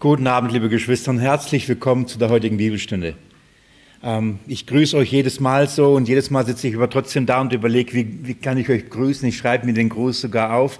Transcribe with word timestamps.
Guten 0.00 0.28
Abend, 0.28 0.52
liebe 0.52 0.68
Geschwister, 0.68 1.10
und 1.10 1.18
herzlich 1.18 1.68
willkommen 1.68 2.06
zu 2.06 2.20
der 2.20 2.28
heutigen 2.28 2.56
Bibelstunde. 2.56 3.16
Ähm, 4.00 4.38
ich 4.46 4.64
grüße 4.64 4.96
euch 4.96 5.10
jedes 5.10 5.40
Mal 5.40 5.68
so 5.68 5.96
und 5.96 6.06
jedes 6.06 6.30
Mal 6.30 6.46
sitze 6.46 6.68
ich 6.68 6.76
aber 6.76 6.88
trotzdem 6.88 7.26
da 7.26 7.40
und 7.40 7.52
überlege, 7.52 7.94
wie, 7.94 8.20
wie 8.22 8.34
kann 8.34 8.58
ich 8.58 8.68
euch 8.68 8.88
grüßen? 8.90 9.28
Ich 9.28 9.36
schreibe 9.36 9.66
mir 9.66 9.72
den 9.72 9.88
Gruß 9.88 10.20
sogar 10.20 10.54
auf. 10.54 10.78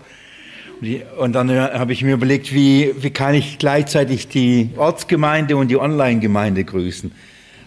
Und, 0.81 0.87
die, 0.87 1.03
und 1.19 1.33
dann 1.33 1.49
äh, 1.49 1.59
habe 1.59 1.93
ich 1.93 2.05
mir 2.05 2.15
überlegt, 2.15 2.55
wie, 2.55 2.95
wie 2.97 3.11
kann 3.11 3.35
ich 3.35 3.59
gleichzeitig 3.59 4.29
die 4.29 4.71
Ortsgemeinde 4.77 5.57
und 5.57 5.67
die 5.67 5.79
Online-Gemeinde 5.79 6.63
grüßen? 6.63 7.11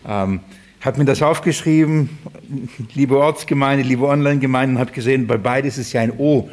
Ähm, 0.07 0.39
habe 0.79 0.99
mir 0.99 1.05
das 1.05 1.21
aufgeschrieben, 1.21 2.17
liebe 2.93 3.17
Ortsgemeinde, 3.17 3.83
liebe 3.83 4.07
Online-Gemeinde, 4.07 4.75
und 4.75 4.79
habe 4.79 4.93
gesehen, 4.93 5.27
bei 5.27 5.35
beides 5.35 5.77
ist 5.77 5.91
ja 5.91 5.99
ein 5.99 6.13
O. 6.17 6.49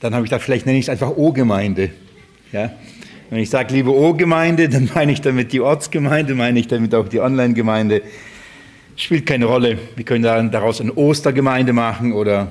Dann 0.00 0.14
habe 0.14 0.24
ich 0.24 0.32
gedacht, 0.32 0.44
vielleicht 0.44 0.66
nenne 0.66 0.78
ich 0.78 0.86
es 0.86 0.88
einfach 0.88 1.10
O-Gemeinde. 1.10 1.90
Ja? 2.50 2.72
Wenn 3.30 3.38
ich 3.38 3.48
sage, 3.48 3.72
liebe 3.72 3.94
O-Gemeinde, 3.94 4.68
dann 4.68 4.90
meine 4.92 5.12
ich 5.12 5.20
damit 5.20 5.52
die 5.52 5.60
Ortsgemeinde, 5.60 6.34
meine 6.34 6.58
ich 6.58 6.66
damit 6.66 6.96
auch 6.96 7.08
die 7.08 7.20
Online-Gemeinde. 7.20 8.02
Spielt 8.96 9.24
keine 9.24 9.44
Rolle. 9.44 9.78
Wir 9.94 10.04
können 10.04 10.50
daraus 10.50 10.80
eine 10.80 10.92
Ostergemeinde 10.92 11.72
machen 11.72 12.12
oder 12.12 12.48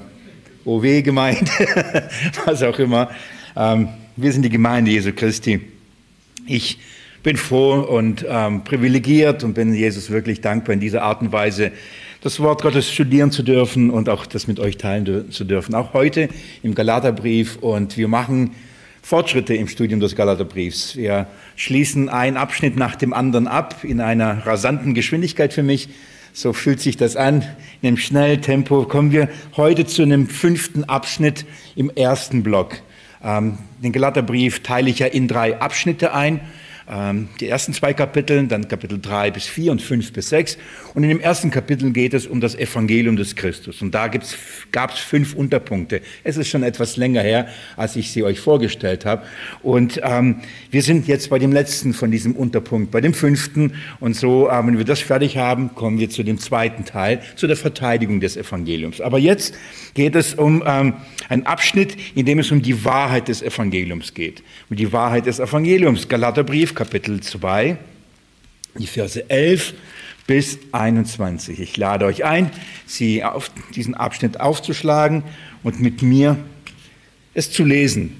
OW-Gemeinde, 0.63 1.51
was 2.45 2.63
auch 2.63 2.79
immer. 2.79 3.09
Ähm, 3.57 3.89
wir 4.15 4.31
sind 4.31 4.43
die 4.43 4.49
Gemeinde 4.49 4.91
Jesu 4.91 5.11
Christi. 5.11 5.59
Ich 6.47 6.79
bin 7.23 7.35
froh 7.35 7.81
und 7.81 8.25
ähm, 8.29 8.63
privilegiert 8.63 9.43
und 9.43 9.55
bin 9.55 9.73
Jesus 9.73 10.09
wirklich 10.09 10.39
dankbar 10.39 10.75
in 10.75 10.79
dieser 10.79 11.01
Art 11.01 11.21
und 11.21 11.33
Weise, 11.33 11.73
das 12.21 12.39
Wort 12.39 12.61
Gottes 12.61 12.89
studieren 12.89 13.31
zu 13.31 13.43
dürfen 13.43 13.89
und 13.89 14.07
auch 14.07 14.25
das 14.25 14.47
mit 14.47 14.61
euch 14.61 14.77
teilen 14.77 15.29
zu 15.29 15.43
dürfen. 15.43 15.75
Auch 15.75 15.91
heute 15.91 16.29
im 16.63 16.73
Galaterbrief. 16.73 17.57
Und 17.57 17.97
wir 17.97 18.07
machen 18.07 18.51
Fortschritte 19.09 19.55
im 19.55 19.67
Studium 19.67 19.99
des 19.99 20.15
Galaterbriefs. 20.15 20.95
Wir 20.95 21.25
schließen 21.55 22.09
einen 22.09 22.37
Abschnitt 22.37 22.75
nach 22.75 22.95
dem 22.95 23.11
anderen 23.11 23.47
ab 23.47 23.83
in 23.83 24.01
einer 24.01 24.45
rasanten 24.45 24.93
Geschwindigkeit 24.93 25.51
für 25.51 25.63
mich. 25.63 25.89
So 26.31 26.53
fühlt 26.53 26.79
sich 26.79 26.95
das 26.95 27.15
an. 27.15 27.41
In 27.81 27.87
einem 27.87 27.97
schnellen 27.97 28.43
Tempo 28.43 28.83
kommen 28.83 29.11
wir 29.11 29.27
heute 29.57 29.87
zu 29.87 30.03
einem 30.03 30.27
fünften 30.27 30.83
Abschnitt 30.83 31.47
im 31.75 31.89
ersten 31.89 32.43
Block. 32.43 32.83
Ähm, 33.23 33.57
den 33.79 33.93
Galaterbrief 33.93 34.61
teile 34.61 34.91
ich 34.91 34.99
ja 34.99 35.07
in 35.07 35.27
drei 35.27 35.59
Abschnitte 35.59 36.13
ein. 36.13 36.41
Ähm, 36.91 37.29
die 37.39 37.47
ersten 37.47 37.73
zwei 37.73 37.93
Kapitel, 37.93 38.47
dann 38.47 38.67
Kapitel 38.67 38.99
3 38.99 39.29
bis 39.31 39.45
4 39.45 39.71
und 39.71 39.81
5 39.81 40.11
bis 40.11 40.29
6. 40.29 40.57
Und 40.95 41.03
in 41.03 41.09
dem 41.09 41.19
ersten 41.19 41.51
Kapitel 41.51 41.91
geht 41.91 42.15
es 42.15 42.25
um 42.25 42.41
das 42.41 42.55
Evangelium 42.55 43.15
des 43.15 43.35
Christus. 43.35 43.81
Und 43.83 43.93
da 43.93 44.07
gab 44.71 44.93
es 44.93 44.99
fünf 44.99 45.35
Unterpunkte. 45.35 46.01
Es 46.23 46.37
ist 46.37 46.47
schon 46.47 46.63
etwas 46.63 46.97
länger 46.97 47.21
her, 47.21 47.47
als 47.77 47.95
ich 47.95 48.11
sie 48.11 48.23
euch 48.23 48.39
vorgestellt 48.39 49.05
habe. 49.05 49.23
Und 49.61 50.01
ähm, 50.03 50.37
wir 50.71 50.81
sind 50.81 51.07
jetzt 51.07 51.29
bei 51.29 51.37
dem 51.37 51.51
letzten 51.51 51.93
von 51.93 52.09
diesem 52.09 52.35
Unterpunkt, 52.35 52.89
bei 52.89 53.01
dem 53.01 53.13
fünften. 53.13 53.73
Und 53.99 54.15
so, 54.15 54.49
äh, 54.49 54.65
wenn 54.65 54.79
wir 54.79 54.85
das 54.85 54.99
fertig 54.99 55.37
haben, 55.37 55.75
kommen 55.75 55.99
wir 55.99 56.09
zu 56.09 56.23
dem 56.23 56.39
zweiten 56.39 56.85
Teil, 56.85 57.21
zu 57.35 57.45
der 57.45 57.57
Verteidigung 57.57 58.19
des 58.19 58.35
Evangeliums. 58.35 58.99
Aber 58.99 59.19
jetzt 59.19 59.53
geht 59.93 60.15
es 60.15 60.33
um 60.33 60.63
ähm, 60.65 60.93
einen 61.27 61.45
Abschnitt, 61.45 61.95
in 62.15 62.25
dem 62.25 62.39
es 62.39 62.51
um 62.51 62.63
die 62.63 62.83
Wahrheit 62.83 63.27
des 63.27 63.43
Evangeliums 63.43 64.15
geht. 64.15 64.41
Um 64.71 64.75
die 64.75 64.91
Wahrheit 64.91 65.27
des 65.27 65.39
Evangeliums. 65.39 66.07
Galaterbrief, 66.07 66.73
Kapitel 66.79 67.19
2, 67.19 67.75
die 68.75 68.87
Verse 68.87 69.29
11 69.29 69.73
bis 70.27 70.59
21. 70.71 71.59
Ich 71.59 71.75
lade 71.75 72.05
euch 72.05 72.23
ein, 72.23 72.51
Sie 72.85 73.21
auf 73.21 73.51
diesen 73.75 73.95
Abschnitt 73.95 74.39
aufzuschlagen 74.39 75.25
und 75.61 75.81
mit 75.81 76.03
mir 76.03 76.37
es 77.33 77.51
zu 77.51 77.65
lesen. 77.65 78.15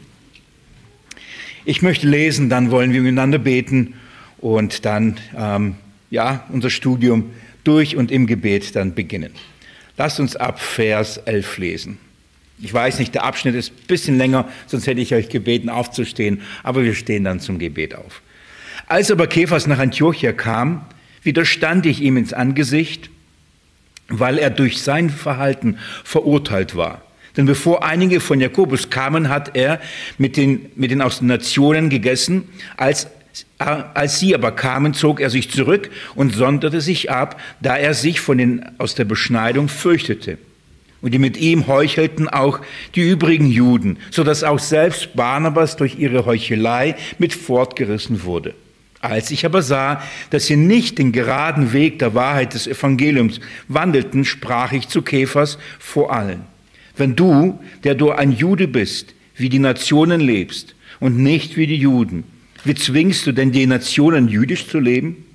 Ich 1.64 1.82
möchte 1.82 2.06
lesen, 2.06 2.50
dann 2.50 2.70
wollen 2.70 2.92
wir 2.92 3.00
miteinander 3.00 3.38
beten 3.38 3.94
und 4.40 4.84
dann 4.84 5.18
ähm, 5.38 5.76
ja, 6.10 6.46
unser 6.50 6.70
Studium 6.70 7.32
durch 7.64 7.96
und 7.96 8.12
im 8.12 8.28
Gebet 8.28 8.76
dann 8.76 8.94
beginnen. 8.94 9.32
Lasst 9.96 10.20
uns 10.20 10.36
ab 10.36 10.60
Vers 10.60 11.16
11 11.16 11.58
lesen. 11.60 11.98
Ich 12.62 12.74
weiß 12.74 13.00
nicht, 13.00 13.16
der 13.16 13.24
Abschnitt 13.24 13.56
ist 13.56 13.72
ein 13.72 13.88
bisschen 13.88 14.18
länger, 14.18 14.50
sonst 14.68 14.86
hätte 14.86 15.00
ich 15.00 15.16
euch 15.16 15.30
gebeten 15.30 15.70
aufzustehen, 15.70 16.42
aber 16.62 16.84
wir 16.84 16.94
stehen 16.94 17.24
dann 17.24 17.40
zum 17.40 17.58
Gebet 17.58 17.96
auf. 17.96 18.22
Als 18.90 19.12
aber 19.12 19.28
Kephas 19.28 19.68
nach 19.68 19.78
Antiochia 19.78 20.32
kam, 20.32 20.82
widerstand 21.22 21.86
ich 21.86 22.02
ihm 22.02 22.18
ins 22.18 22.34
Angesicht, 22.34 23.12
weil 24.08 24.40
er 24.40 24.50
durch 24.50 24.82
sein 24.82 25.12
Verhalten 25.12 25.78
verurteilt 26.04 26.76
war. 26.76 27.04
Denn 27.38 27.46
bevor 27.46 27.84
einige 27.86 28.20
von 28.20 28.40
Jakobus 28.40 28.90
kamen, 28.90 29.30
hat 29.30 29.56
er 29.56 29.80
mit 30.18 30.38
den, 30.38 30.72
mit 30.76 30.90
den 30.90 31.04
aus 31.04 31.20
den 31.20 31.28
Nationen 31.28 31.90
gegessen. 31.90 32.50
Als, 32.78 33.06
als 33.60 34.20
sie 34.20 34.34
aber 34.34 34.54
kamen, 34.54 34.96
zog 34.96 35.22
er 35.22 35.30
sich 35.30 35.52
zurück 35.52 35.92
und 36.16 36.34
sonderte 36.34 36.82
sich 36.82 37.12
ab, 37.12 37.40
da 37.62 37.78
er 37.78 37.94
sich 37.94 38.20
von 38.20 38.40
den, 38.40 38.66
aus 38.80 38.96
der 38.96 39.06
Beschneidung 39.06 39.68
fürchtete. 39.70 40.40
Und 41.02 41.14
die 41.14 41.20
mit 41.20 41.38
ihm 41.38 41.68
heuchelten 41.68 42.28
auch 42.28 42.60
die 42.96 43.08
übrigen 43.08 43.52
Juden, 43.52 44.00
so 44.10 44.24
dass 44.24 44.44
auch 44.44 44.58
selbst 44.58 45.14
Barnabas 45.14 45.78
durch 45.78 46.00
ihre 46.00 46.26
Heuchelei 46.26 46.96
mit 47.20 47.34
fortgerissen 47.34 48.24
wurde. 48.24 48.56
Als 49.02 49.32
ich 49.32 49.46
aber 49.46 49.62
sah, 49.62 50.02
dass 50.30 50.48
sie 50.48 50.58
nicht 50.58 50.98
den 50.98 51.12
geraden 51.12 51.72
Weg 51.72 52.00
der 52.00 52.16
Wahrheit 52.16 52.54
des 52.54 52.68
Evangeliums 52.68 53.40
wandelten, 53.68 54.26
sprach 54.26 54.74
ich 54.74 54.90
zu 54.90 55.02
Käfers 55.02 55.58
vor 55.80 56.12
allen. 56.12 56.42
Wenn 56.98 57.16
du, 57.16 57.60
der 57.86 57.96
du 57.96 58.12
ein 58.12 58.34
Jude 58.34 58.68
bist, 58.68 59.14
wie 59.36 59.48
die 59.48 59.60
Nationen 59.60 60.20
lebst 60.20 60.76
und 61.00 61.18
nicht 61.18 61.56
wie 61.56 61.68
die 61.68 61.78
Juden, 61.78 62.26
wie 62.66 62.76
zwingst 62.76 63.26
du 63.26 63.32
denn 63.32 63.54
die 63.54 63.66
Nationen 63.68 64.28
jüdisch 64.28 64.68
zu 64.68 64.80
leben? 64.80 65.26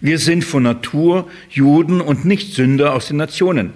Wir 0.00 0.18
sind 0.18 0.42
von 0.42 0.62
Natur 0.62 1.30
Juden 1.50 2.00
und 2.00 2.24
nicht 2.24 2.54
Sünder 2.54 2.94
aus 2.94 3.08
den 3.08 3.18
Nationen. 3.18 3.74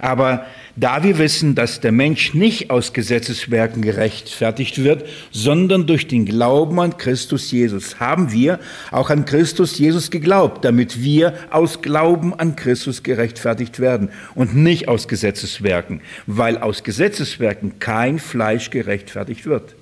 Aber 0.00 0.44
da 0.74 1.02
wir 1.02 1.18
wissen, 1.18 1.54
dass 1.54 1.80
der 1.80 1.92
Mensch 1.92 2.32
nicht 2.32 2.70
aus 2.70 2.94
Gesetzeswerken 2.94 3.82
gerechtfertigt 3.82 4.82
wird, 4.82 5.06
sondern 5.30 5.86
durch 5.86 6.08
den 6.08 6.24
Glauben 6.24 6.80
an 6.80 6.96
Christus 6.96 7.50
Jesus, 7.50 8.00
haben 8.00 8.32
wir 8.32 8.58
auch 8.90 9.10
an 9.10 9.26
Christus 9.26 9.78
Jesus 9.78 10.10
geglaubt, 10.10 10.64
damit 10.64 11.02
wir 11.02 11.34
aus 11.50 11.82
Glauben 11.82 12.32
an 12.32 12.56
Christus 12.56 13.02
gerechtfertigt 13.02 13.80
werden 13.80 14.08
und 14.34 14.56
nicht 14.56 14.88
aus 14.88 15.08
Gesetzeswerken, 15.08 16.00
weil 16.26 16.56
aus 16.56 16.84
Gesetzeswerken 16.84 17.78
kein 17.78 18.18
Fleisch 18.18 18.70
gerechtfertigt 18.70 19.44
wird. 19.44 19.74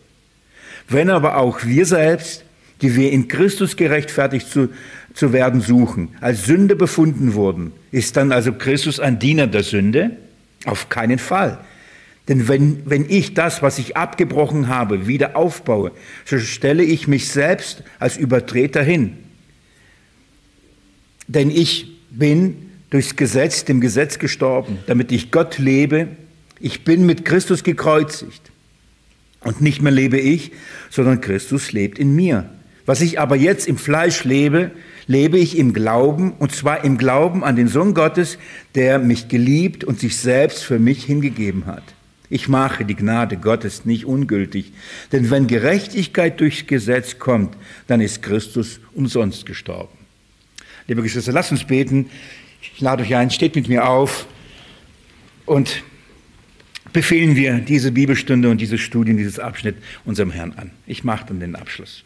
Wenn 0.88 1.08
aber 1.08 1.36
auch 1.36 1.64
wir 1.64 1.86
selbst, 1.86 2.44
die 2.82 2.96
wir 2.96 3.12
in 3.12 3.28
Christus 3.28 3.76
gerechtfertigt 3.76 4.50
zu, 4.50 4.70
zu 5.14 5.32
werden 5.32 5.60
suchen, 5.60 6.16
als 6.20 6.46
Sünde 6.46 6.74
befunden 6.74 7.34
wurden, 7.34 7.72
ist 7.92 8.16
dann 8.16 8.32
also 8.32 8.52
Christus 8.52 8.98
ein 8.98 9.20
Diener 9.20 9.46
der 9.46 9.62
Sünde? 9.62 10.16
Auf 10.64 10.88
keinen 10.88 11.18
Fall. 11.18 11.58
Denn 12.28 12.48
wenn, 12.48 12.82
wenn 12.88 13.08
ich 13.08 13.34
das, 13.34 13.62
was 13.62 13.78
ich 13.78 13.96
abgebrochen 13.96 14.68
habe, 14.68 15.06
wieder 15.06 15.36
aufbaue, 15.36 15.92
so 16.24 16.38
stelle 16.38 16.84
ich 16.84 17.08
mich 17.08 17.28
selbst 17.28 17.82
als 17.98 18.16
Übertreter 18.16 18.82
hin. 18.82 19.16
Denn 21.26 21.50
ich 21.50 21.96
bin 22.10 22.70
durchs 22.90 23.16
Gesetz, 23.16 23.64
dem 23.64 23.80
Gesetz 23.80 24.18
gestorben, 24.18 24.78
damit 24.86 25.12
ich 25.12 25.30
Gott 25.30 25.58
lebe. 25.58 26.08
Ich 26.60 26.84
bin 26.84 27.06
mit 27.06 27.24
Christus 27.24 27.64
gekreuzigt. 27.64 28.50
Und 29.42 29.60
nicht 29.60 29.80
mehr 29.80 29.92
lebe 29.92 30.18
ich, 30.18 30.52
sondern 30.90 31.20
Christus 31.20 31.72
lebt 31.72 31.98
in 31.98 32.14
mir. 32.14 32.50
Was 32.84 33.00
ich 33.00 33.18
aber 33.18 33.36
jetzt 33.36 33.68
im 33.68 33.78
Fleisch 33.78 34.24
lebe, 34.24 34.70
lebe 35.10 35.38
ich 35.38 35.58
im 35.58 35.72
Glauben, 35.72 36.34
und 36.38 36.52
zwar 36.52 36.84
im 36.84 36.96
Glauben 36.96 37.42
an 37.42 37.56
den 37.56 37.66
Sohn 37.66 37.94
Gottes, 37.94 38.38
der 38.76 39.00
mich 39.00 39.26
geliebt 39.26 39.82
und 39.82 39.98
sich 39.98 40.16
selbst 40.16 40.62
für 40.62 40.78
mich 40.78 41.02
hingegeben 41.02 41.66
hat. 41.66 41.82
Ich 42.28 42.46
mache 42.46 42.84
die 42.84 42.94
Gnade 42.94 43.36
Gottes 43.36 43.84
nicht 43.84 44.04
ungültig, 44.04 44.72
denn 45.10 45.28
wenn 45.32 45.48
Gerechtigkeit 45.48 46.38
durchs 46.38 46.68
Gesetz 46.68 47.18
kommt, 47.18 47.56
dann 47.88 48.00
ist 48.00 48.22
Christus 48.22 48.78
umsonst 48.94 49.46
gestorben. 49.46 49.98
Liebe 50.86 51.02
Geschwister, 51.02 51.32
lasst 51.32 51.50
uns 51.50 51.64
beten. 51.64 52.08
Ich 52.62 52.80
lade 52.80 53.02
euch 53.02 53.16
ein, 53.16 53.32
steht 53.32 53.56
mit 53.56 53.66
mir 53.66 53.88
auf 53.88 54.28
und 55.44 55.82
befehlen 56.92 57.34
wir 57.34 57.54
diese 57.58 57.90
Bibelstunde 57.90 58.48
und 58.48 58.60
dieses 58.60 58.80
Studium, 58.80 59.16
dieses 59.16 59.40
Abschnitt 59.40 59.74
unserem 60.04 60.30
Herrn 60.30 60.52
an. 60.52 60.70
Ich 60.86 61.02
mache 61.02 61.26
dann 61.26 61.40
den 61.40 61.56
Abschluss. 61.56 62.04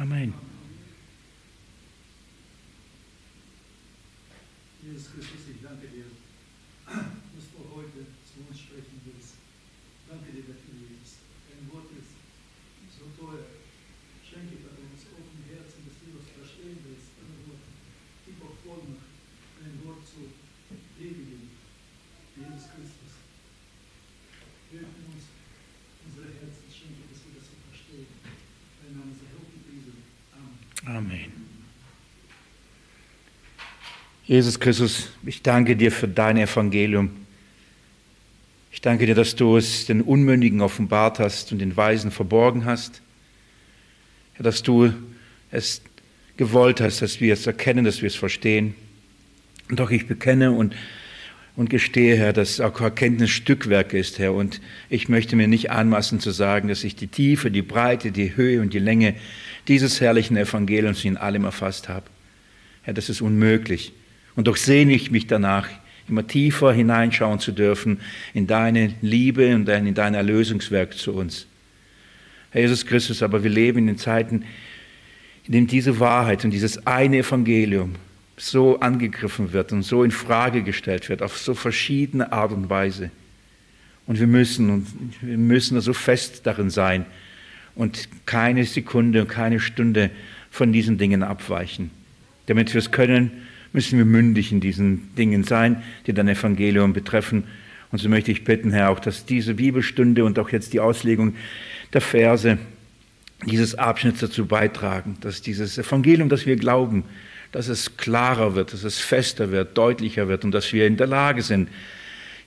Amen. 0.00 0.32
Jesus 4.80 5.12
Christus, 5.12 5.44
ich 5.52 5.60
danke 5.60 5.92
dir, 5.92 6.08
dass 6.88 7.46
du 7.52 7.60
heute 7.68 8.08
zu 8.24 8.40
uns 8.48 8.56
sprechen 8.64 8.96
willst. 9.04 9.36
Danke 10.08 10.32
dir 10.32 10.48
dass 10.48 10.56
du 10.64 10.72
liebst. 10.72 11.20
Dein 11.52 11.68
Wort 11.68 11.92
ist 11.92 12.16
so 12.96 13.12
teuer. 13.12 13.44
Schenke 14.24 14.64
bei 14.64 14.72
uns 14.72 15.04
offene 15.04 15.44
Herzen, 15.52 15.84
dass 15.84 16.00
du 16.00 16.16
das 16.16 16.32
verstehen 16.32 16.80
willst. 16.80 17.12
Deine 17.20 17.36
Worte. 17.44 17.68
Gib 18.24 18.40
auch 18.40 18.56
Vollmacht, 18.64 19.12
dein 19.60 19.76
Wort 19.84 20.00
zu 20.08 20.32
predigen. 20.96 21.52
Jesus 22.40 22.72
Christus. 22.72 23.20
Öffne 24.72 25.04
uns 25.12 25.28
unsere 26.08 26.32
Herzen. 26.40 26.72
Schenke, 26.72 27.04
dass 27.04 27.20
wir 27.20 27.36
das 27.36 27.52
so 27.52 27.56
verstehen. 27.68 28.08
Dein 28.80 28.96
Name 28.96 29.12
sei 29.12 29.28
hochgepriesen. 29.36 29.60
Amen. 31.00 31.32
Jesus 34.26 34.60
Christus, 34.60 35.08
ich 35.24 35.40
danke 35.40 35.74
dir 35.74 35.90
für 35.90 36.06
dein 36.06 36.36
Evangelium. 36.36 37.10
Ich 38.70 38.82
danke 38.82 39.06
dir, 39.06 39.14
dass 39.14 39.34
du 39.34 39.56
es 39.56 39.86
den 39.86 40.02
Unmündigen 40.02 40.60
offenbart 40.60 41.18
hast 41.18 41.52
und 41.52 41.58
den 41.58 41.74
Weisen 41.74 42.10
verborgen 42.10 42.66
hast. 42.66 43.00
Dass 44.38 44.62
du 44.62 44.92
es 45.50 45.80
gewollt 46.36 46.82
hast, 46.82 47.00
dass 47.00 47.18
wir 47.18 47.32
es 47.32 47.46
erkennen, 47.46 47.86
dass 47.86 48.02
wir 48.02 48.08
es 48.08 48.14
verstehen. 48.14 48.74
Und 49.70 49.80
doch 49.80 49.90
ich 49.90 50.06
bekenne 50.06 50.52
und, 50.52 50.76
und 51.56 51.70
gestehe, 51.70 52.14
Herr, 52.14 52.34
dass 52.34 52.60
auch 52.60 52.78
Erkenntnis 52.78 53.30
Stückwerk 53.30 53.94
ist, 53.94 54.18
Herr. 54.18 54.34
Und 54.34 54.60
ich 54.90 55.08
möchte 55.08 55.34
mir 55.34 55.48
nicht 55.48 55.70
anmaßen 55.70 56.20
zu 56.20 56.30
sagen, 56.30 56.68
dass 56.68 56.84
ich 56.84 56.94
die 56.94 57.08
Tiefe, 57.08 57.50
die 57.50 57.62
Breite, 57.62 58.12
die 58.12 58.36
Höhe 58.36 58.60
und 58.60 58.74
die 58.74 58.78
Länge 58.78 59.14
dieses 59.70 60.00
herrlichen 60.00 60.36
Evangeliums 60.36 61.04
in 61.04 61.16
allem 61.16 61.44
erfasst 61.44 61.88
habe. 61.88 62.06
Herr, 62.82 62.92
das 62.92 63.08
ist 63.08 63.20
unmöglich. 63.20 63.92
Und 64.34 64.48
doch 64.48 64.56
sehne 64.56 64.92
ich 64.92 65.12
mich 65.12 65.28
danach, 65.28 65.68
immer 66.08 66.26
tiefer 66.26 66.72
hineinschauen 66.72 67.38
zu 67.38 67.52
dürfen 67.52 68.00
in 68.34 68.48
deine 68.48 68.96
Liebe 69.00 69.54
und 69.54 69.68
in 69.68 69.94
dein 69.94 70.14
Erlösungswerk 70.14 70.94
zu 70.98 71.14
uns. 71.14 71.46
Herr 72.50 72.62
Jesus 72.62 72.84
Christus, 72.84 73.22
aber 73.22 73.44
wir 73.44 73.50
leben 73.50 73.86
in 73.86 73.96
Zeiten, 73.96 74.44
in 75.44 75.52
denen 75.52 75.66
diese 75.68 76.00
Wahrheit 76.00 76.44
und 76.44 76.50
dieses 76.50 76.84
eine 76.84 77.18
Evangelium 77.18 77.94
so 78.36 78.80
angegriffen 78.80 79.52
wird 79.52 79.70
und 79.70 79.84
so 79.84 80.02
in 80.02 80.10
Frage 80.10 80.64
gestellt 80.64 81.08
wird, 81.08 81.22
auf 81.22 81.38
so 81.38 81.54
verschiedene 81.54 82.32
Art 82.32 82.50
und 82.50 82.70
Weise. 82.70 83.12
Und 84.08 84.18
wir 84.18 84.26
müssen, 84.26 84.68
und 84.68 84.86
wir 85.20 85.38
müssen 85.38 85.80
so 85.80 85.92
fest 85.92 86.40
darin 86.44 86.70
sein 86.70 87.06
und 87.74 88.08
keine 88.26 88.64
Sekunde 88.64 89.22
und 89.22 89.28
keine 89.28 89.60
Stunde 89.60 90.10
von 90.50 90.72
diesen 90.72 90.98
Dingen 90.98 91.22
abweichen. 91.22 91.90
Damit 92.46 92.74
wir 92.74 92.78
es 92.78 92.90
können, 92.90 93.30
müssen 93.72 93.98
wir 93.98 94.04
mündig 94.04 94.52
in 94.52 94.60
diesen 94.60 95.14
Dingen 95.16 95.44
sein, 95.44 95.82
die 96.06 96.12
dein 96.12 96.28
Evangelium 96.28 96.92
betreffen. 96.92 97.44
Und 97.92 97.98
so 97.98 98.08
möchte 98.08 98.32
ich 98.32 98.44
bitten, 98.44 98.72
Herr, 98.72 98.90
auch, 98.90 99.00
dass 99.00 99.26
diese 99.26 99.54
Bibelstunde 99.54 100.24
und 100.24 100.38
auch 100.38 100.50
jetzt 100.50 100.72
die 100.72 100.80
Auslegung 100.80 101.34
der 101.92 102.00
Verse 102.00 102.58
dieses 103.46 103.74
Abschnitts 103.74 104.20
dazu 104.20 104.46
beitragen, 104.46 105.16
dass 105.20 105.42
dieses 105.42 105.78
Evangelium, 105.78 106.28
das 106.28 106.46
wir 106.46 106.56
glauben, 106.56 107.04
dass 107.52 107.68
es 107.68 107.96
klarer 107.96 108.54
wird, 108.54 108.72
dass 108.72 108.84
es 108.84 108.98
fester 108.98 109.50
wird, 109.50 109.76
deutlicher 109.76 110.28
wird 110.28 110.44
und 110.44 110.52
dass 110.52 110.72
wir 110.72 110.86
in 110.86 110.96
der 110.96 111.06
Lage 111.06 111.42
sind, 111.42 111.68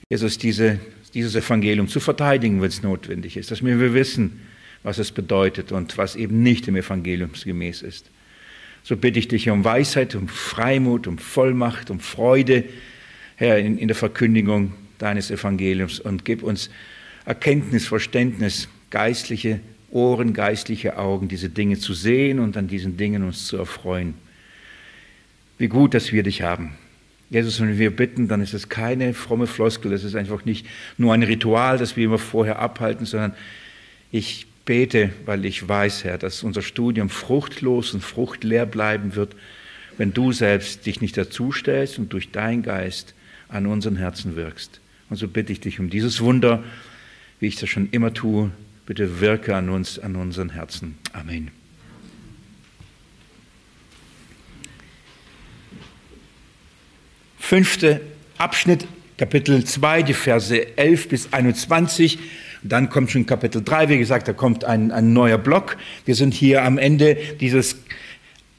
Jesus, 0.08 0.38
diese, 0.38 0.78
dieses 1.12 1.34
Evangelium 1.34 1.88
zu 1.88 2.00
verteidigen, 2.00 2.60
wenn 2.60 2.68
es 2.68 2.82
notwendig 2.82 3.36
ist, 3.36 3.50
dass 3.50 3.64
wir 3.64 3.94
wissen, 3.94 4.40
was 4.84 4.98
es 4.98 5.10
bedeutet 5.10 5.72
und 5.72 5.98
was 5.98 6.14
eben 6.14 6.42
nicht 6.42 6.68
im 6.68 6.76
Evangelium 6.76 7.30
gemäß 7.32 7.82
ist. 7.82 8.10
So 8.84 8.96
bitte 8.96 9.18
ich 9.18 9.26
dich 9.26 9.48
um 9.48 9.64
Weisheit, 9.64 10.14
um 10.14 10.28
Freimut, 10.28 11.06
um 11.06 11.18
Vollmacht, 11.18 11.90
um 11.90 11.98
Freude, 11.98 12.64
Herr, 13.36 13.58
in, 13.58 13.78
in 13.78 13.88
der 13.88 13.96
Verkündigung 13.96 14.74
deines 14.98 15.30
Evangeliums 15.30 15.98
und 15.98 16.24
gib 16.24 16.42
uns 16.42 16.70
Erkenntnis, 17.24 17.86
Verständnis, 17.86 18.68
geistliche 18.90 19.60
Ohren, 19.90 20.34
geistliche 20.34 20.98
Augen, 20.98 21.28
diese 21.28 21.48
Dinge 21.48 21.78
zu 21.78 21.94
sehen 21.94 22.38
und 22.38 22.56
an 22.56 22.68
diesen 22.68 22.96
Dingen 22.96 23.24
uns 23.24 23.46
zu 23.46 23.56
erfreuen. 23.56 24.14
Wie 25.56 25.68
gut, 25.68 25.94
dass 25.94 26.12
wir 26.12 26.22
dich 26.22 26.42
haben. 26.42 26.72
Jesus, 27.30 27.60
wenn 27.60 27.78
wir 27.78 27.94
bitten, 27.94 28.28
dann 28.28 28.42
ist 28.42 28.52
es 28.52 28.68
keine 28.68 29.14
fromme 29.14 29.46
Floskel, 29.46 29.92
es 29.92 30.04
ist 30.04 30.14
einfach 30.14 30.44
nicht 30.44 30.66
nur 30.98 31.14
ein 31.14 31.22
Ritual, 31.22 31.78
das 31.78 31.96
wir 31.96 32.04
immer 32.04 32.18
vorher 32.18 32.58
abhalten, 32.58 33.06
sondern 33.06 33.34
ich 34.12 34.46
bete, 34.64 35.10
weil 35.26 35.44
ich 35.44 35.68
weiß, 35.68 36.04
Herr, 36.04 36.18
dass 36.18 36.42
unser 36.42 36.62
Studium 36.62 37.10
fruchtlos 37.10 37.94
und 37.94 38.00
fruchtleer 38.00 38.66
bleiben 38.66 39.14
wird, 39.14 39.36
wenn 39.96 40.12
du 40.12 40.32
selbst 40.32 40.86
dich 40.86 41.00
nicht 41.00 41.16
dazustellst 41.16 41.98
und 41.98 42.12
durch 42.12 42.30
deinen 42.30 42.62
Geist 42.62 43.14
an 43.48 43.66
unseren 43.66 43.96
Herzen 43.96 44.36
wirkst. 44.36 44.80
Und 45.10 45.16
so 45.16 45.28
bitte 45.28 45.52
ich 45.52 45.60
dich 45.60 45.78
um 45.80 45.90
dieses 45.90 46.20
Wunder, 46.20 46.64
wie 47.40 47.46
ich 47.46 47.56
das 47.56 47.68
schon 47.68 47.88
immer 47.90 48.12
tue, 48.12 48.50
bitte 48.86 49.20
wirke 49.20 49.54
an 49.54 49.68
uns, 49.68 49.98
an 49.98 50.16
unseren 50.16 50.50
Herzen. 50.50 50.98
Amen. 51.12 51.50
Fünfter 57.38 58.00
Abschnitt, 58.38 58.86
Kapitel 59.18 59.62
2, 59.62 60.02
die 60.02 60.14
Verse 60.14 60.76
11 60.76 61.08
bis 61.08 61.32
21. 61.32 62.18
Dann 62.64 62.88
kommt 62.88 63.10
schon 63.10 63.26
Kapitel 63.26 63.62
3, 63.62 63.90
wie 63.90 63.98
gesagt, 63.98 64.26
da 64.26 64.32
kommt 64.32 64.64
ein, 64.64 64.90
ein 64.90 65.12
neuer 65.12 65.36
Block. 65.36 65.76
Wir 66.06 66.14
sind 66.14 66.32
hier 66.32 66.64
am 66.64 66.78
Ende 66.78 67.16
dieses 67.38 67.76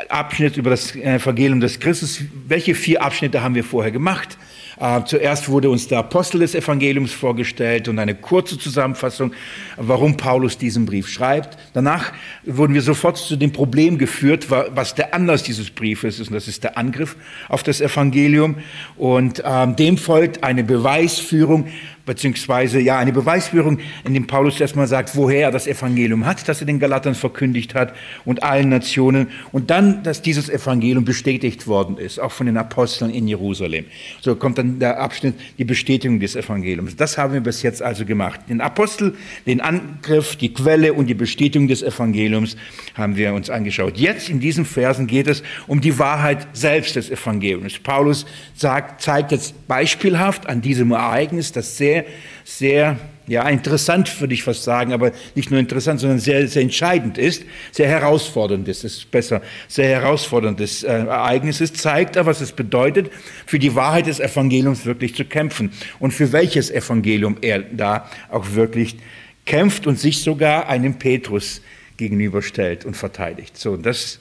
Abschnitts 0.09 0.57
über 0.57 0.69
das 0.69 0.95
Evangelium 0.95 1.59
des 1.59 1.79
Christus. 1.79 2.21
Welche 2.47 2.75
vier 2.75 3.01
Abschnitte 3.01 3.41
haben 3.41 3.55
wir 3.55 3.63
vorher 3.63 3.91
gemacht? 3.91 4.37
Äh, 4.79 5.03
zuerst 5.05 5.49
wurde 5.49 5.69
uns 5.69 5.87
der 5.87 5.99
Apostel 5.99 6.39
des 6.39 6.53
Evangeliums 6.53 7.13
vorgestellt 7.13 7.87
und 7.87 7.97
eine 7.97 8.13
kurze 8.13 8.57
Zusammenfassung, 8.57 9.33
warum 9.77 10.17
Paulus 10.17 10.57
diesen 10.57 10.85
Brief 10.85 11.07
schreibt. 11.07 11.57
Danach 11.73 12.11
wurden 12.43 12.73
wir 12.73 12.81
sofort 12.81 13.17
zu 13.17 13.37
dem 13.37 13.53
Problem 13.53 13.97
geführt, 13.97 14.51
was 14.51 14.95
der 14.95 15.13
Anlass 15.13 15.43
dieses 15.43 15.69
Briefes 15.71 16.19
ist. 16.19 16.27
Und 16.27 16.33
das 16.33 16.47
ist 16.47 16.63
der 16.63 16.77
Angriff 16.77 17.15
auf 17.47 17.63
das 17.63 17.81
Evangelium. 17.81 18.57
Und 18.97 19.41
ähm, 19.45 19.75
dem 19.75 19.97
folgt 19.97 20.43
eine 20.43 20.63
Beweisführung, 20.63 21.67
beziehungsweise 22.05 22.79
ja 22.79 22.97
eine 22.97 23.11
Beweisführung, 23.11 23.79
in 24.03 24.13
dem 24.13 24.27
Paulus 24.27 24.59
erstmal 24.59 24.87
sagt, 24.87 25.15
woher 25.15 25.45
er 25.47 25.51
das 25.51 25.67
Evangelium 25.67 26.25
hat, 26.25 26.47
das 26.47 26.61
er 26.61 26.67
den 26.67 26.79
Galatern 26.79 27.15
verkündigt 27.15 27.73
hat 27.73 27.93
und 28.25 28.43
allen 28.43 28.69
Nationen 28.69 29.27
und 29.51 29.71
dann, 29.71 30.03
dass 30.03 30.21
dieses 30.21 30.49
Evangelium 30.49 31.05
bestätigt 31.05 31.67
worden 31.67 31.97
ist, 31.97 32.19
auch 32.19 32.31
von 32.31 32.45
den 32.45 32.57
Aposteln 32.57 33.11
in 33.11 33.27
Jerusalem. 33.27 33.85
So 34.21 34.35
kommt 34.35 34.57
dann 34.57 34.79
der 34.79 34.99
Abschnitt, 34.99 35.35
die 35.57 35.65
Bestätigung 35.65 36.19
des 36.19 36.35
Evangeliums. 36.35 36.95
Das 36.95 37.17
haben 37.17 37.33
wir 37.33 37.41
bis 37.41 37.63
jetzt 37.63 37.81
also 37.81 38.05
gemacht. 38.05 38.41
Den 38.49 38.61
Apostel, 38.61 39.15
den 39.45 39.61
Angriff, 39.61 40.35
die 40.35 40.53
Quelle 40.53 40.93
und 40.93 41.07
die 41.07 41.13
Bestätigung 41.13 41.67
des 41.67 41.81
Evangeliums 41.81 42.55
haben 42.93 43.15
wir 43.15 43.33
uns 43.33 43.49
angeschaut. 43.49 43.97
Jetzt 43.97 44.29
in 44.29 44.39
diesen 44.39 44.65
Versen 44.65 45.07
geht 45.07 45.27
es 45.27 45.43
um 45.67 45.81
die 45.81 45.97
Wahrheit 45.97 46.47
selbst 46.53 46.95
des 46.95 47.09
Evangeliums. 47.09 47.79
Paulus 47.79 48.25
sagt, 48.53 49.01
zeigt 49.01 49.31
jetzt 49.31 49.67
beispielhaft 49.67 50.47
an 50.47 50.61
diesem 50.61 50.91
Ereignis, 50.91 51.51
das 51.51 51.77
sehr 51.77 51.94
sehr, 51.95 52.05
sehr 52.43 52.99
ja, 53.27 53.47
interessant 53.49 54.21
würde 54.21 54.33
ich 54.33 54.43
fast 54.43 54.63
sagen, 54.63 54.93
aber 54.93 55.11
nicht 55.33 55.49
nur 55.49 55.59
interessant, 55.59 55.99
sondern 55.99 56.19
sehr, 56.19 56.47
sehr 56.47 56.61
entscheidend 56.61 57.17
ist, 57.17 57.43
sehr 57.71 57.87
herausfordernd 57.87 58.67
ist, 58.67 58.83
ist 58.83 59.09
besser, 59.09 59.41
sehr 59.67 59.87
herausforderndes 59.87 60.83
äh, 60.83 60.91
Ereignis 60.91 61.59
ist, 61.61 61.77
zeigt 61.77 62.15
er, 62.15 62.25
was 62.25 62.41
es 62.41 62.51
bedeutet, 62.51 63.11
für 63.45 63.57
die 63.57 63.73
Wahrheit 63.73 64.05
des 64.05 64.19
Evangeliums 64.19 64.85
wirklich 64.85 65.15
zu 65.15 65.25
kämpfen 65.25 65.71
und 65.99 66.11
für 66.11 66.31
welches 66.31 66.69
Evangelium 66.69 67.37
er 67.41 67.59
da 67.59 68.09
auch 68.29 68.53
wirklich 68.53 68.97
kämpft 69.45 69.87
und 69.87 69.99
sich 69.99 70.21
sogar 70.21 70.67
einem 70.67 70.95
Petrus 70.95 71.61
gegenüberstellt 71.97 72.85
und 72.85 72.95
verteidigt. 72.95 73.57
So, 73.57 73.77
das 73.77 74.19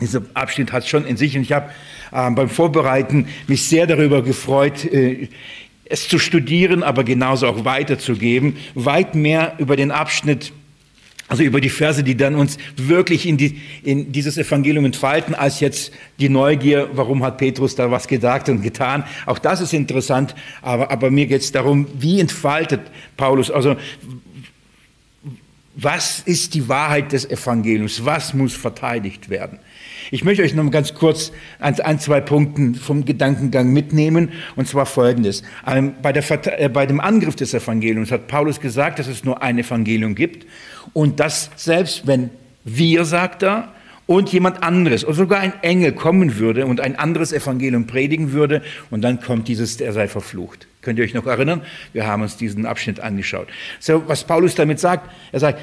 dieser 0.00 0.22
Abschnitt 0.34 0.72
hat 0.72 0.88
schon 0.88 1.06
in 1.06 1.16
sich 1.16 1.36
und 1.36 1.42
ich 1.42 1.52
habe 1.52 1.70
äh, 2.10 2.30
beim 2.30 2.48
Vorbereiten 2.48 3.28
mich 3.46 3.68
sehr 3.68 3.86
darüber 3.86 4.22
gefreut, 4.22 4.84
äh, 4.86 5.28
es 5.84 6.08
zu 6.08 6.18
studieren, 6.18 6.82
aber 6.82 7.04
genauso 7.04 7.46
auch 7.46 7.64
weiterzugeben, 7.64 8.56
weit 8.74 9.14
mehr 9.14 9.54
über 9.58 9.76
den 9.76 9.90
Abschnitt, 9.90 10.52
also 11.28 11.42
über 11.42 11.60
die 11.60 11.70
Verse, 11.70 12.02
die 12.02 12.16
dann 12.16 12.34
uns 12.34 12.58
wirklich 12.76 13.26
in, 13.26 13.36
die, 13.36 13.60
in 13.82 14.12
dieses 14.12 14.36
Evangelium 14.36 14.84
entfalten, 14.84 15.34
als 15.34 15.60
jetzt 15.60 15.92
die 16.20 16.28
Neugier, 16.28 16.90
warum 16.92 17.22
hat 17.22 17.38
Petrus 17.38 17.74
da 17.74 17.90
was 17.90 18.08
gesagt 18.08 18.48
und 18.48 18.62
getan. 18.62 19.04
Auch 19.26 19.38
das 19.38 19.60
ist 19.60 19.72
interessant, 19.72 20.34
aber, 20.62 20.90
aber 20.90 21.10
mir 21.10 21.26
geht 21.26 21.40
es 21.40 21.52
darum, 21.52 21.86
wie 21.98 22.20
entfaltet 22.20 22.80
Paulus, 23.16 23.50
also 23.50 23.76
was 25.76 26.20
ist 26.20 26.54
die 26.54 26.68
Wahrheit 26.68 27.12
des 27.12 27.28
Evangeliums? 27.28 28.04
Was 28.04 28.32
muss 28.32 28.54
verteidigt 28.54 29.28
werden? 29.28 29.58
Ich 30.10 30.22
möchte 30.22 30.42
euch 30.42 30.54
noch 30.54 30.70
ganz 30.70 30.94
kurz 30.94 31.32
an, 31.58 31.74
an 31.80 31.98
zwei 31.98 32.20
Punkten 32.20 32.74
vom 32.76 33.04
Gedankengang 33.04 33.72
mitnehmen, 33.72 34.32
und 34.54 34.68
zwar 34.68 34.86
folgendes. 34.86 35.42
Ähm, 35.66 35.94
bei, 36.00 36.12
der, 36.12 36.60
äh, 36.60 36.68
bei 36.68 36.86
dem 36.86 37.00
Angriff 37.00 37.34
des 37.34 37.54
Evangeliums 37.54 38.12
hat 38.12 38.28
Paulus 38.28 38.60
gesagt, 38.60 38.98
dass 38.98 39.08
es 39.08 39.24
nur 39.24 39.42
ein 39.42 39.58
Evangelium 39.58 40.14
gibt 40.14 40.46
und 40.92 41.18
dass 41.18 41.50
selbst 41.56 42.06
wenn 42.06 42.30
wir, 42.64 43.04
sagt 43.04 43.42
er, 43.42 43.73
und 44.06 44.32
jemand 44.32 44.62
anderes 44.62 45.04
oder 45.04 45.14
sogar 45.14 45.40
ein 45.40 45.52
Engel 45.62 45.92
kommen 45.92 46.38
würde 46.38 46.66
und 46.66 46.80
ein 46.80 46.96
anderes 46.96 47.32
Evangelium 47.32 47.86
predigen 47.86 48.32
würde 48.32 48.62
und 48.90 49.02
dann 49.02 49.20
kommt 49.20 49.48
dieses, 49.48 49.76
der 49.76 49.92
sei 49.92 50.08
verflucht. 50.08 50.66
Könnt 50.82 50.98
ihr 50.98 51.04
euch 51.04 51.14
noch 51.14 51.26
erinnern? 51.26 51.62
Wir 51.92 52.06
haben 52.06 52.22
uns 52.22 52.36
diesen 52.36 52.66
Abschnitt 52.66 53.00
angeschaut. 53.00 53.48
So, 53.80 54.06
was 54.06 54.24
Paulus 54.24 54.54
damit 54.54 54.78
sagt, 54.78 55.10
er 55.32 55.40
sagt, 55.40 55.60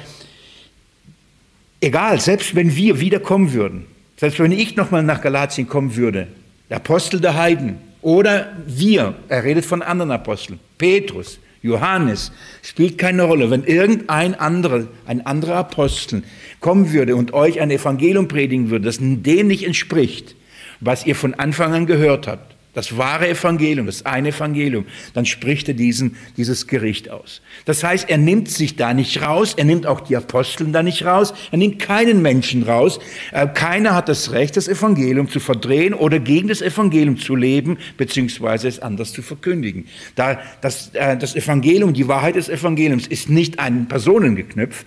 egal, 1.80 2.20
selbst 2.20 2.54
wenn 2.54 2.74
wir 2.74 2.98
wiederkommen 2.98 3.52
würden, 3.52 3.86
selbst 4.16 4.40
wenn 4.40 4.52
ich 4.52 4.76
nochmal 4.76 5.02
nach 5.02 5.20
Galatien 5.20 5.68
kommen 5.68 5.96
würde, 5.96 6.26
der 6.68 6.78
Apostel 6.78 7.20
der 7.20 7.36
Heiden 7.36 7.78
oder 8.00 8.52
wir, 8.66 9.14
er 9.28 9.44
redet 9.44 9.64
von 9.64 9.82
anderen 9.82 10.10
Aposteln, 10.10 10.58
Petrus, 10.78 11.38
Johannes, 11.62 12.32
spielt 12.62 12.98
keine 12.98 13.22
Rolle. 13.22 13.50
Wenn 13.50 13.64
irgendein 13.64 14.34
anderer, 14.34 14.88
ein 15.06 15.24
anderer 15.24 15.56
Apostel 15.56 16.24
kommen 16.60 16.92
würde 16.92 17.16
und 17.16 17.32
euch 17.32 17.60
ein 17.60 17.70
Evangelium 17.70 18.28
predigen 18.28 18.70
würde, 18.70 18.86
das 18.86 18.98
dem 19.00 19.46
nicht 19.46 19.64
entspricht, 19.64 20.34
was 20.80 21.06
ihr 21.06 21.14
von 21.14 21.34
Anfang 21.34 21.72
an 21.72 21.86
gehört 21.86 22.26
habt, 22.26 22.51
das 22.74 22.96
wahre 22.96 23.28
Evangelium, 23.28 23.86
das 23.86 24.06
eine 24.06 24.28
Evangelium, 24.28 24.86
dann 25.12 25.26
spricht 25.26 25.68
er 25.68 25.74
diesen, 25.74 26.16
dieses 26.38 26.66
Gericht 26.66 27.10
aus. 27.10 27.42
Das 27.66 27.84
heißt, 27.84 28.08
er 28.08 28.16
nimmt 28.16 28.48
sich 28.48 28.76
da 28.76 28.94
nicht 28.94 29.20
raus, 29.20 29.52
er 29.56 29.64
nimmt 29.64 29.86
auch 29.86 30.00
die 30.00 30.16
Aposteln 30.16 30.72
da 30.72 30.82
nicht 30.82 31.04
raus, 31.04 31.34
er 31.50 31.58
nimmt 31.58 31.78
keinen 31.78 32.22
Menschen 32.22 32.62
raus. 32.62 32.98
Äh, 33.32 33.46
keiner 33.48 33.94
hat 33.94 34.08
das 34.08 34.32
Recht, 34.32 34.56
das 34.56 34.68
Evangelium 34.68 35.28
zu 35.28 35.38
verdrehen 35.38 35.92
oder 35.92 36.18
gegen 36.18 36.48
das 36.48 36.62
Evangelium 36.62 37.18
zu 37.18 37.36
leben, 37.36 37.76
beziehungsweise 37.98 38.68
es 38.68 38.78
anders 38.78 39.12
zu 39.12 39.20
verkündigen. 39.20 39.86
Da, 40.14 40.40
das, 40.62 40.94
äh, 40.94 41.18
das 41.18 41.36
Evangelium, 41.36 41.92
die 41.92 42.08
Wahrheit 42.08 42.36
des 42.36 42.48
Evangeliums 42.48 43.06
ist 43.06 43.28
nicht 43.28 43.58
an 43.58 43.86
Personen 43.86 44.34
geknüpft, 44.34 44.86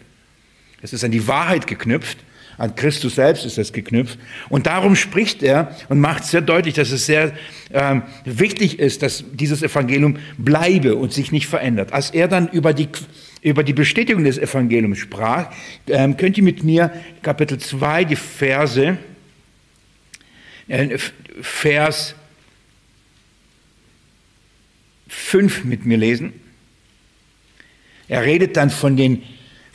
es 0.81 0.91
ist 0.91 1.03
an 1.03 1.11
die 1.11 1.27
Wahrheit 1.27 1.67
geknüpft 1.67 2.17
an 2.57 2.75
Christus 2.75 3.15
selbst 3.15 3.45
ist 3.45 3.57
es 3.57 3.74
geknüpft. 3.74 4.17
Und 4.50 4.67
darum 4.67 4.95
spricht 4.95 5.43
er 5.43 5.75
und 5.89 6.00
macht 6.00 6.24
sehr 6.24 6.41
deutlich, 6.41 6.75
dass 6.75 6.91
es 6.91 7.05
sehr 7.05 7.33
ähm, 7.74 8.03
wichtig 8.24 8.79
ist, 8.79 9.01
dass 9.01 9.24
dieses 9.33 9.62
Evangelium 9.62 10.17
bleibe 10.38 10.95
und 10.95 11.12
sich 11.12 11.31
nicht 11.31 11.47
verändert. 11.47 11.91
Als 11.93 12.12
er 12.12 12.27
dann 12.27 12.47
über 12.47 12.74
die, 12.74 12.88
über 13.41 13.63
die 13.63 13.74
Bestätigung 13.74 14.24
des 14.24 14.38
Evangeliums 14.38 15.00
sprach, 15.00 15.51
ähm, 15.88 16.15
könnt 16.17 16.38
ihr 16.38 16.43
mit 16.43 16.63
mir 16.63 16.91
Kapitel 17.21 17.57
2 17.57 18.05
die 18.05 18.15
Verse, 18.15 18.97
äh, 20.67 20.97
Vers 21.41 22.15
5 25.09 25.65
mit 25.65 25.85
mir 25.85 25.97
lesen. 25.97 26.33
Er 28.07 28.24
redet 28.24 28.55
dann 28.55 28.69
von 28.69 28.95
den 28.95 29.24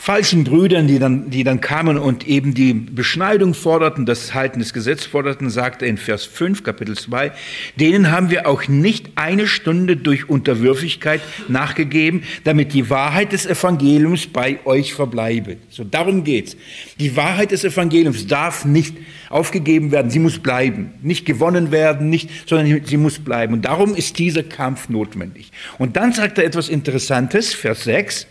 falschen 0.01 0.45
Brüdern, 0.45 0.87
die 0.87 0.99
dann, 0.99 1.29
die 1.29 1.45
dann 1.45 1.61
kamen 1.61 1.99
und 1.99 2.27
eben 2.27 2.55
die 2.55 2.73
Beschneidung 2.73 3.53
forderten, 3.53 4.07
das 4.07 4.33
Halten 4.33 4.59
des 4.59 4.73
Gesetzes 4.73 5.05
forderten, 5.05 5.51
sagte 5.51 5.85
er 5.85 5.91
in 5.91 5.99
Vers 5.99 6.25
5, 6.25 6.63
Kapitel 6.63 6.97
2, 6.97 7.33
denen 7.77 8.11
haben 8.11 8.31
wir 8.31 8.49
auch 8.49 8.67
nicht 8.67 9.11
eine 9.17 9.47
Stunde 9.47 9.99
durch 9.99 10.27
Unterwürfigkeit 10.27 11.21
nachgegeben, 11.49 12.23
damit 12.45 12.73
die 12.73 12.89
Wahrheit 12.89 13.33
des 13.33 13.45
Evangeliums 13.45 14.27
bei 14.27 14.59
euch 14.65 14.95
verbleibe. 14.95 15.59
So, 15.69 15.85
darum 15.85 16.25
geht's. 16.25 16.57
Die 16.99 17.15
Wahrheit 17.15 17.51
des 17.51 17.65
Evangeliums 17.65 18.27
darf 18.27 18.65
nicht 18.65 18.97
aufgegeben 19.29 19.93
werden, 19.93 20.11
sie 20.11 20.19
muss 20.19 20.39
bleiben. 20.39 20.95
Nicht 21.03 21.27
gewonnen 21.27 21.73
werden, 21.73 22.09
nicht, 22.09 22.49
sondern 22.49 22.87
sie 22.87 22.97
muss 22.97 23.19
bleiben. 23.19 23.53
Und 23.53 23.67
darum 23.67 23.95
ist 23.95 24.19
dieser 24.19 24.45
Kampf 24.45 24.89
notwendig. 24.89 25.53
Und 25.77 25.99
dann 25.99 26.15
sagt 26.15 26.39
er 26.39 26.47
etwas 26.47 26.71
Interessantes, 26.71 27.53
Vers 27.53 27.85
6, 27.85 28.27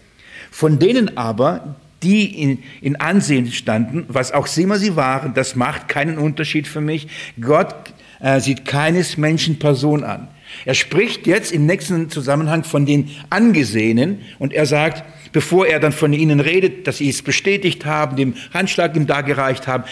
von 0.51 0.79
denen 0.79 1.17
aber, 1.17 1.75
die 2.03 2.41
in, 2.41 2.59
in 2.81 2.95
Ansehen 2.95 3.51
standen, 3.51 4.05
was 4.07 4.31
auch 4.31 4.47
immer 4.57 4.77
sie 4.77 4.95
waren, 4.95 5.33
das 5.33 5.55
macht 5.55 5.87
keinen 5.87 6.17
Unterschied 6.17 6.67
für 6.67 6.81
mich. 6.81 7.07
Gott 7.41 7.93
äh, 8.19 8.39
sieht 8.39 8.65
keines 8.65 9.17
Menschen 9.17 9.59
Person 9.59 10.03
an. 10.03 10.29
Er 10.65 10.73
spricht 10.73 11.27
jetzt 11.27 11.51
im 11.51 11.65
nächsten 11.65 12.09
Zusammenhang 12.09 12.63
von 12.63 12.85
den 12.85 13.09
Angesehenen 13.29 14.19
und 14.39 14.53
er 14.53 14.65
sagt, 14.65 15.03
bevor 15.31 15.67
er 15.67 15.79
dann 15.79 15.91
von 15.91 16.11
ihnen 16.13 16.39
redet, 16.39 16.87
dass 16.87 16.97
sie 16.97 17.09
es 17.09 17.21
bestätigt 17.21 17.85
haben, 17.85 18.15
dem 18.15 18.33
Handschlag 18.53 18.95
ihm 18.95 19.05
dargereicht 19.05 19.67
haben, 19.67 19.83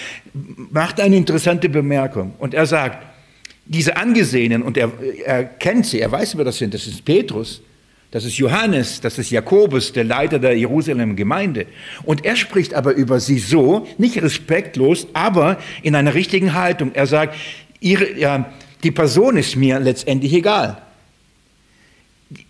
macht 0.72 1.00
eine 1.00 1.16
interessante 1.16 1.70
Bemerkung. 1.70 2.34
Und 2.40 2.54
er 2.54 2.66
sagt, 2.66 3.06
diese 3.66 3.98
Angesehenen, 3.98 4.64
und 4.64 4.78
er, 4.78 4.92
er 5.26 5.44
kennt 5.44 5.86
sie, 5.86 6.00
er 6.00 6.12
weiß, 6.12 6.38
wer 6.38 6.46
das 6.46 6.58
sind, 6.58 6.74
das 6.74 6.88
ist 6.88 7.04
Petrus, 7.06 7.62
das 8.12 8.24
ist 8.24 8.38
Johannes, 8.38 9.02
das 9.02 9.18
ist 9.18 9.32
Jakobus, 9.32 9.92
der 9.92 10.06
Leiter 10.06 10.40
der 10.40 10.58
Jerusalem 10.58 11.16
Gemeinde. 11.16 11.66
Und 12.04 12.26
er 12.26 12.38
spricht 12.38 12.74
aber 12.74 12.94
über 12.94 13.20
sie 13.20 13.38
so, 13.38 13.86
nicht 13.98 14.22
respektlos, 14.22 15.08
aber 15.14 15.58
in 15.84 15.94
einer 15.94 16.14
richtigen 16.14 16.54
Haltung. 16.54 16.92
Er 16.94 17.06
sagt, 17.06 17.36
ihre, 17.82 18.18
ja, 18.18 18.54
die 18.84 18.92
Person 18.92 19.36
ist 19.36 19.58
mir 19.58 19.80
letztendlich 19.80 20.34
egal. 20.34 20.82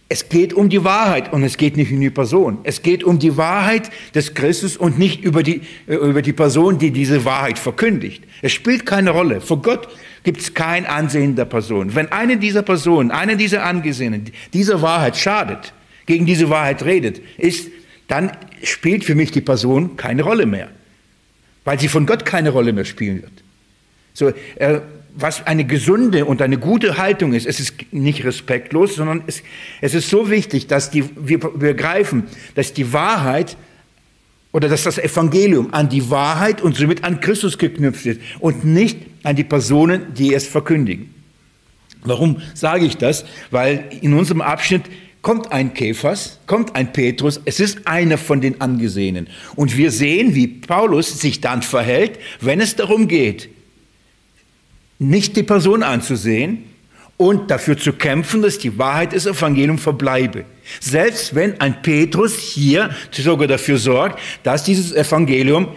Es 0.10 0.30
geht 0.30 0.54
um 0.54 0.70
die 0.70 0.84
Wahrheit 0.86 1.34
und 1.34 1.44
es 1.44 1.58
geht 1.58 1.76
nicht 1.76 1.92
um 1.92 2.00
die 2.00 2.10
Person. 2.10 2.60
Es 2.64 2.82
geht 2.82 3.04
um 3.04 3.20
die 3.20 3.36
Wahrheit 3.36 3.90
des 4.16 4.34
Christus 4.34 4.78
und 4.78 4.98
nicht 4.98 5.22
über 5.22 5.44
die, 5.44 5.62
über 5.86 6.22
die 6.22 6.32
Person, 6.32 6.80
die 6.80 6.92
diese 6.92 7.26
Wahrheit 7.26 7.60
verkündigt. 7.60 8.24
Es 8.42 8.54
spielt 8.54 8.86
keine 8.86 9.12
Rolle. 9.12 9.42
Vor 9.42 9.62
Gott 9.62 9.90
gibt 10.24 10.40
es 10.40 10.54
kein 10.54 10.86
Ansehen 10.86 11.36
der 11.36 11.44
Person. 11.44 11.94
Wenn 11.94 12.10
eine 12.12 12.38
dieser 12.38 12.62
Personen, 12.62 13.12
eine 13.12 13.36
dieser 13.36 13.66
Angesehenen 13.66 14.32
dieser 14.54 14.82
Wahrheit 14.82 15.18
schadet, 15.18 15.74
gegen 16.06 16.26
diese 16.26 16.50
Wahrheit 16.50 16.86
redet, 16.86 17.22
ist, 17.38 17.70
dann 18.08 18.32
spielt 18.64 19.04
für 19.04 19.16
mich 19.16 19.32
die 19.32 19.42
Person 19.42 19.98
keine 19.98 20.24
Rolle 20.24 20.46
mehr, 20.46 20.70
weil 21.66 21.80
sie 21.80 21.90
von 21.90 22.06
Gott 22.06 22.26
keine 22.26 22.52
Rolle 22.52 22.72
mehr 22.72 22.86
spielen 22.86 23.22
wird. 23.22 23.34
So, 24.14 24.32
äh, 24.56 24.80
was 25.20 25.46
eine 25.48 25.66
gesunde 25.66 26.26
und 26.26 26.42
eine 26.44 26.60
gute 26.60 26.98
Haltung 26.98 27.34
ist, 27.34 27.48
es 27.48 27.60
ist 27.60 27.74
nicht 27.92 28.24
respektlos, 28.24 28.96
sondern 28.96 29.24
es, 29.26 29.42
es 29.82 29.96
ist 29.96 30.10
so 30.10 30.30
wichtig, 30.30 30.68
dass 30.68 30.92
die, 30.92 31.06
wir 31.16 31.40
begreifen, 31.40 32.24
dass 32.54 32.72
die 32.72 32.94
Wahrheit 32.94 33.58
oder 34.52 34.70
dass 34.70 34.84
das 34.84 35.00
Evangelium 35.00 35.74
an 35.74 35.90
die 35.90 36.10
Wahrheit 36.12 36.62
und 36.62 36.76
somit 36.76 37.04
an 37.04 37.20
Christus 37.20 37.58
geknüpft 37.58 38.06
ist 38.06 38.22
und 38.40 38.64
nicht 38.64 39.00
an 39.24 39.36
die 39.36 39.44
Personen, 39.44 40.14
die 40.14 40.36
es 40.36 40.48
verkündigen. 40.48 41.14
Warum 42.04 42.42
sage 42.54 42.86
ich 42.86 42.98
das? 42.98 43.26
Weil 43.50 43.86
in 44.02 44.14
unserem 44.14 44.42
Abschnitt 44.42 44.84
kommt 45.24 45.52
ein 45.52 45.74
Käfers, 45.74 46.40
kommt 46.46 46.76
ein 46.76 46.94
Petrus, 46.94 47.42
es 47.44 47.60
ist 47.60 47.88
einer 47.88 48.20
von 48.20 48.40
den 48.40 48.62
Angesehenen. 48.62 49.28
Und 49.56 49.76
wir 49.76 49.90
sehen, 49.90 50.36
wie 50.36 50.48
Paulus 50.48 51.20
sich 51.20 51.42
dann 51.42 51.64
verhält, 51.64 52.20
wenn 52.40 52.62
es 52.62 52.76
darum 52.76 53.08
geht, 53.08 53.50
nicht 55.00 55.36
die 55.36 55.44
Person 55.44 55.84
anzusehen 55.84 56.64
und 57.18 57.50
dafür 57.50 57.78
zu 57.78 57.94
kämpfen, 57.94 58.42
dass 58.42 58.60
die 58.60 58.78
Wahrheit 58.78 59.14
des 59.14 59.26
Evangeliums 59.26 59.82
verbleibe. 59.82 60.46
Selbst 60.80 61.34
wenn 61.34 61.60
ein 61.60 61.82
Petrus 61.82 62.38
hier 62.38 62.92
sogar 63.12 63.48
dafür 63.48 63.78
sorgt, 63.78 64.20
dass 64.44 64.64
dieses 64.64 64.94
Evangelium 64.94 65.70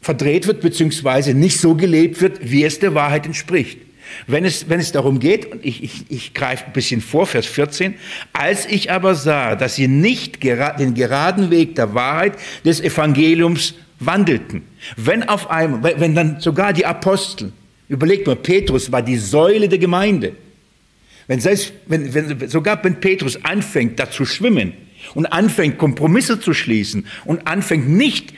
verdreht 0.00 0.46
wird, 0.46 0.60
beziehungsweise 0.60 1.34
nicht 1.34 1.60
so 1.60 1.74
gelebt 1.74 2.20
wird, 2.20 2.38
wie 2.42 2.64
es 2.64 2.78
der 2.78 2.94
Wahrheit 2.94 3.26
entspricht. 3.26 3.78
Wenn 4.26 4.44
es, 4.44 4.68
wenn 4.68 4.80
es 4.80 4.92
darum 4.92 5.20
geht, 5.20 5.50
und 5.50 5.64
ich, 5.64 5.82
ich, 5.82 6.04
ich 6.10 6.34
greife 6.34 6.66
ein 6.66 6.72
bisschen 6.72 7.00
vor, 7.00 7.26
Vers 7.26 7.46
14, 7.46 7.94
als 8.32 8.66
ich 8.66 8.90
aber 8.90 9.14
sah, 9.14 9.56
dass 9.56 9.76
sie 9.76 9.88
nicht 9.88 10.40
gera 10.40 10.72
den 10.72 10.94
geraden 10.94 11.50
Weg 11.50 11.76
der 11.76 11.94
Wahrheit 11.94 12.34
des 12.64 12.80
Evangeliums 12.80 13.74
wandelten. 14.00 14.62
Wenn 14.96 15.28
auf 15.28 15.50
einmal, 15.50 15.94
wenn 15.98 16.14
dann 16.14 16.40
sogar 16.40 16.72
die 16.72 16.84
Apostel, 16.84 17.52
überlegt 17.88 18.26
mal, 18.26 18.36
Petrus 18.36 18.90
war 18.90 19.02
die 19.02 19.16
Säule 19.16 19.68
der 19.68 19.78
Gemeinde. 19.78 20.34
Wenn 21.26 21.40
selbst, 21.40 21.72
wenn, 21.86 22.12
wenn, 22.14 22.48
sogar 22.48 22.82
wenn 22.84 23.00
Petrus 23.00 23.44
anfängt, 23.44 23.98
da 23.98 24.10
zu 24.10 24.24
schwimmen 24.24 24.72
und 25.14 25.26
anfängt, 25.26 25.78
Kompromisse 25.78 26.40
zu 26.40 26.54
schließen 26.54 27.06
und 27.24 27.46
anfängt, 27.46 27.88
nicht 27.88 28.34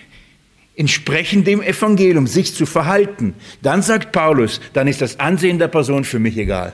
entsprechend 0.76 1.46
dem 1.46 1.62
Evangelium 1.62 2.26
sich 2.26 2.54
zu 2.54 2.66
verhalten, 2.66 3.34
dann 3.62 3.82
sagt 3.82 4.12
Paulus, 4.12 4.60
dann 4.72 4.88
ist 4.88 5.00
das 5.00 5.20
Ansehen 5.20 5.58
der 5.58 5.68
Person 5.68 6.04
für 6.04 6.18
mich 6.18 6.36
egal. 6.36 6.72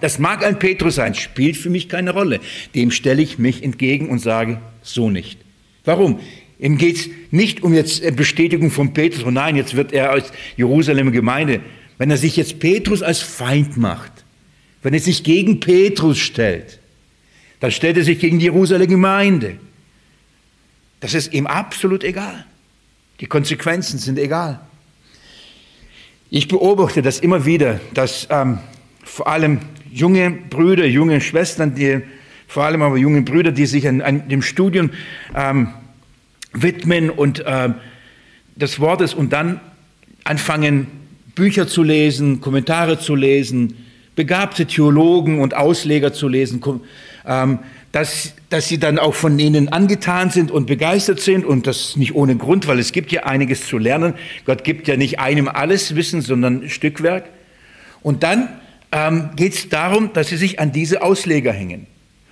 Das 0.00 0.18
mag 0.18 0.44
ein 0.44 0.58
Petrus 0.58 0.94
sein, 0.96 1.14
spielt 1.14 1.56
für 1.56 1.68
mich 1.68 1.88
keine 1.88 2.12
Rolle. 2.12 2.40
Dem 2.74 2.90
stelle 2.90 3.22
ich 3.22 3.38
mich 3.38 3.62
entgegen 3.62 4.08
und 4.08 4.20
sage, 4.20 4.60
so 4.82 5.10
nicht. 5.10 5.38
Warum? 5.84 6.20
Ihm 6.58 6.76
geht 6.76 6.96
es 6.96 7.10
nicht 7.30 7.62
um 7.62 7.72
jetzt 7.72 8.02
Bestätigung 8.16 8.70
von 8.70 8.92
Petrus, 8.92 9.24
oh 9.24 9.30
nein, 9.30 9.54
jetzt 9.54 9.76
wird 9.76 9.92
er 9.92 10.10
als 10.10 10.32
Jerusalemer 10.56 11.12
Gemeinde, 11.12 11.60
wenn 11.98 12.10
er 12.10 12.16
sich 12.16 12.36
jetzt 12.36 12.58
Petrus 12.58 13.02
als 13.02 13.20
Feind 13.20 13.76
macht, 13.76 14.24
wenn 14.82 14.94
er 14.94 15.00
sich 15.00 15.22
gegen 15.22 15.60
Petrus 15.60 16.18
stellt, 16.18 16.80
dann 17.60 17.70
stellt 17.70 17.96
er 17.96 18.04
sich 18.04 18.18
gegen 18.18 18.38
die 18.38 18.46
Jerusalemer 18.46 18.88
Gemeinde. 18.88 19.56
Das 21.00 21.14
ist 21.14 21.32
ihm 21.32 21.46
absolut 21.46 22.02
egal. 22.02 22.44
Die 23.20 23.26
Konsequenzen 23.26 23.98
sind 23.98 24.18
egal. 24.18 24.60
Ich 26.30 26.48
beobachte 26.48 27.02
das 27.02 27.20
immer 27.20 27.46
wieder, 27.46 27.80
dass 27.94 28.26
ähm, 28.30 28.58
vor 29.02 29.28
allem 29.28 29.60
junge 29.90 30.30
Brüder, 30.30 30.86
junge 30.86 31.20
Schwestern, 31.20 31.74
die, 31.74 32.00
vor 32.46 32.64
allem 32.64 32.82
aber 32.82 32.96
junge 32.96 33.22
Brüder, 33.22 33.52
die 33.52 33.66
sich 33.66 33.88
an, 33.88 34.02
an 34.02 34.28
dem 34.28 34.42
Studium 34.42 34.90
ähm, 35.34 35.68
widmen 36.52 37.10
und 37.10 37.40
äh, 37.40 37.70
des 38.56 38.80
Wortes 38.80 39.14
und 39.14 39.32
dann 39.32 39.60
anfangen, 40.24 40.86
Bücher 41.34 41.68
zu 41.68 41.82
lesen, 41.82 42.40
Kommentare 42.40 42.98
zu 42.98 43.14
lesen, 43.14 43.76
begabte 44.16 44.66
Theologen 44.66 45.40
und 45.40 45.54
Ausleger 45.54 46.12
zu 46.12 46.26
lesen, 46.26 46.60
ähm, 47.24 47.60
dass, 47.92 48.34
dass 48.50 48.66
sie 48.66 48.78
dann 48.78 48.98
auch 48.98 49.14
von 49.14 49.38
ihnen 49.38 49.68
angetan 49.68 50.30
sind 50.30 50.50
und 50.50 50.66
begeistert 50.66 51.20
sind 51.20 51.44
und 51.44 51.66
das 51.68 51.96
nicht 51.96 52.14
ohne 52.14 52.36
Grund, 52.36 52.66
weil 52.66 52.80
es 52.80 52.90
gibt 52.92 53.12
ja 53.12 53.22
einiges 53.22 53.66
zu 53.66 53.78
lernen. 53.78 54.14
Gott 54.44 54.64
gibt 54.64 54.88
ja 54.88 54.96
nicht 54.96 55.20
einem 55.20 55.46
alles 55.48 55.94
Wissen, 55.94 56.20
sondern 56.20 56.68
Stückwerk. 56.68 57.30
Und 58.02 58.24
dann 58.24 58.48
ähm, 58.90 59.30
geht 59.36 59.54
es 59.54 59.68
darum, 59.68 60.12
dass 60.12 60.28
sie 60.28 60.36
sich 60.36 60.58
an 60.58 60.72
diese 60.72 61.02
Ausleger 61.02 61.52
hängen. 61.52 61.86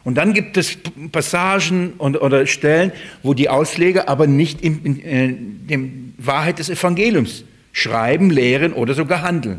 Und 0.07 0.15
dann 0.15 0.35
gibt 0.35 0.57
es 0.57 0.79
Passagen 1.11 1.95
und, 1.99 2.23
oder 2.23 2.47
Stellen, 2.47 2.93
wo 3.25 3.35
die 3.35 3.49
Ausleger 3.49 4.09
aber 4.09 4.29
nicht 4.29 4.61
in, 4.61 4.85
in, 4.85 5.01
in 5.01 5.67
dem 5.67 6.15
Wahrheit 6.17 6.61
des 6.61 6.71
Evangeliums 6.71 7.43
schreiben, 7.73 8.31
lehren 8.31 8.73
oder 8.73 8.95
sogar 8.95 9.23
handeln. 9.23 9.59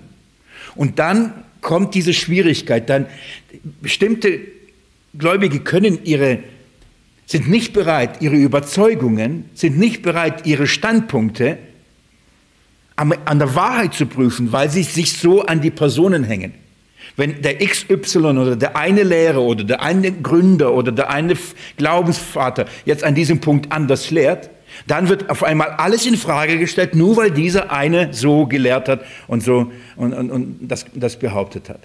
Und 0.73 0.99
dann 0.99 1.33
kommt 1.59 1.95
diese 1.95 2.13
Schwierigkeit, 2.13 2.89
dann 2.89 3.07
bestimmte 3.81 4.39
Gläubige 5.17 5.59
können 5.59 5.99
ihre, 6.05 6.39
sind 7.25 7.49
nicht 7.49 7.73
bereit, 7.73 8.21
ihre 8.21 8.37
Überzeugungen, 8.37 9.49
sind 9.53 9.77
nicht 9.77 10.01
bereit, 10.01 10.45
ihre 10.45 10.65
Standpunkte 10.65 11.57
an 12.95 13.39
der 13.39 13.53
Wahrheit 13.53 13.95
zu 13.95 14.05
prüfen, 14.05 14.53
weil 14.53 14.69
sie 14.69 14.83
sich 14.83 15.11
so 15.11 15.41
an 15.45 15.59
die 15.59 15.71
Personen 15.71 16.23
hängen. 16.23 16.53
Wenn 17.17 17.41
der 17.41 17.57
XY 17.57 18.17
oder 18.19 18.55
der 18.55 18.77
eine 18.77 19.01
Lehrer 19.01 19.41
oder 19.41 19.63
der 19.63 19.81
eine 19.81 20.11
Gründer 20.11 20.73
oder 20.73 20.91
der 20.91 21.09
eine 21.09 21.35
Glaubensvater 21.75 22.65
jetzt 22.85 23.03
an 23.03 23.15
diesem 23.15 23.41
Punkt 23.41 23.71
anders 23.71 24.11
lehrt, 24.11 24.51
dann 24.85 25.09
wird 25.09 25.29
auf 25.31 25.43
einmal 25.43 25.71
alles 25.71 26.05
in 26.05 26.15
Frage 26.15 26.59
gestellt, 26.59 26.95
nur 26.95 27.17
weil 27.17 27.31
dieser 27.31 27.71
eine 27.71 28.13
so 28.13 28.45
gelehrt 28.45 28.87
hat 28.87 29.01
und 29.27 29.41
so 29.41 29.71
und, 29.95 30.13
und, 30.13 30.29
und 30.29 30.59
das, 30.61 30.85
das 30.93 31.17
behauptet 31.17 31.69
hat. 31.69 31.81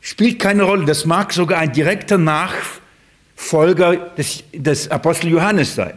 Spielt 0.00 0.38
keine 0.38 0.62
Rolle. 0.62 0.86
Das 0.86 1.04
mag 1.04 1.32
sogar 1.32 1.58
ein 1.58 1.72
direkter 1.72 2.16
Nachfolger 2.16 3.96
des, 4.16 4.42
des 4.54 4.90
Apostel 4.90 5.28
Johannes 5.28 5.74
sein. 5.74 5.94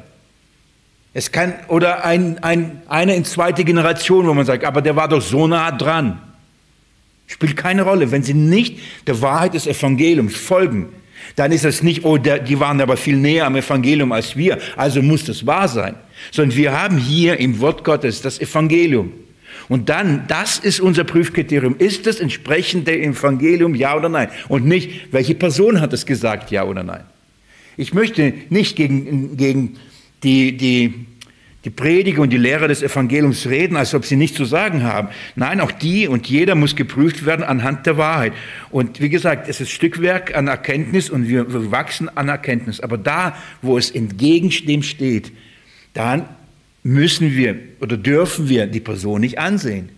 Es 1.13 1.31
kann, 1.31 1.53
oder 1.69 2.03
ein, 2.03 2.43
ein, 2.43 2.81
einer 2.89 3.15
in 3.15 3.23
zweite 3.23 3.63
Generation, 3.63 4.27
wo 4.27 4.33
man 4.33 4.45
sagt, 4.45 4.65
aber 4.65 4.81
der 4.81 4.97
war 4.97 5.07
doch 5.07 5.21
so 5.21 5.47
nah 5.47 5.71
dran. 5.71 6.21
Spielt 7.31 7.55
keine 7.55 7.83
Rolle. 7.83 8.11
Wenn 8.11 8.23
sie 8.23 8.33
nicht 8.33 8.77
der 9.07 9.21
Wahrheit 9.21 9.53
des 9.53 9.65
Evangeliums 9.65 10.35
folgen, 10.35 10.89
dann 11.37 11.53
ist 11.53 11.63
es 11.63 11.81
nicht, 11.81 12.03
oh, 12.03 12.17
die 12.17 12.59
waren 12.59 12.81
aber 12.81 12.97
viel 12.97 13.15
näher 13.15 13.45
am 13.45 13.55
Evangelium 13.55 14.11
als 14.11 14.35
wir, 14.35 14.57
also 14.75 15.01
muss 15.01 15.23
das 15.23 15.45
wahr 15.45 15.69
sein. 15.69 15.95
Sondern 16.31 16.57
wir 16.57 16.77
haben 16.77 16.97
hier 16.97 17.39
im 17.39 17.61
Wort 17.61 17.85
Gottes 17.85 18.21
das 18.21 18.41
Evangelium. 18.41 19.13
Und 19.69 19.87
dann, 19.87 20.25
das 20.27 20.59
ist 20.59 20.81
unser 20.81 21.05
Prüfkriterium. 21.05 21.77
Ist 21.77 22.05
es 22.05 22.19
entsprechend 22.19 22.89
dem 22.89 23.13
Evangelium, 23.13 23.75
ja 23.75 23.95
oder 23.95 24.09
nein? 24.09 24.27
Und 24.49 24.65
nicht, 24.65 25.13
welche 25.13 25.33
Person 25.33 25.79
hat 25.79 25.93
es 25.93 26.05
gesagt, 26.05 26.51
ja 26.51 26.65
oder 26.65 26.83
nein? 26.83 27.05
Ich 27.77 27.93
möchte 27.93 28.33
nicht 28.49 28.75
gegen, 28.75 29.37
gegen 29.37 29.77
die, 30.23 30.57
die, 30.57 31.05
die 31.63 31.69
Prediger 31.69 32.23
und 32.23 32.31
die 32.31 32.37
Lehrer 32.37 32.67
des 32.67 32.81
Evangeliums 32.81 33.45
reden, 33.47 33.77
als 33.77 33.93
ob 33.93 34.05
sie 34.05 34.15
nichts 34.15 34.37
zu 34.37 34.45
sagen 34.45 34.83
haben. 34.83 35.09
Nein, 35.35 35.61
auch 35.61 35.71
die 35.71 36.07
und 36.07 36.27
jeder 36.27 36.55
muss 36.55 36.75
geprüft 36.75 37.25
werden 37.25 37.43
anhand 37.43 37.85
der 37.85 37.97
Wahrheit. 37.97 38.33
Und 38.71 38.99
wie 38.99 39.09
gesagt, 39.09 39.47
es 39.47 39.61
ist 39.61 39.69
Stückwerk 39.69 40.35
an 40.35 40.47
Erkenntnis 40.47 41.09
und 41.09 41.27
wir, 41.27 41.53
wir 41.53 41.71
wachsen 41.71 42.09
an 42.17 42.29
Erkenntnis. 42.29 42.79
Aber 42.79 42.97
da, 42.97 43.35
wo 43.61 43.77
es 43.77 43.91
entgegen 43.91 44.49
dem 44.65 44.81
steht, 44.81 45.31
dann 45.93 46.25
müssen 46.83 47.35
wir 47.35 47.55
oder 47.79 47.95
dürfen 47.95 48.49
wir 48.49 48.65
die 48.65 48.79
Person 48.79 49.21
nicht 49.21 49.37
ansehen. 49.37 49.89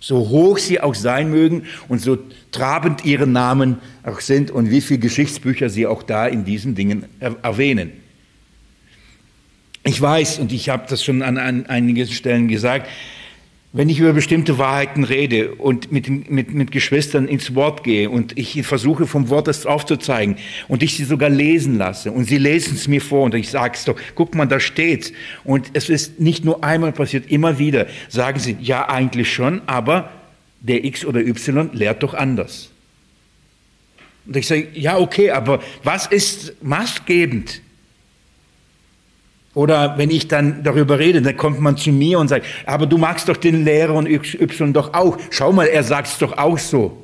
So 0.00 0.30
hoch 0.30 0.58
sie 0.58 0.80
auch 0.80 0.94
sein 0.94 1.30
mögen 1.30 1.64
und 1.88 2.00
so 2.00 2.18
trabend 2.50 3.04
ihre 3.04 3.26
Namen 3.26 3.78
auch 4.04 4.20
sind 4.20 4.50
und 4.50 4.70
wie 4.70 4.80
viele 4.80 5.00
Geschichtsbücher 5.00 5.68
sie 5.68 5.86
auch 5.86 6.02
da 6.02 6.26
in 6.26 6.44
diesen 6.44 6.74
Dingen 6.74 7.04
erwähnen. 7.20 7.92
Ich 9.86 10.00
weiß, 10.00 10.38
und 10.38 10.50
ich 10.50 10.70
habe 10.70 10.86
das 10.88 11.04
schon 11.04 11.20
an, 11.20 11.36
an 11.36 11.66
einigen 11.66 12.06
Stellen 12.06 12.48
gesagt, 12.48 12.88
wenn 13.74 13.88
ich 13.88 13.98
über 13.98 14.12
bestimmte 14.12 14.56
Wahrheiten 14.56 15.04
rede 15.04 15.56
und 15.56 15.90
mit, 15.90 16.08
mit, 16.30 16.54
mit 16.54 16.70
Geschwistern 16.70 17.26
ins 17.26 17.54
Wort 17.56 17.82
gehe 17.82 18.08
und 18.08 18.38
ich 18.38 18.64
versuche 18.64 19.06
vom 19.06 19.28
Wort 19.28 19.48
das 19.48 19.66
aufzuzeigen 19.66 20.36
und 20.68 20.84
ich 20.84 20.96
sie 20.96 21.04
sogar 21.04 21.28
lesen 21.28 21.76
lasse 21.76 22.12
und 22.12 22.24
sie 22.24 22.38
lesen 22.38 22.76
es 22.76 22.86
mir 22.86 23.00
vor 23.00 23.24
und 23.24 23.34
ich 23.34 23.50
sage 23.50 23.74
es 23.74 23.84
doch, 23.84 23.96
guck 24.14 24.34
mal, 24.36 24.46
da 24.46 24.60
steht's. 24.60 25.12
Und 25.42 25.70
es 25.74 25.90
ist 25.90 26.20
nicht 26.20 26.44
nur 26.44 26.62
einmal 26.62 26.92
passiert, 26.92 27.30
immer 27.30 27.58
wieder 27.58 27.86
sagen 28.08 28.38
sie, 28.38 28.56
ja 28.60 28.88
eigentlich 28.88 29.34
schon, 29.34 29.60
aber 29.66 30.08
der 30.60 30.84
X 30.84 31.04
oder 31.04 31.20
Y 31.20 31.70
lehrt 31.72 32.02
doch 32.04 32.14
anders. 32.14 32.70
Und 34.24 34.36
ich 34.36 34.46
sage, 34.46 34.68
ja 34.72 34.98
okay, 34.98 35.30
aber 35.32 35.60
was 35.82 36.06
ist 36.06 36.54
maßgebend? 36.62 37.60
Oder 39.54 39.96
wenn 39.98 40.10
ich 40.10 40.26
dann 40.26 40.64
darüber 40.64 40.98
rede, 40.98 41.22
dann 41.22 41.36
kommt 41.36 41.60
man 41.60 41.76
zu 41.76 41.90
mir 41.90 42.18
und 42.18 42.28
sagt, 42.28 42.44
aber 42.66 42.86
du 42.86 42.98
magst 42.98 43.28
doch 43.28 43.36
den 43.36 43.64
Lehrer 43.64 43.94
und 43.94 44.08
Y 44.08 44.72
doch 44.72 44.94
auch. 44.94 45.16
Schau 45.30 45.52
mal, 45.52 45.66
er 45.66 45.84
sagt 45.84 46.08
es 46.08 46.18
doch 46.18 46.36
auch 46.36 46.58
so. 46.58 47.00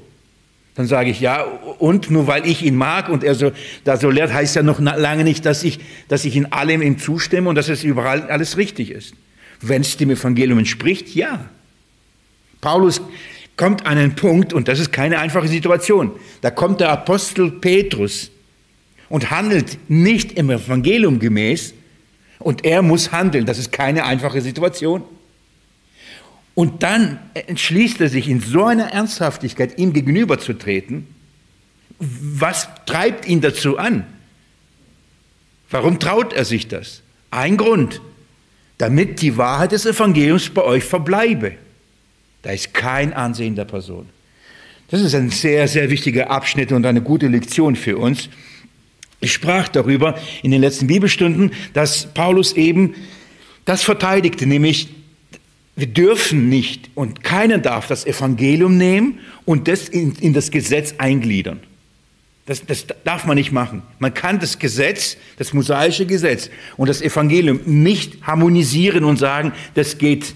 Dann 0.75 0.87
sage 0.87 1.11
ich, 1.11 1.21
ja, 1.21 1.43
und 1.79 2.11
nur 2.11 2.27
weil 2.27 2.47
ich 2.47 2.65
ihn 2.65 2.75
mag 2.75 3.09
und 3.09 3.23
er 3.23 3.35
so, 3.35 3.53
da 3.85 3.97
so 3.97 4.11
lehrt, 4.11 4.33
heißt 4.33 4.57
ja 4.57 4.63
noch 4.63 4.81
lange 4.81 5.25
nicht, 5.25 5.45
dass 5.47 5.63
ich, 5.63 5.79
dass 6.09 6.25
ich 6.25 6.37
in 6.37 6.53
allem 6.53 6.83
ihm 6.83 6.99
zustimme 6.99 7.49
und 7.49 7.55
dass 7.55 7.69
es 7.69 7.85
überall 7.85 8.23
alles 8.31 8.57
richtig 8.57 8.91
ist. 8.91 9.15
Wenn 9.61 9.83
es 9.83 9.97
dem 9.97 10.11
Evangelium 10.11 10.59
entspricht, 10.59 11.15
ja. 11.15 11.45
Paulus 12.61 13.01
kommt 13.57 13.85
an 13.87 13.99
einen 13.99 14.15
Punkt, 14.15 14.53
und 14.53 14.69
das 14.69 14.81
ist 14.81 14.91
keine 14.91 15.19
einfache 15.19 15.49
Situation. 15.49 16.13
Da 16.41 16.51
kommt 16.51 16.81
der 16.81 16.91
Apostel 16.91 17.51
Petrus 17.51 18.31
und 19.09 19.31
handelt 19.31 19.79
nicht 19.89 20.33
im 20.33 20.51
Evangelium 20.51 21.19
gemäß, 21.19 21.75
und 22.41 22.65
er 22.65 22.83
muss 22.83 23.13
handeln. 23.13 23.47
Das 23.47 23.59
ist 23.59 23.71
keine 23.71 24.05
einfache 24.05 24.41
Situation. 24.41 25.05
Und 26.55 26.83
dann 26.83 27.21
entschließt 27.35 28.01
er 28.01 28.09
sich 28.09 28.29
in 28.29 28.41
so 28.41 28.65
einer 28.65 28.93
Ernsthaftigkeit, 28.93 29.79
ihm 29.79 29.93
gegenüberzutreten. 29.93 31.07
Was 31.99 32.69
treibt 32.87 33.29
ihn 33.29 33.41
dazu 33.41 33.79
an? 33.79 34.05
Warum 35.71 36.01
traut 36.01 36.33
er 36.33 36.45
sich 36.45 36.67
das? 36.67 37.03
Ein 37.31 37.57
Grund, 37.57 38.01
damit 38.79 39.23
die 39.23 39.37
Wahrheit 39.37 39.73
des 39.73 39.87
Evangeliums 39.87 40.51
bei 40.51 40.63
euch 40.63 40.85
verbleibe. 40.85 41.53
Da 42.43 42.51
ist 42.51 42.75
kein 42.75 43.13
Ansehen 43.13 43.55
der 43.55 43.67
Person. 43.67 44.09
Das 44.89 45.03
ist 45.03 45.15
ein 45.15 45.31
sehr, 45.31 45.69
sehr 45.69 45.91
wichtiger 45.91 46.31
Abschnitt 46.31 46.73
und 46.73 46.85
eine 46.85 47.03
gute 47.03 47.29
Lektion 47.29 47.77
für 47.77 47.99
uns. 47.99 48.29
Ich 49.21 49.33
sprach 49.33 49.69
darüber 49.69 50.19
in 50.43 50.51
den 50.51 50.61
letzten 50.61 50.87
Bibelstunden, 50.87 51.53
dass 51.75 52.13
Paulus 52.15 52.55
eben 52.55 52.95
das 53.65 53.83
verteidigte, 53.83 54.47
nämlich 54.47 54.89
wir 55.77 55.87
dürfen 55.87 56.49
nicht 56.49 56.91
und 56.95 57.23
keiner 57.23 57.59
darf 57.59 57.87
das 57.87 58.05
Evangelium 58.05 58.77
nehmen 58.77 59.21
und 59.45 59.69
das 59.69 59.89
in, 59.89 60.15
in 60.17 60.33
das 60.33 60.51
Gesetz 60.51 60.95
eingliedern. 60.99 61.61
Das, 62.47 62.67
das 62.67 62.87
darf 63.05 63.27
man 63.27 63.37
nicht 63.37 63.53
machen. 63.53 63.83
Man 63.99 64.13
kann 64.13 64.41
das 64.41 64.59
Gesetz, 64.59 65.17
das 65.39 65.53
mosaische 65.53 66.07
Gesetz 66.07 66.51
und 66.77 66.89
das 66.89 67.01
Evangelium 67.01 67.61
nicht 67.65 68.27
harmonisieren 68.27 69.05
und 69.05 69.19
sagen, 69.19 69.53
das 69.75 69.99
geht. 69.99 70.35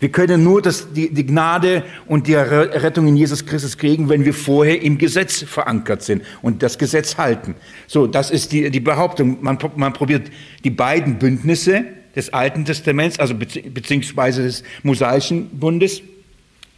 Wir 0.00 0.10
können 0.10 0.42
nur 0.42 0.60
das, 0.60 0.92
die, 0.92 1.12
die 1.14 1.24
Gnade 1.24 1.84
und 2.06 2.26
die 2.26 2.34
Rettung 2.34 3.06
in 3.06 3.16
Jesus 3.16 3.46
Christus 3.46 3.78
kriegen, 3.78 4.08
wenn 4.08 4.24
wir 4.24 4.34
vorher 4.34 4.82
im 4.82 4.98
Gesetz 4.98 5.42
verankert 5.42 6.02
sind 6.02 6.22
und 6.42 6.62
das 6.62 6.78
Gesetz 6.78 7.16
halten. 7.16 7.54
So, 7.86 8.06
das 8.06 8.30
ist 8.30 8.52
die, 8.52 8.70
die 8.70 8.80
Behauptung. 8.80 9.38
Man, 9.40 9.58
man 9.76 9.92
probiert 9.92 10.30
die 10.64 10.70
beiden 10.70 11.18
Bündnisse 11.18 11.84
des 12.16 12.32
Alten 12.32 12.64
Testaments, 12.64 13.18
also 13.18 13.34
beziehungsweise 13.34 14.42
des 14.42 14.62
mosaischen 14.82 15.48
Bundes 15.58 16.02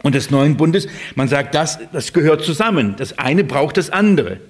und 0.02 0.14
des 0.14 0.30
neuen 0.30 0.56
Bundes, 0.56 0.86
man 1.14 1.28
sagt, 1.28 1.54
das, 1.54 1.78
das 1.92 2.12
gehört 2.12 2.44
zusammen. 2.44 2.94
Das 2.96 3.18
eine 3.18 3.44
braucht 3.44 3.76
das 3.76 3.90
andere. 3.90 4.40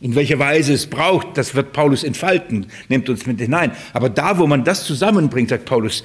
In 0.00 0.14
welcher 0.14 0.38
Weise 0.38 0.72
es 0.72 0.86
braucht, 0.86 1.36
das 1.36 1.54
wird 1.54 1.72
Paulus 1.72 2.04
entfalten, 2.04 2.66
nimmt 2.88 3.08
uns 3.10 3.26
mit 3.26 3.38
hinein. 3.40 3.72
Aber 3.92 4.08
da, 4.08 4.38
wo 4.38 4.46
man 4.46 4.64
das 4.64 4.84
zusammenbringt, 4.84 5.50
sagt 5.50 5.66
Paulus, 5.66 6.04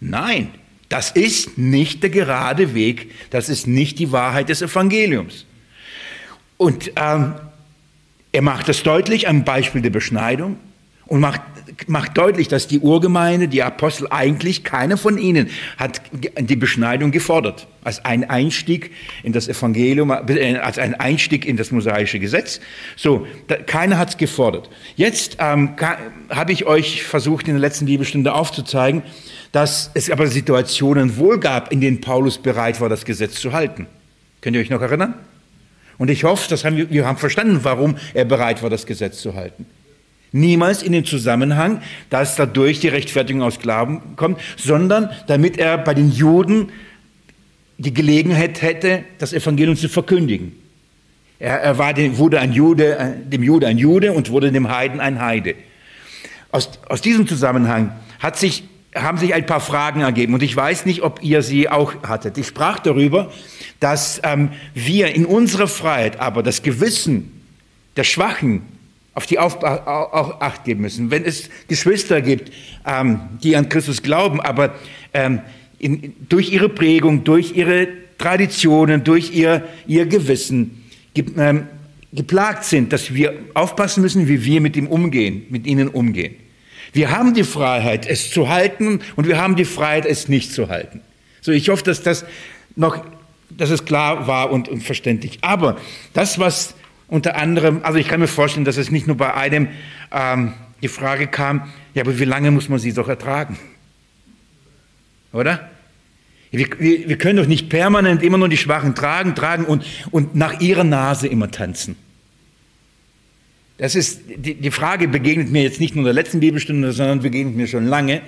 nein, 0.00 0.48
das 0.92 1.10
ist 1.10 1.56
nicht 1.56 2.02
der 2.02 2.10
gerade 2.10 2.74
Weg, 2.74 3.12
das 3.30 3.48
ist 3.48 3.66
nicht 3.66 3.98
die 3.98 4.12
Wahrheit 4.12 4.50
des 4.50 4.60
Evangeliums. 4.60 5.46
Und 6.58 6.92
ähm, 6.96 7.32
er 8.30 8.42
macht 8.42 8.68
das 8.68 8.82
deutlich 8.82 9.26
am 9.26 9.42
Beispiel 9.42 9.80
der 9.80 9.88
Beschneidung 9.88 10.58
und 11.06 11.20
macht 11.20 11.40
macht 11.86 12.16
deutlich, 12.18 12.48
dass 12.48 12.66
die 12.66 12.80
Urgemeinde, 12.80 13.48
die 13.48 13.62
Apostel, 13.62 14.06
eigentlich 14.10 14.64
keiner 14.64 14.96
von 14.96 15.18
ihnen 15.18 15.50
hat 15.76 16.00
die 16.38 16.56
Beschneidung 16.56 17.10
gefordert. 17.10 17.66
Als 17.84 18.04
ein 18.04 18.28
Einstieg 18.28 18.92
in 19.22 19.32
das 19.32 19.48
Evangelium, 19.48 20.10
äh, 20.10 20.56
als 20.56 20.78
ein 20.78 20.94
Einstieg 20.94 21.46
in 21.46 21.56
das 21.56 21.70
mosaische 21.70 22.18
Gesetz. 22.18 22.60
So, 22.96 23.26
da, 23.48 23.56
keiner 23.56 23.98
hat 23.98 24.10
es 24.10 24.16
gefordert. 24.16 24.70
Jetzt 24.96 25.36
ähm, 25.40 25.76
habe 26.30 26.52
ich 26.52 26.66
euch 26.66 27.02
versucht, 27.02 27.48
in 27.48 27.54
der 27.54 27.60
letzten 27.60 27.86
Bibelstunde 27.86 28.34
aufzuzeigen, 28.34 29.02
dass 29.50 29.90
es 29.94 30.10
aber 30.10 30.26
Situationen 30.26 31.16
wohl 31.16 31.38
gab, 31.38 31.72
in 31.72 31.80
denen 31.80 32.00
Paulus 32.00 32.38
bereit 32.38 32.80
war, 32.80 32.88
das 32.88 33.04
Gesetz 33.04 33.34
zu 33.34 33.52
halten. 33.52 33.86
Könnt 34.40 34.56
ihr 34.56 34.62
euch 34.62 34.70
noch 34.70 34.82
erinnern? 34.82 35.14
Und 35.98 36.10
ich 36.10 36.24
hoffe, 36.24 36.48
das 36.48 36.64
haben 36.64 36.76
wir, 36.76 36.90
wir 36.90 37.06
haben 37.06 37.18
verstanden, 37.18 37.60
warum 37.62 37.96
er 38.14 38.24
bereit 38.24 38.62
war, 38.62 38.70
das 38.70 38.86
Gesetz 38.86 39.20
zu 39.20 39.34
halten. 39.34 39.66
Niemals 40.32 40.82
in 40.82 40.92
den 40.92 41.04
Zusammenhang, 41.04 41.82
dass 42.08 42.36
dadurch 42.36 42.80
die 42.80 42.88
Rechtfertigung 42.88 43.42
aus 43.42 43.58
Glauben 43.58 44.16
kommt, 44.16 44.40
sondern 44.56 45.10
damit 45.26 45.58
er 45.58 45.76
bei 45.76 45.92
den 45.92 46.10
Juden 46.10 46.70
die 47.76 47.92
Gelegenheit 47.92 48.62
hätte, 48.62 49.04
das 49.18 49.34
Evangelium 49.34 49.76
zu 49.76 49.88
verkündigen. 49.88 50.52
Er, 51.38 51.60
er 51.60 51.78
war, 51.78 51.94
wurde 52.16 52.40
ein 52.40 52.52
Jude, 52.52 52.96
äh, 52.96 53.12
dem 53.26 53.42
Jude 53.42 53.66
ein 53.66 53.76
Jude 53.76 54.12
und 54.12 54.30
wurde 54.30 54.50
dem 54.52 54.70
Heiden 54.70 55.00
ein 55.00 55.20
Heide. 55.20 55.54
Aus, 56.50 56.70
aus 56.88 57.00
diesem 57.00 57.26
Zusammenhang 57.26 57.92
hat 58.20 58.38
sich, 58.38 58.64
haben 58.94 59.18
sich 59.18 59.34
ein 59.34 59.44
paar 59.44 59.60
Fragen 59.60 60.02
ergeben 60.02 60.34
und 60.34 60.42
ich 60.42 60.54
weiß 60.54 60.86
nicht, 60.86 61.02
ob 61.02 61.22
ihr 61.22 61.42
sie 61.42 61.68
auch 61.68 61.94
hattet. 62.04 62.38
Ich 62.38 62.46
sprach 62.46 62.78
darüber, 62.78 63.32
dass 63.80 64.20
ähm, 64.22 64.50
wir 64.72 65.14
in 65.14 65.26
unserer 65.26 65.66
Freiheit 65.66 66.20
aber 66.20 66.42
das 66.42 66.62
Gewissen 66.62 67.42
der 67.96 68.04
Schwachen 68.04 68.62
auf 69.14 69.26
die 69.26 69.38
auf, 69.38 69.62
auch 69.62 70.40
Acht 70.40 70.64
geben 70.64 70.82
müssen. 70.82 71.10
Wenn 71.10 71.24
es 71.24 71.50
Geschwister 71.68 72.22
gibt, 72.22 72.52
ähm, 72.86 73.20
die 73.42 73.56
an 73.56 73.68
Christus 73.68 74.02
glauben, 74.02 74.40
aber 74.40 74.74
ähm, 75.12 75.40
in, 75.78 76.14
durch 76.28 76.50
ihre 76.50 76.68
Prägung, 76.68 77.24
durch 77.24 77.54
ihre 77.56 77.88
Traditionen, 78.18 79.04
durch 79.04 79.32
ihr, 79.34 79.68
ihr 79.86 80.06
Gewissen 80.06 80.82
ge, 81.12 81.24
ähm, 81.36 81.66
geplagt 82.12 82.64
sind, 82.64 82.92
dass 82.92 83.14
wir 83.14 83.34
aufpassen 83.54 84.02
müssen, 84.02 84.28
wie 84.28 84.44
wir 84.44 84.60
mit 84.60 84.76
ihm 84.76 84.86
umgehen, 84.86 85.46
mit 85.50 85.66
ihnen 85.66 85.88
umgehen. 85.88 86.36
Wir 86.92 87.10
haben 87.10 87.34
die 87.34 87.44
Freiheit, 87.44 88.06
es 88.06 88.30
zu 88.30 88.48
halten 88.48 89.00
und 89.16 89.26
wir 89.26 89.38
haben 89.38 89.56
die 89.56 89.64
Freiheit, 89.64 90.04
es 90.04 90.28
nicht 90.28 90.52
zu 90.52 90.68
halten. 90.68 91.00
So, 91.40 91.52
ich 91.52 91.68
hoffe, 91.70 91.84
dass 91.84 92.02
das 92.02 92.24
noch, 92.76 93.04
dass 93.50 93.70
es 93.70 93.84
klar 93.84 94.26
war 94.26 94.50
und, 94.50 94.68
und 94.68 94.82
verständlich. 94.82 95.38
Aber 95.40 95.78
das, 96.12 96.38
was 96.38 96.74
unter 97.12 97.36
anderem, 97.36 97.80
also 97.82 97.98
ich 97.98 98.08
kann 98.08 98.20
mir 98.20 98.26
vorstellen, 98.26 98.64
dass 98.64 98.78
es 98.78 98.90
nicht 98.90 99.06
nur 99.06 99.18
bei 99.18 99.34
einem 99.34 99.68
ähm, 100.10 100.54
die 100.80 100.88
Frage 100.88 101.26
kam, 101.26 101.70
ja, 101.92 102.04
aber 102.04 102.18
wie 102.18 102.24
lange 102.24 102.50
muss 102.50 102.70
man 102.70 102.78
sie 102.78 102.94
doch 102.94 103.06
ertragen? 103.06 103.58
Oder? 105.30 105.68
Wir, 106.52 106.66
wir, 106.78 107.10
wir 107.10 107.18
können 107.18 107.36
doch 107.36 107.46
nicht 107.46 107.68
permanent 107.68 108.22
immer 108.22 108.38
nur 108.38 108.48
die 108.48 108.56
Schwachen 108.56 108.94
tragen, 108.94 109.34
tragen 109.34 109.66
und, 109.66 109.84
und 110.10 110.34
nach 110.34 110.60
ihrer 110.60 110.84
Nase 110.84 111.28
immer 111.28 111.50
tanzen. 111.50 111.96
Das 113.76 113.94
ist, 113.94 114.22
die, 114.34 114.54
die 114.54 114.70
Frage 114.70 115.06
begegnet 115.06 115.50
mir 115.50 115.62
jetzt 115.62 115.80
nicht 115.80 115.94
nur 115.94 116.04
in 116.04 116.06
der 116.06 116.14
letzten 116.14 116.40
Bibelstunde, 116.40 116.92
sondern 116.92 117.20
begegnet 117.20 117.56
mir 117.56 117.66
schon 117.66 117.84
lange. 117.84 118.22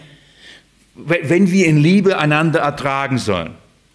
Wenn 0.95 1.51
wir 1.51 1.67
in 1.67 1.79
Liebe 1.79 2.19
einander 2.19 2.61
ertragen 2.61 3.17
sollen, 3.17 3.55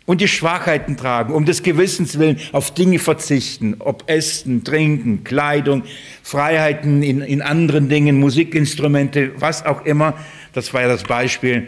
und 0.09 0.21
die 0.21 0.27
Schwachheiten 0.27 0.97
tragen, 0.97 1.35
um 1.35 1.45
des 1.45 1.61
Gewissens 1.61 2.17
willen 2.17 2.39
auf 2.51 2.73
Dinge 2.73 2.97
verzichten, 2.97 3.75
ob 3.77 4.05
Essen, 4.07 4.63
Trinken, 4.63 5.23
Kleidung, 5.23 5.83
Freiheiten 6.23 7.03
in, 7.03 7.21
in 7.21 7.43
anderen 7.43 7.89
Dingen, 7.89 8.19
Musikinstrumente, 8.19 9.33
was 9.35 9.63
auch 9.67 9.85
immer. 9.85 10.15
Das 10.51 10.73
war 10.73 10.81
ja 10.81 10.87
das 10.87 11.03
Beispiel. 11.03 11.67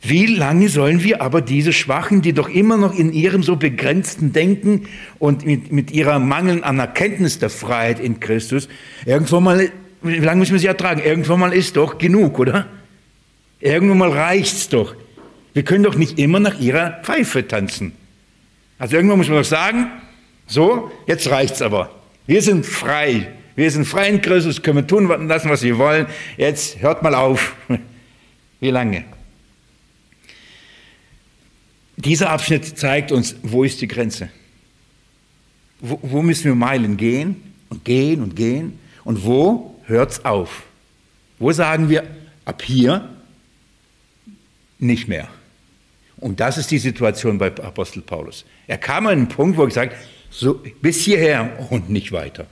Wie 0.00 0.24
lange 0.24 0.70
sollen 0.70 1.04
wir 1.04 1.20
aber 1.20 1.42
diese 1.42 1.74
Schwachen, 1.74 2.22
die 2.22 2.32
doch 2.32 2.48
immer 2.48 2.78
noch 2.78 2.98
in 2.98 3.12
ihrem 3.12 3.42
so 3.42 3.56
begrenzten 3.56 4.32
Denken 4.32 4.86
und 5.18 5.44
mit, 5.44 5.70
mit 5.70 5.90
ihrer 5.90 6.18
Mangel 6.18 6.64
an 6.64 6.78
Erkenntnis 6.78 7.40
der 7.40 7.50
Freiheit 7.50 8.00
in 8.00 8.20
Christus, 8.20 8.70
irgendwann 9.04 9.44
mal, 9.44 9.70
wie 10.00 10.16
lange 10.16 10.38
müssen 10.38 10.52
wir 10.52 10.60
sie 10.60 10.66
ertragen? 10.66 11.02
Irgendwann 11.04 11.40
mal 11.40 11.52
ist 11.52 11.76
doch 11.76 11.98
genug, 11.98 12.38
oder? 12.38 12.68
Irgendwann 13.60 13.98
mal 13.98 14.12
reicht's 14.12 14.70
doch. 14.70 14.94
Wir 15.52 15.64
können 15.64 15.84
doch 15.84 15.96
nicht 15.96 16.18
immer 16.18 16.40
nach 16.40 16.58
ihrer 16.60 17.02
Pfeife 17.02 17.46
tanzen. 17.46 17.92
Also 18.78 18.96
irgendwann 18.96 19.18
muss 19.18 19.28
man 19.28 19.38
doch 19.38 19.44
sagen, 19.44 19.90
so, 20.46 20.90
jetzt 21.06 21.30
reicht's 21.30 21.62
aber. 21.62 21.94
Wir 22.26 22.42
sind 22.42 22.64
frei. 22.66 23.28
Wir 23.56 23.70
sind 23.70 23.84
frei 23.84 24.08
in 24.08 24.20
Christus, 24.20 24.62
können 24.62 24.86
tun 24.86 25.06
lassen, 25.28 25.50
was 25.50 25.62
wir 25.62 25.76
wollen. 25.78 26.06
Jetzt 26.36 26.80
hört 26.80 27.02
mal 27.02 27.14
auf. 27.14 27.54
Wie 28.60 28.70
lange? 28.70 29.04
Dieser 31.96 32.30
Abschnitt 32.30 32.78
zeigt 32.78 33.12
uns, 33.12 33.36
wo 33.42 33.64
ist 33.64 33.80
die 33.80 33.88
Grenze? 33.88 34.30
Wo, 35.80 35.98
wo 36.02 36.22
müssen 36.22 36.44
wir 36.44 36.54
Meilen 36.54 36.96
gehen 36.96 37.54
und 37.68 37.84
gehen 37.84 38.22
und 38.22 38.36
gehen? 38.36 38.78
Und 39.04 39.24
wo 39.24 39.78
hört's 39.86 40.24
auf? 40.24 40.62
Wo 41.38 41.52
sagen 41.52 41.88
wir, 41.88 42.04
ab 42.44 42.62
hier 42.62 43.08
nicht 44.78 45.08
mehr? 45.08 45.28
Und 46.20 46.40
das 46.40 46.58
ist 46.58 46.70
die 46.70 46.78
Situation 46.78 47.38
bei 47.38 47.46
Apostel 47.46 48.02
Paulus. 48.02 48.44
Er 48.66 48.78
kam 48.78 49.06
an 49.06 49.12
einen 49.12 49.28
Punkt, 49.28 49.56
wo 49.56 49.62
er 49.62 49.68
gesagt 49.68 49.96
so 50.30 50.60
bis 50.80 51.00
hierher 51.00 51.66
und 51.70 51.90
nicht 51.90 52.12
weiter. 52.12 52.46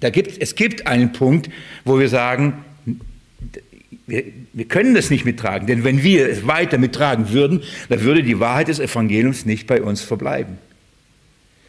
Da 0.00 0.10
gibt, 0.10 0.42
es 0.42 0.54
gibt 0.56 0.86
einen 0.86 1.12
Punkt, 1.12 1.48
wo 1.84 1.98
wir 1.98 2.08
sagen, 2.08 2.64
wir, 4.06 4.24
wir 4.52 4.64
können 4.66 4.94
das 4.94 5.10
nicht 5.10 5.24
mittragen, 5.24 5.66
denn 5.66 5.84
wenn 5.84 6.02
wir 6.02 6.28
es 6.28 6.46
weiter 6.46 6.78
mittragen 6.78 7.30
würden, 7.30 7.62
dann 7.88 8.02
würde 8.02 8.22
die 8.22 8.38
Wahrheit 8.40 8.68
des 8.68 8.78
Evangeliums 8.78 9.46
nicht 9.46 9.66
bei 9.66 9.80
uns 9.80 10.02
verbleiben. 10.02 10.58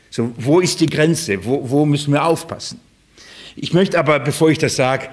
So, 0.10 0.34
wo 0.38 0.60
ist 0.60 0.82
die 0.82 0.88
Grenze? 0.88 1.46
Wo, 1.46 1.70
wo 1.70 1.86
müssen 1.86 2.14
wir 2.14 2.26
aufpassen? 2.26 2.80
Ich 3.56 3.74
möchte 3.74 3.98
aber, 3.98 4.20
bevor 4.20 4.50
ich 4.50 4.58
das 4.58 4.76
sage, 4.76 5.10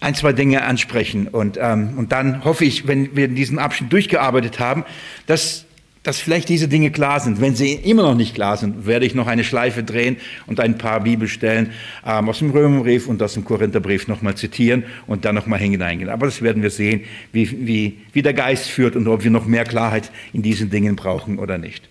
ein, 0.00 0.14
zwei 0.14 0.32
Dinge 0.32 0.62
ansprechen. 0.62 1.28
Und, 1.28 1.58
ähm, 1.60 1.94
und 1.96 2.12
dann 2.12 2.44
hoffe 2.44 2.64
ich, 2.64 2.88
wenn 2.88 3.14
wir 3.14 3.28
diesen 3.28 3.58
Abschnitt 3.58 3.92
durchgearbeitet 3.92 4.58
haben, 4.58 4.84
dass, 5.26 5.66
dass 6.02 6.18
vielleicht 6.18 6.48
diese 6.48 6.68
Dinge 6.68 6.90
klar 6.90 7.20
sind. 7.20 7.40
Wenn 7.42 7.54
sie 7.54 7.74
immer 7.74 8.02
noch 8.02 8.14
nicht 8.14 8.34
klar 8.34 8.56
sind, 8.56 8.86
werde 8.86 9.04
ich 9.04 9.14
noch 9.14 9.26
eine 9.26 9.44
Schleife 9.44 9.82
drehen 9.82 10.16
und 10.46 10.58
ein 10.58 10.78
paar 10.78 11.00
Bibelstellen 11.00 11.72
ähm, 12.06 12.30
aus 12.30 12.38
dem 12.38 12.50
Römerbrief 12.50 13.08
und 13.08 13.22
aus 13.22 13.34
dem 13.34 13.44
Korintherbrief 13.44 14.08
nochmal 14.08 14.36
zitieren 14.36 14.84
und 15.06 15.26
dann 15.26 15.34
nochmal 15.34 15.58
hineingehen. 15.58 16.08
Aber 16.08 16.26
das 16.26 16.40
werden 16.40 16.62
wir 16.62 16.70
sehen, 16.70 17.02
wie, 17.32 17.66
wie, 17.66 17.98
wie 18.14 18.22
der 18.22 18.34
Geist 18.34 18.68
führt 18.68 18.96
und 18.96 19.06
ob 19.06 19.22
wir 19.22 19.30
noch 19.30 19.44
mehr 19.44 19.64
Klarheit 19.64 20.10
in 20.32 20.40
diesen 20.40 20.70
Dingen 20.70 20.96
brauchen 20.96 21.38
oder 21.38 21.58
nicht. 21.58 21.88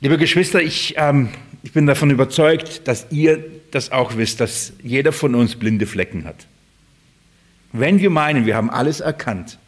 Liebe 0.00 0.18
Geschwister, 0.18 0.60
ich, 0.60 0.96
ähm, 0.98 1.28
ich 1.62 1.70
bin 1.70 1.86
davon 1.86 2.10
überzeugt, 2.10 2.88
dass 2.88 3.06
ihr 3.12 3.44
das 3.72 3.90
auch 3.90 4.16
wisst, 4.16 4.40
dass 4.40 4.74
jeder 4.82 5.12
von 5.12 5.34
uns 5.34 5.56
blinde 5.56 5.86
Flecken 5.86 6.24
hat. 6.24 6.46
Wenn 7.72 8.00
wir 8.00 8.10
meinen, 8.10 8.46
wir 8.46 8.54
haben 8.54 8.70
alles 8.70 9.00
erkannt 9.00 9.58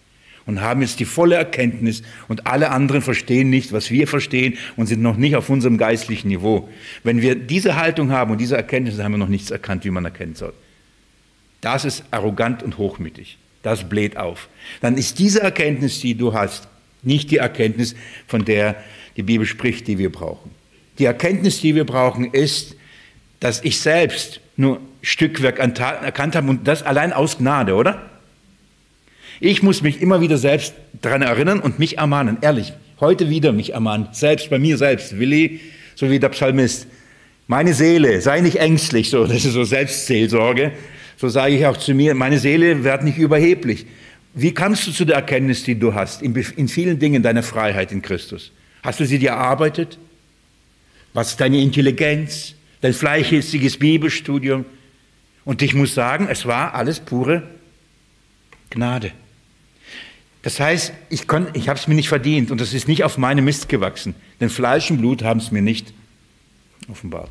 und 0.46 0.60
haben 0.60 0.82
jetzt 0.82 1.00
die 1.00 1.06
volle 1.06 1.36
Erkenntnis 1.36 2.02
und 2.28 2.46
alle 2.46 2.70
anderen 2.70 3.00
verstehen 3.00 3.48
nicht, 3.48 3.72
was 3.72 3.90
wir 3.90 4.06
verstehen 4.06 4.58
und 4.76 4.86
sind 4.86 5.00
noch 5.00 5.16
nicht 5.16 5.36
auf 5.36 5.48
unserem 5.48 5.78
geistlichen 5.78 6.28
Niveau. 6.28 6.68
Wenn 7.02 7.22
wir 7.22 7.34
diese 7.34 7.76
Haltung 7.76 8.12
haben 8.12 8.30
und 8.30 8.38
diese 8.38 8.56
Erkenntnis, 8.56 8.98
haben 8.98 9.12
wir 9.12 9.18
noch 9.18 9.28
nichts 9.28 9.50
erkannt, 9.50 9.84
wie 9.84 9.90
man 9.90 10.04
erkennen 10.04 10.34
soll. 10.34 10.52
Das 11.62 11.86
ist 11.86 12.04
arrogant 12.10 12.62
und 12.62 12.76
hochmütig. 12.76 13.38
Das 13.62 13.88
bläht 13.88 14.18
auf. 14.18 14.50
Dann 14.82 14.98
ist 14.98 15.18
diese 15.18 15.40
Erkenntnis, 15.40 15.98
die 16.00 16.14
du 16.14 16.34
hast, 16.34 16.68
nicht 17.02 17.30
die 17.30 17.38
Erkenntnis, 17.38 17.94
von 18.26 18.44
der 18.44 18.76
die 19.16 19.22
Bibel 19.22 19.46
spricht, 19.46 19.86
die 19.86 19.96
wir 19.96 20.12
brauchen. 20.12 20.50
Die 20.98 21.06
Erkenntnis, 21.06 21.60
die 21.60 21.74
wir 21.74 21.84
brauchen, 21.84 22.32
ist, 22.32 22.76
dass 23.44 23.62
ich 23.62 23.78
selbst 23.78 24.40
nur 24.56 24.80
Stückwerk 25.02 25.58
erkannt 25.58 26.34
habe 26.34 26.48
und 26.48 26.66
das 26.66 26.82
allein 26.82 27.12
aus 27.12 27.36
Gnade, 27.36 27.74
oder? 27.74 28.00
Ich 29.38 29.62
muss 29.62 29.82
mich 29.82 30.00
immer 30.00 30.22
wieder 30.22 30.38
selbst 30.38 30.72
daran 31.02 31.20
erinnern 31.20 31.60
und 31.60 31.78
mich 31.78 31.98
ermahnen, 31.98 32.38
ehrlich, 32.40 32.72
heute 33.00 33.28
wieder 33.28 33.52
mich 33.52 33.74
ermahnen, 33.74 34.08
selbst 34.12 34.48
bei 34.48 34.58
mir 34.58 34.78
selbst, 34.78 35.18
Willi, 35.18 35.60
so 35.94 36.10
wie 36.10 36.18
der 36.18 36.30
Psalmist. 36.30 36.86
Meine 37.46 37.74
Seele, 37.74 38.22
sei 38.22 38.40
nicht 38.40 38.60
ängstlich, 38.60 39.10
so, 39.10 39.26
das 39.26 39.44
ist 39.44 39.52
so 39.52 39.64
Selbstseelsorge. 39.64 40.72
So 41.18 41.28
sage 41.28 41.54
ich 41.54 41.66
auch 41.66 41.76
zu 41.76 41.92
mir, 41.92 42.14
meine 42.14 42.38
Seele 42.38 42.82
wird 42.82 43.04
nicht 43.04 43.18
überheblich. 43.18 43.84
Wie 44.32 44.54
kamst 44.54 44.86
du 44.86 44.90
zu 44.90 45.04
der 45.04 45.16
Erkenntnis, 45.16 45.64
die 45.64 45.78
du 45.78 45.92
hast, 45.92 46.22
in, 46.22 46.34
in 46.56 46.66
vielen 46.66 46.98
Dingen 46.98 47.22
deiner 47.22 47.42
Freiheit 47.42 47.92
in 47.92 48.00
Christus? 48.00 48.52
Hast 48.82 49.00
du 49.00 49.04
sie 49.04 49.18
dir 49.18 49.32
erarbeitet? 49.32 49.98
Was 51.12 51.32
ist 51.32 51.40
deine 51.42 51.60
Intelligenz, 51.60 52.54
dein 52.84 52.92
fleißiges 52.92 53.78
Bibelstudium? 53.78 54.66
Und 55.46 55.62
ich 55.62 55.74
muss 55.74 55.94
sagen, 55.94 56.28
es 56.30 56.44
war 56.44 56.74
alles 56.74 57.00
pure 57.00 57.42
Gnade. 58.68 59.12
Das 60.42 60.60
heißt, 60.60 60.92
ich, 61.08 61.22
ich 61.54 61.68
habe 61.68 61.78
es 61.78 61.88
mir 61.88 61.94
nicht 61.94 62.10
verdient 62.10 62.50
und 62.50 62.60
das 62.60 62.74
ist 62.74 62.86
nicht 62.86 63.02
auf 63.02 63.16
meine 63.16 63.40
Mist 63.40 63.70
gewachsen, 63.70 64.14
denn 64.38 64.50
Fleisch 64.50 64.90
und 64.90 64.98
Blut 64.98 65.22
haben 65.22 65.40
es 65.40 65.50
mir 65.50 65.62
nicht 65.62 65.94
offenbart. 66.90 67.30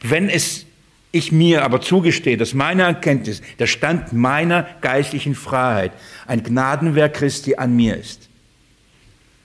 Wenn 0.00 0.30
es 0.30 0.64
ich 1.12 1.32
mir 1.32 1.64
aber 1.64 1.82
zugestehe, 1.82 2.38
dass 2.38 2.54
meine 2.54 2.84
Erkenntnis, 2.84 3.42
der 3.58 3.66
Stand 3.66 4.14
meiner 4.14 4.66
geistlichen 4.80 5.34
Freiheit, 5.34 5.92
ein 6.26 6.42
Gnadenwerk 6.42 7.14
Christi 7.14 7.56
an 7.56 7.76
mir 7.76 7.96
ist, 7.96 8.30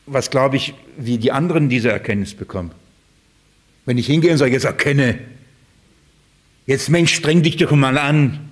was 0.06 0.30
glaube 0.30 0.56
ich, 0.56 0.74
wie 0.98 1.18
die 1.18 1.34
anderen 1.34 1.68
diese 1.68 1.92
Erkenntnis 1.92 2.34
bekommen. 2.34 2.72
Wenn 3.86 3.98
ich 3.98 4.08
hingehe 4.08 4.32
und 4.32 4.38
sage, 4.38 4.52
jetzt 4.54 4.66
erkenne, 4.66 5.20
jetzt 6.66 6.90
Mensch, 6.90 7.14
streng 7.14 7.42
dich 7.42 7.58
doch 7.58 7.72
mal 7.72 7.98
an, 7.98 8.50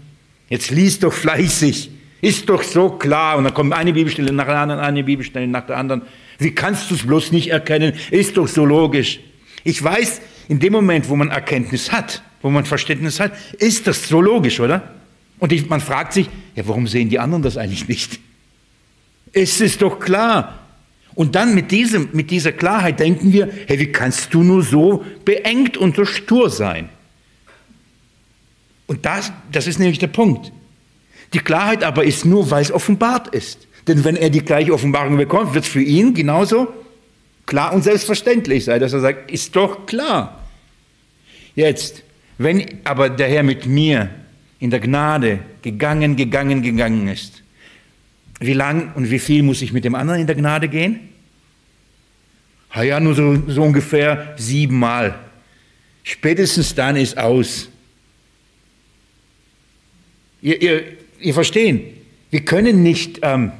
jetzt 0.49 0.71
lies 0.71 0.99
doch 0.99 1.13
fleißig, 1.13 1.89
ist 2.21 2.49
doch 2.49 2.63
so 2.63 2.89
klar. 2.89 3.37
Und 3.37 3.45
dann 3.45 3.53
kommt 3.53 3.73
eine 3.73 3.93
Bibelstelle 3.93 4.31
nach 4.31 4.45
der 4.45 4.59
anderen, 4.59 4.81
eine 4.81 5.03
Bibelstelle 5.03 5.47
nach 5.47 5.65
der 5.65 5.77
anderen. 5.77 6.03
Wie 6.37 6.51
kannst 6.51 6.89
du 6.89 6.95
es 6.95 7.05
bloß 7.05 7.31
nicht 7.31 7.49
erkennen? 7.49 7.93
Ist 8.11 8.37
doch 8.37 8.47
so 8.47 8.65
logisch. 8.65 9.19
Ich 9.63 9.81
weiß, 9.83 10.21
in 10.47 10.59
dem 10.59 10.73
Moment, 10.73 11.09
wo 11.09 11.15
man 11.15 11.29
Erkenntnis 11.29 11.91
hat, 11.91 12.23
wo 12.41 12.49
man 12.49 12.65
Verständnis 12.65 13.19
hat, 13.19 13.33
ist 13.59 13.87
das 13.87 14.07
so 14.07 14.21
logisch, 14.21 14.59
oder? 14.59 14.95
Und 15.39 15.51
ich, 15.51 15.67
man 15.69 15.81
fragt 15.81 16.13
sich, 16.13 16.29
ja, 16.55 16.67
warum 16.67 16.87
sehen 16.87 17.09
die 17.09 17.19
anderen 17.19 17.41
das 17.41 17.57
eigentlich 17.57 17.87
nicht? 17.87 18.19
Es 19.33 19.61
ist 19.61 19.81
doch 19.81 19.99
klar. 19.99 20.59
Und 21.13 21.35
dann 21.35 21.55
mit, 21.55 21.71
diesem, 21.71 22.09
mit 22.13 22.31
dieser 22.31 22.51
Klarheit 22.51 22.99
denken 22.99 23.33
wir, 23.33 23.49
hey, 23.67 23.79
wie 23.79 23.91
kannst 23.91 24.33
du 24.33 24.43
nur 24.43 24.63
so 24.63 25.03
beengt 25.25 25.77
und 25.77 25.95
so 25.95 26.05
stur 26.05 26.49
sein? 26.49 26.89
Und 28.87 29.05
das, 29.05 29.31
das 29.51 29.67
ist 29.67 29.79
nämlich 29.79 29.99
der 29.99 30.07
Punkt. 30.07 30.51
Die 31.33 31.39
Klarheit 31.39 31.83
aber 31.83 32.03
ist 32.03 32.25
nur, 32.25 32.51
weil 32.51 32.61
es 32.61 32.71
offenbart 32.71 33.27
ist. 33.29 33.67
Denn 33.87 34.03
wenn 34.03 34.15
er 34.15 34.29
die 34.29 34.43
gleiche 34.43 34.73
Offenbarung 34.73 35.17
bekommt, 35.17 35.53
wird 35.53 35.65
es 35.65 35.69
für 35.69 35.81
ihn 35.81 36.13
genauso 36.13 36.67
klar 37.45 37.73
und 37.73 37.83
selbstverständlich 37.83 38.65
sein, 38.65 38.79
dass 38.79 38.93
er 38.93 38.99
sagt, 38.99 39.31
ist 39.31 39.55
doch 39.55 39.85
klar. 39.85 40.45
Jetzt, 41.55 42.03
wenn 42.37 42.65
aber 42.83 43.09
der 43.09 43.27
Herr 43.27 43.43
mit 43.43 43.65
mir 43.65 44.09
in 44.59 44.69
der 44.69 44.79
Gnade 44.79 45.39
gegangen, 45.61 46.15
gegangen, 46.15 46.61
gegangen 46.61 47.07
ist, 47.07 47.43
wie 48.39 48.53
lang 48.53 48.93
und 48.95 49.11
wie 49.11 49.19
viel 49.19 49.43
muss 49.43 49.61
ich 49.61 49.73
mit 49.73 49.83
dem 49.83 49.95
anderen 49.95 50.21
in 50.21 50.27
der 50.27 50.35
Gnade 50.35 50.67
gehen? 50.67 50.99
Ja, 52.73 52.99
nur 52.99 53.15
so, 53.15 53.35
so 53.47 53.63
ungefähr 53.63 54.33
siebenmal. 54.37 55.15
Spätestens 56.03 56.73
dann 56.73 56.95
ist 56.95 57.17
aus. 57.17 57.69
Ihr, 60.41 60.61
ihr, 60.61 60.83
ihr 61.19 61.33
verstehen, 61.33 61.81
wir 62.29 62.41
können 62.41 62.83
nicht, 62.83 63.19
ähm, 63.21 63.51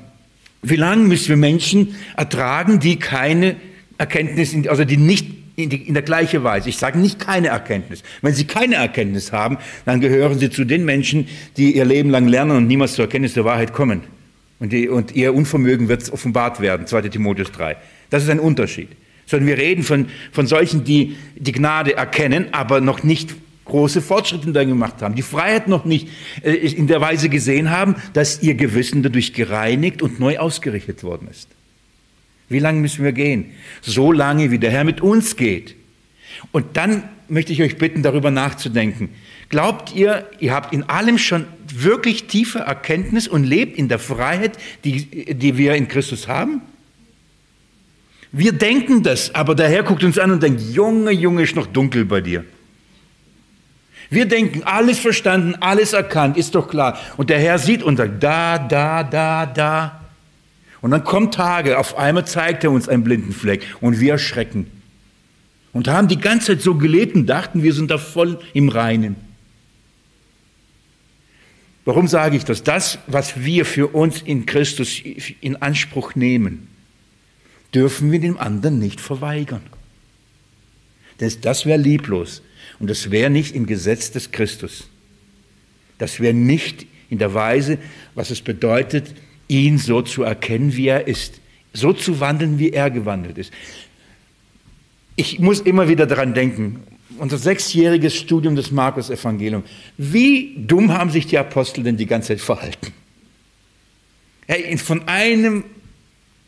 wie 0.62 0.76
lange 0.76 1.04
müssen 1.04 1.30
wir 1.30 1.38
Menschen 1.38 1.96
ertragen, 2.17 2.80
die 2.80 2.98
keine 2.98 3.56
Erkenntnis, 3.98 4.56
also 4.67 4.84
die 4.84 4.98
nicht 4.98 5.28
in, 5.56 5.70
die, 5.70 5.88
in 5.88 5.94
der 5.94 6.04
gleichen 6.04 6.44
Weise. 6.44 6.70
Ich 6.70 6.78
sage 6.78 6.98
nicht 6.98 7.20
keine 7.20 7.50
Erkenntnis. 7.50 8.04
Wenn 8.22 8.34
Sie 8.34 8.46
keine 8.46 8.76
Erkenntnis 8.76 9.32
haben, 9.32 9.58
dann 9.86 10.00
gehören 10.00 10.39
Sie 10.39 10.50
zu 10.50 10.65
den 10.65 10.86
Menschen, 10.86 11.28
die 11.58 11.76
ihr 11.76 11.86
Leben 11.86 12.10
lang 12.10 12.28
lernen 12.28 12.58
und 12.58 12.67
niemals 12.67 12.94
zur 12.94 13.06
Erkenntnis 13.06 13.34
der 13.34 13.46
Wahrheit 13.46 13.74
kommen. 13.74 14.02
Und, 14.60 14.74
die, 14.74 14.89
und 14.89 15.15
ihr 15.15 15.34
Unvermögen 15.34 15.88
wird 15.88 16.12
offenbart 16.12 16.62
werden, 16.62 16.86
2 16.88 17.02
Timotheus 17.10 17.52
3. 17.52 17.78
Das 18.10 18.24
ist 18.24 18.30
ein 18.30 18.39
Unterschied. 18.39 18.89
Sondern 19.26 19.48
wir 19.48 19.58
reden 19.58 19.84
von, 19.84 20.08
von 20.32 20.46
solchen, 20.46 20.84
die 20.84 21.15
die 21.36 21.52
Gnade 21.52 21.96
erkennen, 21.96 22.48
aber 22.52 22.80
noch 22.82 23.04
nicht 23.04 23.36
große 23.72 24.02
Fortschritte 24.02 24.52
da 24.52 24.64
gemacht 24.64 25.02
haben, 25.02 25.16
die 25.16 25.22
Freiheit 25.22 25.68
noch 25.68 25.86
nicht 25.86 26.10
äh, 26.44 26.52
in 26.52 26.88
der 26.88 27.02
Weise 27.02 27.30
gesehen 27.30 27.72
haben, 27.72 27.96
dass 28.14 28.44
ihr 28.44 28.56
Gewissen 28.56 29.02
dadurch 29.02 29.34
gereinigt 29.34 30.02
und 30.02 30.20
neu 30.20 30.38
ausgerichtet 30.38 31.04
worden 31.04 31.28
ist. 31.30 31.48
Wie 32.50 32.60
lange 32.60 32.82
müssen 32.82 33.04
wir 33.04 33.14
gehen? 33.14 33.52
So 33.82 34.12
lange, 34.12 34.52
wie 34.52 34.60
der 34.60 34.72
Herr 34.72 34.84
mit 34.84 35.02
uns 35.02 35.38
geht. 35.38 35.76
Und 36.52 36.78
dann 36.78 37.04
möchte 37.30 37.54
ich 37.54 37.62
euch 37.62 37.78
bitten, 37.78 38.04
darüber 38.04 38.30
nachzudenken. 38.30 39.10
Glaubt 39.48 39.96
ihr, 39.96 40.28
ihr 40.40 40.54
habt 40.54 40.74
in 40.74 40.84
allem 40.84 41.18
schon 41.18 41.46
wirklich 41.74 42.26
tiefe 42.28 42.60
Erkenntnis 42.60 43.28
und 43.28 43.46
lebt 43.46 43.78
in 43.78 43.88
der 43.88 44.00
Freiheit, 44.00 44.58
die, 44.84 45.34
die 45.34 45.58
wir 45.58 45.76
in 45.76 45.88
Christus 45.88 46.28
haben? 46.28 46.62
Wir 48.34 48.52
denken 48.52 49.04
das, 49.04 49.34
aber 49.36 49.56
der 49.56 49.70
Herr 49.70 49.84
guckt 49.84 50.04
uns 50.04 50.20
an 50.20 50.32
und 50.32 50.44
denkt, 50.44 50.62
Junge, 50.62 51.12
Junge, 51.12 51.44
ist 51.44 51.56
noch 51.56 51.68
dunkel 51.68 52.06
bei 52.06 52.22
dir. 52.22 52.46
Wir 54.12 54.26
denken, 54.26 54.63
alles 54.63 55.00
verstanden, 55.00 55.56
alles 55.62 55.93
erkannt, 55.93 56.36
ist 56.36 56.54
doch 56.54 56.67
klar. 56.67 57.00
Und 57.15 57.30
der 57.30 57.39
Herr 57.39 57.58
sieht 57.58 57.82
und 57.82 57.95
sagt, 57.95 58.21
da, 58.21 58.60
da, 58.60 59.04
da, 59.04 59.45
da. 59.45 60.02
Und 60.82 60.91
dann 60.91 61.06
kommen 61.06 61.32
Tage, 61.32 61.80
auf 61.80 61.97
einmal 61.97 62.28
zeigt 62.28 62.65
er 62.65 62.71
uns 62.71 62.89
einen 62.89 63.06
blinden 63.06 63.32
Fleck 63.32 63.65
und 63.80 64.02
wir 64.02 64.12
erschrecken. 64.12 64.69
Und 65.71 65.88
haben 65.88 66.10
die 66.10 66.19
ganze 66.19 66.47
Zeit 66.47 66.62
so 66.62 66.76
gelebt 66.76 67.15
und 67.15 67.26
dachten, 67.26 67.63
wir 67.63 67.74
sind 67.74 67.89
da 67.89 67.97
voll 67.97 68.38
im 68.54 68.67
Reinen. 68.67 69.15
Warum 71.86 72.10
sage 72.10 72.36
ich 72.36 72.43
das? 72.43 72.63
Das, 72.63 73.00
was 73.08 73.39
wir 73.39 73.65
für 73.65 73.88
uns 73.95 74.21
in 74.21 74.45
Christus 74.45 75.02
in 75.39 75.56
Anspruch 75.62 76.15
nehmen, 76.15 76.67
dürfen 77.74 78.12
wir 78.12 78.19
dem 78.19 78.38
anderen 78.38 78.78
nicht 78.78 79.00
verweigern. 79.00 79.63
Das, 81.22 81.40
das 81.40 81.68
wäre 81.68 81.78
lieblos 81.78 82.42
und 82.80 82.90
das 82.90 83.12
wäre 83.12 83.30
nicht 83.30 83.56
im 83.56 83.68
Gesetz 83.68 84.10
des 84.10 84.32
Christus. 84.32 84.88
Das 86.00 86.20
wäre 86.20 86.34
nicht 86.34 86.88
in 87.12 87.20
der 87.20 87.36
Weise, 87.36 87.78
was 88.16 88.32
es 88.32 88.42
bedeutet, 88.42 89.14
ihn 89.48 89.78
so 89.78 90.02
zu 90.02 90.24
erkennen, 90.24 90.76
wie 90.76 90.88
er 90.88 91.08
ist, 91.08 91.40
so 91.74 91.94
zu 91.94 92.20
wandeln, 92.20 92.58
wie 92.58 92.72
er 92.72 92.90
gewandelt 92.90 93.38
ist. 93.38 93.54
Ich 95.16 95.38
muss 95.38 95.60
immer 95.60 95.88
wieder 95.88 96.08
daran 96.08 96.34
denken, 96.34 96.82
unser 97.20 97.38
sechsjähriges 97.38 98.16
Studium 98.16 98.56
des 98.56 98.72
Markus-Evangeliums. 98.72 99.70
Wie 100.00 100.56
dumm 100.58 100.92
haben 100.92 101.12
sich 101.12 101.28
die 101.28 101.38
Apostel 101.38 101.84
denn 101.84 101.98
die 101.98 102.08
ganze 102.08 102.30
Zeit 102.30 102.42
verhalten? 102.42 102.94
von 104.78 105.08
einem 105.08 105.64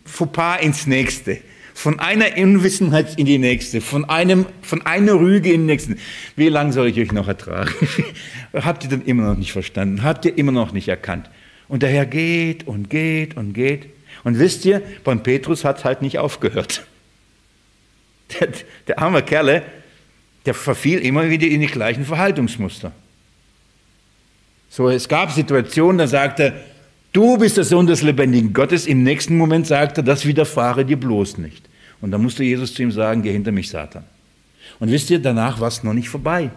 Fauxpas 0.03 0.61
ins 0.61 0.87
nächste, 0.87 1.39
von 1.73 1.99
einer 1.99 2.37
Unwissenheit 2.37 3.17
in 3.17 3.25
die 3.25 3.37
nächste, 3.37 3.81
von, 3.81 4.05
einem, 4.05 4.45
von 4.61 4.85
einer 4.85 5.13
Rüge 5.13 5.51
in 5.51 5.61
die 5.61 5.73
nächste. 5.73 5.95
Wie 6.35 6.49
lange 6.49 6.73
soll 6.73 6.87
ich 6.87 6.99
euch 6.99 7.11
noch 7.11 7.27
ertragen? 7.27 7.73
Habt 8.53 8.83
ihr 8.83 8.89
denn 8.89 9.01
immer 9.03 9.23
noch 9.23 9.37
nicht 9.37 9.51
verstanden? 9.51 10.03
Habt 10.03 10.25
ihr 10.25 10.37
immer 10.37 10.51
noch 10.51 10.71
nicht 10.71 10.87
erkannt? 10.87 11.29
Und 11.67 11.83
der 11.83 11.89
Herr 11.89 12.05
geht 12.05 12.67
und 12.67 12.89
geht 12.89 13.35
und 13.35 13.53
geht. 13.53 13.87
Und 14.23 14.39
wisst 14.39 14.65
ihr, 14.65 14.81
beim 15.03 15.23
Petrus 15.23 15.65
hat 15.65 15.83
halt 15.83 16.01
nicht 16.01 16.19
aufgehört. 16.19 16.85
Der, 18.39 18.47
der 18.87 18.99
arme 18.99 19.21
Kerle, 19.21 19.61
der 20.45 20.55
verfiel 20.55 20.99
immer 20.99 21.29
wieder 21.29 21.45
in 21.45 21.61
die 21.61 21.67
gleichen 21.67 22.03
Verhaltungsmuster. 22.03 22.91
So, 24.69 24.89
es 24.89 25.07
gab 25.07 25.31
Situationen, 25.31 25.99
da 25.99 26.07
sagte 26.07 26.43
er, 26.43 26.53
du 27.13 27.37
bist 27.37 27.57
der 27.57 27.63
Sohn 27.63 27.87
des 27.87 28.01
lebendigen 28.01 28.53
Gottes. 28.53 28.85
Im 28.87 29.03
nächsten 29.03 29.37
Moment 29.37 29.67
sagt 29.67 29.97
er, 29.97 30.03
das 30.03 30.25
widerfahre 30.25 30.83
dir 30.83 30.97
bloß 30.97 31.37
nicht. 31.37 31.69
Und 32.01 32.11
dann 32.11 32.21
musste 32.21 32.43
Jesus 32.43 32.73
zu 32.73 32.83
ihm 32.83 32.91
sagen, 32.91 33.21
geh 33.21 33.31
hinter 33.31 33.51
mich, 33.51 33.69
Satan. 33.69 34.03
Und 34.79 34.91
wisst 34.91 35.09
ihr, 35.09 35.19
danach 35.19 35.59
war 35.61 35.69
es 35.69 35.83
noch 35.83 35.93
nicht 35.93 36.09
vorbei. 36.09 36.51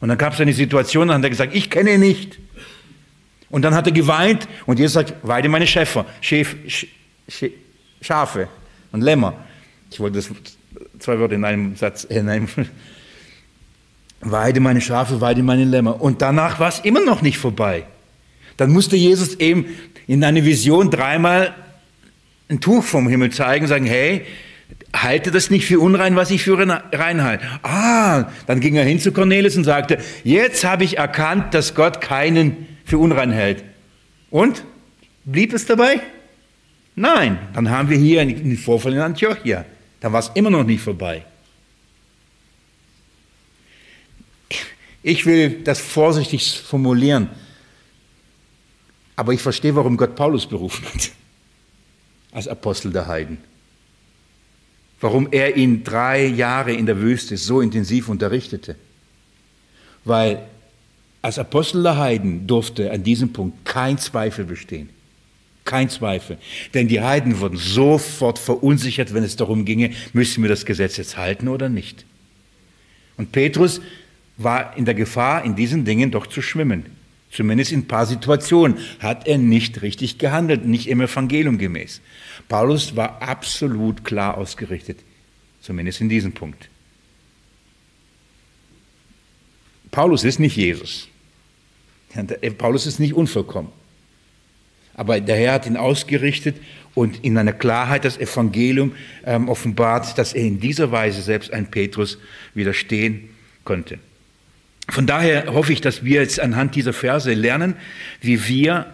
Und 0.00 0.08
dann 0.08 0.18
gab 0.18 0.34
es 0.34 0.40
eine 0.40 0.52
Situation, 0.52 1.08
da 1.08 1.14
hat 1.14 1.24
er 1.24 1.30
gesagt, 1.30 1.54
ich 1.54 1.70
kenne 1.70 1.94
ihn 1.94 2.00
nicht. 2.00 2.38
Und 3.50 3.62
dann 3.62 3.74
hat 3.74 3.86
er 3.86 3.92
geweint 3.92 4.46
und 4.66 4.78
Jesus 4.78 4.94
sagt, 4.94 5.14
weide 5.22 5.48
meine 5.48 5.66
Schäfer, 5.66 6.06
Schäf, 6.20 6.54
Sch, 6.68 6.86
Sch, 7.28 7.46
Schafe 8.00 8.48
und 8.92 9.00
Lämmer. 9.00 9.34
Ich 9.90 9.98
wollte 9.98 10.16
das 10.16 10.30
zwei 11.00 11.18
Wörter 11.18 11.34
in 11.34 11.44
einem 11.44 11.74
Satz, 11.74 12.06
einem, 12.06 12.46
weide 14.20 14.60
meine 14.60 14.80
Schafe, 14.80 15.20
weide 15.20 15.42
meine 15.42 15.64
Lämmer. 15.64 16.00
Und 16.00 16.22
danach 16.22 16.60
war 16.60 16.68
es 16.68 16.78
immer 16.80 17.04
noch 17.04 17.22
nicht 17.22 17.38
vorbei. 17.38 17.86
Dann 18.60 18.72
musste 18.72 18.94
Jesus 18.94 19.36
eben 19.36 19.64
in 20.06 20.22
einer 20.22 20.44
Vision 20.44 20.90
dreimal 20.90 21.54
ein 22.50 22.60
Tuch 22.60 22.84
vom 22.84 23.08
Himmel 23.08 23.30
zeigen 23.30 23.66
sagen, 23.66 23.86
hey, 23.86 24.26
halte 24.94 25.30
das 25.30 25.48
nicht 25.48 25.64
für 25.64 25.80
unrein, 25.80 26.14
was 26.14 26.30
ich 26.30 26.42
für 26.42 26.58
rein 26.58 27.22
halte. 27.22 27.46
Ah, 27.62 28.30
dann 28.46 28.60
ging 28.60 28.74
er 28.74 28.84
hin 28.84 29.00
zu 29.00 29.12
Cornelius 29.12 29.56
und 29.56 29.64
sagte, 29.64 29.96
jetzt 30.24 30.62
habe 30.62 30.84
ich 30.84 30.98
erkannt, 30.98 31.54
dass 31.54 31.74
Gott 31.74 32.02
keinen 32.02 32.66
für 32.84 32.98
unrein 32.98 33.30
hält. 33.32 33.64
Und? 34.28 34.62
Blieb 35.24 35.54
es 35.54 35.64
dabei? 35.64 36.00
Nein, 36.94 37.38
dann 37.54 37.70
haben 37.70 37.88
wir 37.88 37.96
hier 37.96 38.20
einen 38.20 38.58
Vorfall 38.58 38.92
in 38.92 38.98
Antiochia. 38.98 39.64
Da 40.00 40.12
war 40.12 40.20
es 40.20 40.30
immer 40.34 40.50
noch 40.50 40.64
nicht 40.64 40.82
vorbei. 40.82 41.24
Ich 45.02 45.24
will 45.24 45.62
das 45.64 45.80
vorsichtig 45.80 46.60
formulieren, 46.60 47.30
aber 49.20 49.34
ich 49.34 49.42
verstehe, 49.42 49.76
warum 49.76 49.98
Gott 49.98 50.16
Paulus 50.16 50.46
berufen 50.46 50.86
hat 50.86 51.10
als 52.32 52.48
Apostel 52.48 52.90
der 52.90 53.06
Heiden. 53.06 53.36
Warum 54.98 55.28
er 55.30 55.58
ihn 55.58 55.84
drei 55.84 56.24
Jahre 56.24 56.72
in 56.72 56.86
der 56.86 57.02
Wüste 57.02 57.36
so 57.36 57.60
intensiv 57.60 58.08
unterrichtete. 58.08 58.76
Weil 60.06 60.48
als 61.20 61.38
Apostel 61.38 61.82
der 61.82 61.98
Heiden 61.98 62.46
durfte 62.46 62.90
an 62.90 63.02
diesem 63.02 63.30
Punkt 63.30 63.62
kein 63.66 63.98
Zweifel 63.98 64.46
bestehen. 64.46 64.88
Kein 65.66 65.90
Zweifel. 65.90 66.38
Denn 66.72 66.88
die 66.88 67.02
Heiden 67.02 67.40
wurden 67.40 67.58
sofort 67.58 68.38
verunsichert, 68.38 69.12
wenn 69.12 69.22
es 69.22 69.36
darum 69.36 69.66
ginge, 69.66 69.90
müssen 70.14 70.42
wir 70.42 70.48
das 70.48 70.64
Gesetz 70.64 70.96
jetzt 70.96 71.18
halten 71.18 71.48
oder 71.48 71.68
nicht. 71.68 72.06
Und 73.18 73.32
Petrus 73.32 73.82
war 74.38 74.74
in 74.78 74.86
der 74.86 74.94
Gefahr, 74.94 75.44
in 75.44 75.56
diesen 75.56 75.84
Dingen 75.84 76.10
doch 76.10 76.26
zu 76.26 76.40
schwimmen. 76.40 76.99
Zumindest 77.30 77.70
in 77.72 77.80
ein 77.80 77.88
paar 77.88 78.06
Situationen 78.06 78.78
hat 78.98 79.28
er 79.28 79.38
nicht 79.38 79.82
richtig 79.82 80.18
gehandelt, 80.18 80.66
nicht 80.66 80.88
im 80.88 81.00
Evangelium 81.00 81.58
gemäß. 81.58 82.00
Paulus 82.48 82.96
war 82.96 83.22
absolut 83.22 84.04
klar 84.04 84.36
ausgerichtet, 84.36 84.98
zumindest 85.60 86.00
in 86.00 86.08
diesem 86.08 86.32
Punkt. 86.32 86.68
Paulus 89.90 90.24
ist 90.24 90.40
nicht 90.40 90.56
Jesus. 90.56 91.08
Paulus 92.58 92.86
ist 92.86 92.98
nicht 92.98 93.14
unvollkommen. 93.14 93.70
Aber 94.94 95.20
der 95.20 95.36
Herr 95.36 95.52
hat 95.52 95.66
ihn 95.66 95.76
ausgerichtet 95.76 96.56
und 96.94 97.24
in 97.24 97.38
einer 97.38 97.52
Klarheit 97.52 98.04
das 98.04 98.18
Evangelium 98.18 98.92
ähm, 99.24 99.48
offenbart, 99.48 100.18
dass 100.18 100.32
er 100.32 100.42
in 100.42 100.58
dieser 100.58 100.90
Weise 100.90 101.22
selbst 101.22 101.52
ein 101.52 101.70
Petrus 101.70 102.18
widerstehen 102.54 103.30
konnte. 103.64 104.00
Von 104.90 105.06
daher 105.06 105.52
hoffe 105.52 105.72
ich, 105.72 105.80
dass 105.80 106.04
wir 106.04 106.20
jetzt 106.20 106.40
anhand 106.40 106.74
dieser 106.74 106.92
Verse 106.92 107.32
lernen, 107.32 107.76
wie 108.20 108.46
wir 108.48 108.86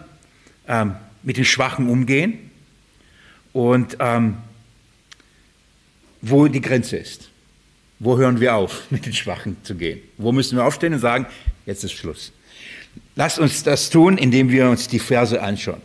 ähm, 0.67 0.95
mit 1.23 1.37
den 1.37 1.45
Schwachen 1.45 1.89
umgehen 1.89 2.51
und 3.51 3.97
ähm, 3.99 4.37
wo 6.21 6.47
die 6.47 6.61
Grenze 6.61 6.97
ist. 6.97 7.29
Wo 7.99 8.17
hören 8.17 8.39
wir 8.39 8.55
auf, 8.55 8.83
mit 8.91 9.05
den 9.05 9.13
Schwachen 9.13 9.57
zu 9.63 9.75
gehen? 9.75 9.99
Wo 10.17 10.31
müssen 10.31 10.57
wir 10.57 10.65
aufstehen 10.65 10.93
und 10.93 10.99
sagen, 10.99 11.25
jetzt 11.65 11.83
ist 11.83 11.93
Schluss. 11.93 12.31
Lasst 13.15 13.39
uns 13.39 13.63
das 13.63 13.89
tun, 13.89 14.17
indem 14.17 14.49
wir 14.49 14.69
uns 14.69 14.87
die 14.87 14.99
Verse 14.99 15.41
anschauen. 15.41 15.81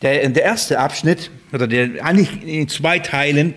Der, 0.00 0.26
der 0.30 0.42
erste 0.42 0.78
Abschnitt, 0.78 1.30
oder 1.52 1.66
der 1.66 2.02
eigentlich 2.04 2.42
in 2.42 2.68
zwei 2.68 2.98
Teilen, 2.98 3.54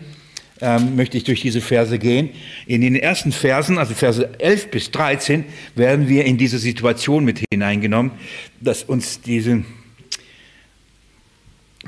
ähm, 0.62 0.96
möchte 0.96 1.18
ich 1.18 1.24
durch 1.24 1.42
diese 1.42 1.62
Verse 1.62 1.98
gehen. 2.00 2.30
In 2.68 2.82
den 2.82 2.96
ersten 2.96 3.32
Versen, 3.32 3.78
also 3.78 3.94
Verse 3.94 4.40
11 4.40 4.72
bis 4.72 4.92
13, 4.92 5.46
werden 5.76 6.08
wir 6.08 6.26
in 6.26 6.38
diese 6.38 6.60
Situation 6.60 7.26
mit 7.26 7.44
hineingenommen, 7.52 8.12
dass 8.62 8.84
uns 8.84 9.22
diese 9.22 9.64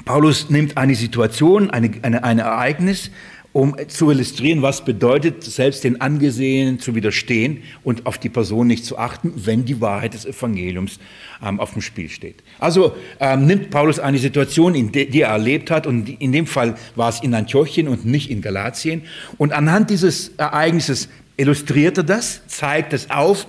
Paulus 0.03 0.49
nimmt 0.49 0.77
eine 0.77 0.95
Situation, 0.95 1.69
eine, 1.69 1.91
eine, 2.01 2.23
ein 2.23 2.39
Ereignis, 2.39 3.11
um 3.55 3.73
zu 3.87 4.11
illustrieren, 4.11 4.61
was 4.61 4.83
bedeutet, 4.83 5.41
selbst 5.41 5.85
den 5.85 6.01
Angesehenen 6.01 6.77
zu 6.81 6.93
widerstehen 6.93 7.63
und 7.85 8.05
auf 8.05 8.17
die 8.17 8.27
Person 8.27 8.67
nicht 8.67 8.83
zu 8.83 8.97
achten, 8.97 9.31
wenn 9.33 9.63
die 9.63 9.79
Wahrheit 9.79 10.13
des 10.13 10.25
Evangeliums 10.25 10.99
ähm, 11.41 11.61
auf 11.61 11.71
dem 11.71 11.81
Spiel 11.81 12.09
steht. 12.09 12.43
Also 12.59 12.97
ähm, 13.21 13.45
nimmt 13.45 13.69
Paulus 13.69 13.97
eine 13.97 14.17
Situation, 14.17 14.75
in 14.75 14.91
die 14.91 15.21
er 15.21 15.29
erlebt 15.29 15.71
hat, 15.71 15.87
und 15.87 16.09
in 16.21 16.33
dem 16.33 16.47
Fall 16.47 16.75
war 16.95 17.07
es 17.07 17.23
in 17.23 17.33
Antiochien 17.33 17.87
und 17.87 18.03
nicht 18.03 18.29
in 18.29 18.41
Galatien, 18.41 19.03
und 19.37 19.53
anhand 19.53 19.89
dieses 19.89 20.33
Ereignisses 20.35 21.07
illustriert 21.37 21.97
er 21.97 22.03
das, 22.03 22.45
zeigt 22.47 22.91
es 22.91 23.09
auf, 23.09 23.47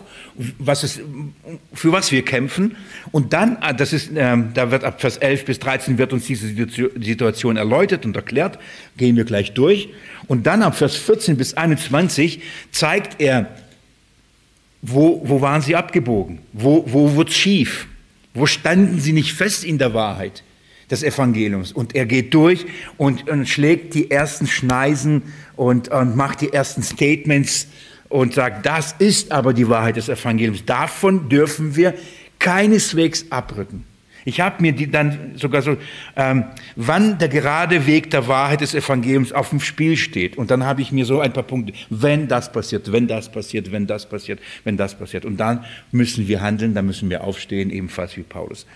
was 0.58 0.82
es, 0.82 1.00
für 1.72 1.92
was 1.92 2.12
wir 2.12 2.24
kämpfen. 2.24 2.76
Und 3.12 3.32
dann, 3.32 3.56
ah, 3.60 3.72
das 3.72 3.92
ist, 3.92 4.10
ähm, 4.14 4.50
da 4.54 4.70
wird 4.70 4.84
ab 4.84 5.00
Vers 5.00 5.16
11 5.16 5.44
bis 5.44 5.58
13 5.58 5.98
wird 5.98 6.12
uns 6.12 6.26
diese 6.26 6.48
Situation 6.48 7.56
erläutert 7.56 8.04
und 8.04 8.16
erklärt, 8.16 8.58
gehen 8.96 9.16
wir 9.16 9.24
gleich 9.24 9.54
durch. 9.54 9.88
Und 10.26 10.46
dann 10.46 10.62
ab 10.62 10.76
Vers 10.76 10.96
14 10.96 11.36
bis 11.36 11.54
21 11.54 12.40
zeigt 12.70 13.20
er, 13.20 13.48
wo, 14.82 15.22
wo 15.24 15.40
waren 15.40 15.62
sie 15.62 15.74
abgebogen? 15.74 16.38
Wo, 16.52 16.84
wo 16.86 17.14
wurde 17.14 17.32
schief? 17.32 17.86
Wo 18.34 18.46
standen 18.46 19.00
sie 19.00 19.12
nicht 19.12 19.32
fest 19.32 19.64
in 19.64 19.78
der 19.78 19.94
Wahrheit 19.94 20.42
des 20.90 21.02
Evangeliums? 21.02 21.72
Und 21.72 21.94
er 21.94 22.06
geht 22.06 22.34
durch 22.34 22.66
und, 22.96 23.28
und 23.28 23.48
schlägt 23.48 23.94
die 23.94 24.10
ersten 24.10 24.46
Schneisen 24.46 25.22
und, 25.56 25.88
und 25.88 26.16
macht 26.16 26.42
die 26.42 26.52
ersten 26.52 26.82
Statements 26.82 27.68
und 28.08 28.34
sagt, 28.34 28.66
das 28.66 28.94
ist 28.98 29.32
aber 29.32 29.52
die 29.52 29.68
Wahrheit 29.68 29.96
des 29.96 30.08
Evangeliums. 30.08 30.64
Davon 30.64 31.28
dürfen 31.28 31.76
wir 31.76 31.94
keineswegs 32.38 33.26
abrücken. 33.30 33.84
Ich 34.26 34.40
habe 34.40 34.60
mir 34.60 34.72
die 34.72 34.90
dann 34.90 35.36
sogar 35.36 35.62
so, 35.62 35.76
ähm, 36.16 36.46
wann 36.74 37.16
der 37.18 37.28
gerade 37.28 37.86
Weg 37.86 38.10
der 38.10 38.26
Wahrheit 38.26 38.60
des 38.60 38.74
Evangeliums 38.74 39.32
auf 39.32 39.50
dem 39.50 39.60
Spiel 39.60 39.96
steht. 39.96 40.36
Und 40.36 40.50
dann 40.50 40.64
habe 40.64 40.82
ich 40.82 40.90
mir 40.90 41.04
so 41.04 41.20
ein 41.20 41.32
paar 41.32 41.44
Punkte, 41.44 41.74
wenn 41.90 42.26
das 42.26 42.50
passiert, 42.50 42.90
wenn 42.90 43.06
das 43.06 43.30
passiert, 43.30 43.70
wenn 43.70 43.86
das 43.86 44.08
passiert, 44.08 44.40
wenn 44.64 44.76
das 44.76 44.98
passiert. 44.98 45.24
Und 45.24 45.36
dann 45.36 45.64
müssen 45.92 46.26
wir 46.26 46.40
handeln, 46.40 46.74
dann 46.74 46.86
müssen 46.86 47.08
wir 47.08 47.22
aufstehen, 47.22 47.70
ebenfalls 47.70 48.16
wie 48.16 48.24
Paulus. 48.24 48.66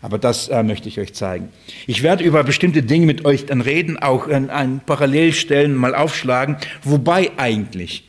Aber 0.00 0.16
das 0.16 0.48
äh, 0.48 0.62
möchte 0.62 0.88
ich 0.88 1.00
euch 1.00 1.12
zeigen. 1.12 1.48
Ich 1.88 2.04
werde 2.04 2.22
über 2.22 2.44
bestimmte 2.44 2.84
Dinge 2.84 3.06
mit 3.06 3.24
euch 3.24 3.46
dann 3.46 3.60
reden, 3.60 3.98
auch 3.98 4.28
an, 4.28 4.48
an 4.48 4.80
Parallelstellen 4.86 5.74
mal 5.74 5.96
aufschlagen, 5.96 6.56
wobei 6.84 7.32
eigentlich 7.36 8.04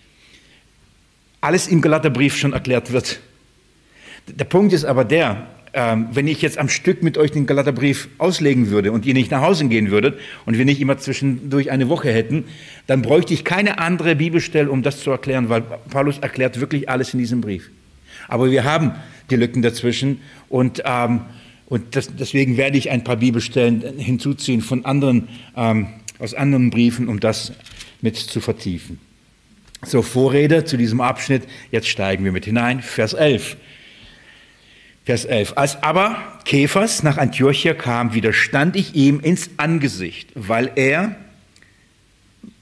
alles 1.42 1.68
im 1.68 1.82
Galaterbrief 1.82 2.38
schon 2.38 2.54
erklärt 2.54 2.92
wird. 2.92 3.20
Der 4.28 4.46
Punkt 4.46 4.74
ist 4.74 4.86
aber 4.86 5.04
der, 5.04 5.48
ähm, 5.74 6.10
wenn 6.12 6.28
ich 6.28 6.42
jetzt 6.42 6.58
am 6.58 6.70
Stück 6.70 7.02
mit 7.02 7.18
euch 7.18 7.32
den 7.32 7.46
Galaterbrief 7.46 8.10
auslegen 8.18 8.70
würde 8.70 8.92
und 8.92 9.06
ihr 9.06 9.14
nicht 9.14 9.32
nach 9.32 9.42
Hause 9.42 9.68
gehen 9.68 9.90
würdet 9.90 10.20
und 10.46 10.58
wir 10.58 10.66
nicht 10.66 10.82
immer 10.82 10.98
zwischendurch 10.98 11.72
eine 11.72 11.90
Woche 11.90 12.12
hätten, 12.12 12.46
dann 12.88 13.02
bräuchte 13.02 13.34
ich 13.34 13.44
keine 13.44 13.80
andere 13.80 14.16
Bibelstelle, 14.16 14.70
um 14.70 14.84
das 14.84 15.02
zu 15.02 15.12
erklären, 15.12 15.50
weil 15.50 15.62
Paulus 15.62 16.20
erklärt 16.20 16.60
wirklich 16.60 16.90
alles 16.90 17.14
in 17.14 17.20
diesem 17.20 17.42
Brief. 17.42 17.70
Aber 18.28 18.52
wir 18.52 18.64
haben 18.64 18.94
die 19.30 19.36
Lücken 19.36 19.62
dazwischen 19.62 20.22
und 20.50 20.84
ähm, 20.86 21.22
und 21.72 21.96
das, 21.96 22.14
deswegen 22.14 22.58
werde 22.58 22.78
ich 22.78 22.92
ein 22.92 23.06
paar 23.06 23.16
Bibelstellen 23.16 23.98
hinzuziehen 23.98 24.60
von 24.60 24.84
anderen, 24.84 25.30
ähm, 25.56 25.88
aus 26.20 26.34
anderen 26.34 26.70
Briefen, 26.70 27.08
um 27.08 27.22
das 27.22 27.54
mit 28.02 28.18
zu 28.18 28.42
vertiefen. 28.42 29.00
So, 29.84 30.04
Vorrede 30.04 30.64
zu 30.64 30.78
diesem 30.78 31.02
Abschnitt. 31.02 31.44
Jetzt 31.72 31.88
steigen 31.88 32.24
wir 32.24 32.32
mit 32.32 32.46
hinein. 32.46 32.82
Vers 32.82 33.14
11. 33.14 33.58
Vers 35.06 35.26
11. 35.26 35.54
Als 35.56 35.82
aber 35.82 36.18
Käfers 36.46 37.02
nach 37.02 37.18
Antiochia 37.18 37.74
kam, 37.74 38.14
widerstand 38.14 38.76
ich 38.76 38.94
ihm 38.94 39.20
ins 39.20 39.50
Angesicht, 39.58 40.30
weil 40.36 40.72
er, 40.76 41.16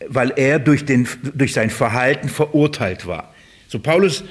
weil 0.07 0.31
er 0.37 0.59
durch, 0.59 0.85
den, 0.85 1.09
durch 1.33 1.53
sein 1.53 1.69
Verhalten 1.69 2.29
verurteilt 2.29 3.05
war. 3.05 3.33
So, 3.67 3.79
Paulus 3.79 4.23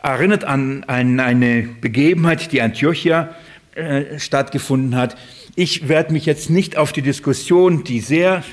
erinnert 0.00 0.44
an, 0.44 0.84
an 0.84 1.18
eine 1.18 1.68
Begebenheit, 1.80 2.52
die 2.52 2.62
Antiochia 2.62 3.34
äh, 3.74 4.20
stattgefunden 4.20 4.94
hat. 4.94 5.16
Ich 5.56 5.88
werde 5.88 6.12
mich 6.12 6.26
jetzt 6.26 6.48
nicht 6.48 6.76
auf 6.76 6.92
die 6.92 7.02
Diskussion, 7.02 7.82
die 7.82 7.98
sehr 7.98 8.44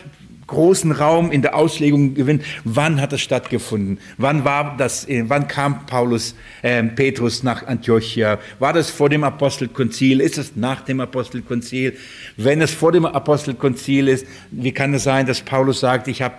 großen 0.53 0.91
Raum 0.91 1.31
in 1.31 1.41
der 1.41 1.55
Auslegung 1.55 2.13
gewinnt. 2.13 2.43
Wann 2.63 3.01
hat 3.01 3.11
das 3.11 3.21
stattgefunden? 3.21 3.99
Wann 4.17 4.45
war 4.45 4.75
das? 4.77 5.07
Äh, 5.07 5.25
wann 5.27 5.47
kam 5.47 5.85
Paulus, 5.85 6.35
äh, 6.61 6.83
Petrus 6.83 7.43
nach 7.43 7.67
Antiochia? 7.67 8.39
War 8.59 8.73
das 8.73 8.89
vor 8.89 9.09
dem 9.09 9.23
Apostelkonzil? 9.23 10.21
Ist 10.21 10.37
es 10.37 10.55
nach 10.55 10.81
dem 10.81 10.99
Apostelkonzil? 11.01 11.97
Wenn 12.37 12.61
es 12.61 12.71
vor 12.71 12.91
dem 12.91 13.05
Apostelkonzil 13.05 14.07
ist, 14.07 14.25
wie 14.51 14.71
kann 14.71 14.93
es 14.93 15.03
sein, 15.03 15.25
dass 15.25 15.41
Paulus 15.41 15.79
sagt, 15.79 16.07
ich 16.07 16.21
habe 16.21 16.35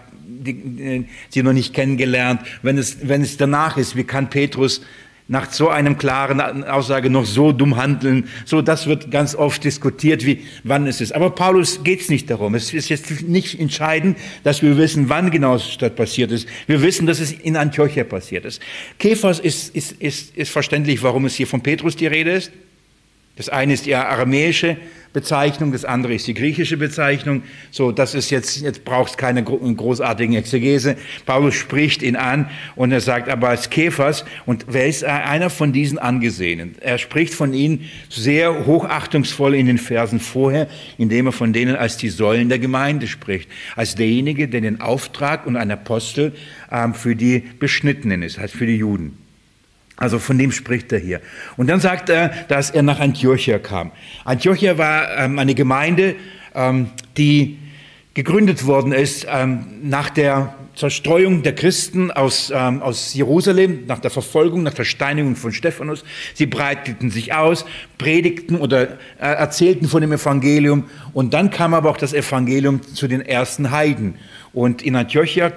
sie 1.28 1.42
noch 1.42 1.52
nicht 1.52 1.74
kennengelernt? 1.74 2.40
Wenn 2.62 2.78
es, 2.78 3.08
wenn 3.08 3.22
es 3.22 3.36
danach 3.36 3.76
ist, 3.76 3.96
wie 3.96 4.04
kann 4.04 4.30
Petrus 4.30 4.80
nach 5.26 5.50
so 5.52 5.70
einem 5.70 5.96
klaren 5.96 6.64
Aussage 6.64 7.08
noch 7.08 7.24
so 7.24 7.52
dumm 7.52 7.76
handeln. 7.76 8.28
So, 8.44 8.60
das 8.60 8.86
wird 8.86 9.10
ganz 9.10 9.34
oft 9.34 9.64
diskutiert, 9.64 10.26
wie, 10.26 10.40
wann 10.64 10.86
es 10.86 11.00
ist. 11.00 11.14
Aber 11.14 11.30
Paulus 11.30 11.82
geht 11.82 12.02
es 12.02 12.08
nicht 12.10 12.28
darum. 12.28 12.54
Es 12.54 12.74
ist 12.74 12.90
jetzt 12.90 13.22
nicht 13.22 13.58
entscheidend, 13.58 14.18
dass 14.42 14.60
wir 14.60 14.76
wissen, 14.76 15.08
wann 15.08 15.30
genau 15.30 15.58
dort 15.78 15.96
passiert 15.96 16.30
ist. 16.30 16.46
Wir 16.66 16.82
wissen, 16.82 17.06
dass 17.06 17.20
es 17.20 17.32
in 17.32 17.56
Antiochia 17.56 18.04
passiert 18.04 18.44
ist. 18.44 18.60
Kephas 18.98 19.38
ist, 19.38 19.74
ist, 19.74 19.92
ist, 19.92 20.36
ist 20.36 20.50
verständlich, 20.50 21.02
warum 21.02 21.24
es 21.24 21.34
hier 21.34 21.46
von 21.46 21.62
Petrus 21.62 21.96
die 21.96 22.06
Rede 22.06 22.32
ist. 22.32 22.52
Das 23.36 23.48
eine 23.48 23.72
ist 23.72 23.86
die 23.86 23.94
aramäische 23.96 24.76
Bezeichnung, 25.12 25.72
das 25.72 25.84
andere 25.84 26.14
ist 26.14 26.26
die 26.26 26.34
griechische 26.34 26.76
Bezeichnung. 26.76 27.42
So, 27.70 27.90
das 27.90 28.14
ist 28.14 28.30
jetzt, 28.30 28.60
jetzt 28.60 28.84
braucht 28.84 29.10
es 29.10 29.16
keine 29.16 29.42
großartigen 29.42 30.34
Exegese. 30.36 30.96
Paulus 31.26 31.54
spricht 31.54 32.02
ihn 32.02 32.16
an 32.16 32.50
und 32.76 32.92
er 32.92 33.00
sagt 33.00 33.28
aber 33.28 33.48
als 33.48 33.70
Käfers, 33.70 34.24
und 34.44 34.66
wer 34.68 34.86
ist 34.86 35.04
einer 35.04 35.50
von 35.50 35.72
diesen 35.72 35.98
Angesehenen? 35.98 36.76
Er 36.80 36.98
spricht 36.98 37.32
von 37.32 37.54
ihnen 37.54 37.88
sehr 38.08 38.66
hochachtungsvoll 38.66 39.54
in 39.54 39.66
den 39.66 39.78
Versen 39.78 40.20
vorher, 40.20 40.68
indem 40.98 41.26
er 41.26 41.32
von 41.32 41.52
denen 41.52 41.74
als 41.74 41.96
die 41.96 42.10
Säulen 42.10 42.48
der 42.48 42.58
Gemeinde 42.60 43.06
spricht, 43.08 43.48
als 43.74 43.94
derjenige, 43.94 44.48
der 44.48 44.60
den 44.60 44.80
Auftrag 44.80 45.46
und 45.46 45.56
ein 45.56 45.70
Apostel 45.70 46.34
ähm, 46.70 46.94
für 46.94 47.16
die 47.16 47.44
Beschnittenen 47.58 48.22
ist, 48.22 48.38
heißt 48.38 48.54
für 48.54 48.66
die 48.66 48.76
Juden. 48.76 49.23
Also 49.96 50.18
von 50.18 50.38
dem 50.38 50.50
spricht 50.50 50.92
er 50.92 50.98
hier. 50.98 51.20
Und 51.56 51.68
dann 51.68 51.80
sagt 51.80 52.08
er, 52.08 52.30
dass 52.48 52.70
er 52.70 52.82
nach 52.82 52.98
Antiochia 52.98 53.58
kam. 53.58 53.92
Antiochia 54.24 54.76
war 54.76 55.16
ähm, 55.16 55.38
eine 55.38 55.54
Gemeinde, 55.54 56.16
ähm, 56.54 56.88
die 57.16 57.58
gegründet 58.14 58.66
worden 58.66 58.92
ist 58.92 59.26
ähm, 59.28 59.66
nach 59.82 60.10
der 60.10 60.54
Zerstreuung 60.76 61.42
der 61.42 61.54
Christen 61.54 62.10
aus, 62.10 62.52
ähm, 62.54 62.82
aus 62.82 63.14
Jerusalem, 63.14 63.84
nach 63.86 64.00
der 64.00 64.10
Verfolgung, 64.10 64.62
nach 64.62 64.74
der 64.74 64.84
Steinigung 64.84 65.36
von 65.36 65.52
Stephanus. 65.52 66.04
Sie 66.34 66.46
breiteten 66.46 67.10
sich 67.10 67.32
aus, 67.32 67.64
predigten 67.98 68.56
oder 68.56 68.82
äh, 68.82 68.88
erzählten 69.18 69.88
von 69.88 70.00
dem 70.00 70.12
Evangelium. 70.12 70.84
Und 71.12 71.32
dann 71.34 71.50
kam 71.50 71.74
aber 71.74 71.90
auch 71.90 71.96
das 71.96 72.12
Evangelium 72.12 72.82
zu 72.82 73.06
den 73.06 73.20
ersten 73.20 73.70
Heiden. 73.70 74.16
Und 74.52 74.82
in 74.82 74.96
Antiochia 74.96 75.52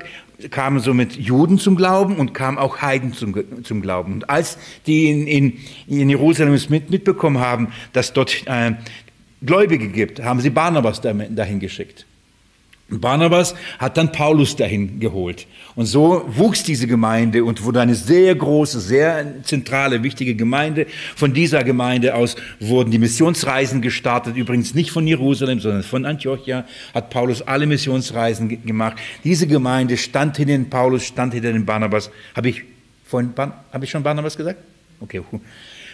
kamen 0.52 0.80
somit 0.80 1.16
Juden 1.16 1.58
zum 1.58 1.76
Glauben 1.76 2.18
und 2.18 2.34
kamen 2.34 2.58
auch 2.58 2.82
Heiden 2.82 3.14
zum, 3.14 3.36
zum 3.64 3.82
Glauben. 3.82 4.14
Und 4.14 4.30
als 4.30 4.58
die 4.86 5.10
in, 5.10 5.28
in, 5.28 5.54
in 5.88 6.10
Jerusalem 6.10 6.54
es 6.54 6.70
mit, 6.70 6.90
mitbekommen 6.90 7.40
haben, 7.40 7.70
dass 7.94 8.14
dort 8.14 8.44
äh, 8.46 8.74
Gläubige 9.42 9.90
gibt, 9.90 10.24
haben 10.24 10.40
sie 10.42 10.50
Barnabas 10.50 11.02
dahin 11.02 11.60
geschickt. 11.60 12.07
Barnabas 12.90 13.54
hat 13.80 13.98
dann 13.98 14.14
Paulus 14.14 14.56
dahin 14.56 15.00
geholt. 15.00 15.46
Und 15.76 15.88
so 15.88 16.24
wuchs 16.28 16.64
diese 16.64 16.88
Gemeinde 16.88 17.44
und 17.44 17.64
wurde 17.64 17.82
eine 17.82 17.96
sehr 17.96 18.34
große, 18.34 18.80
sehr 18.80 19.44
zentrale, 19.44 20.04
wichtige 20.04 20.36
Gemeinde. 20.36 20.88
Von 21.16 21.34
dieser 21.34 21.66
Gemeinde 21.66 22.16
aus 22.16 22.38
wurden 22.60 22.90
die 22.90 22.98
Missionsreisen 22.98 23.82
gestartet. 23.82 24.38
Übrigens 24.38 24.74
nicht 24.74 24.92
von 24.92 25.06
Jerusalem, 25.06 25.60
sondern 25.60 25.84
von 25.84 26.06
Antiochia 26.06 26.66
hat 26.94 27.10
Paulus 27.10 27.42
alle 27.42 27.68
Missionsreisen 27.68 28.66
gemacht. 28.66 28.98
Diese 29.24 29.48
Gemeinde 29.48 29.98
stand 29.98 30.38
hinter 30.38 30.54
den 30.54 30.70
Paulus, 30.70 31.04
stand 31.04 31.34
hinter 31.34 31.52
den 31.52 31.66
Barnabas. 31.66 32.10
Habe 32.36 32.50
ich 32.50 32.64
vorhin, 33.06 33.34
habe 33.38 33.84
ich 33.84 33.92
schon 33.92 34.02
Barnabas 34.02 34.38
gesagt? 34.38 34.60
Okay. 35.02 35.22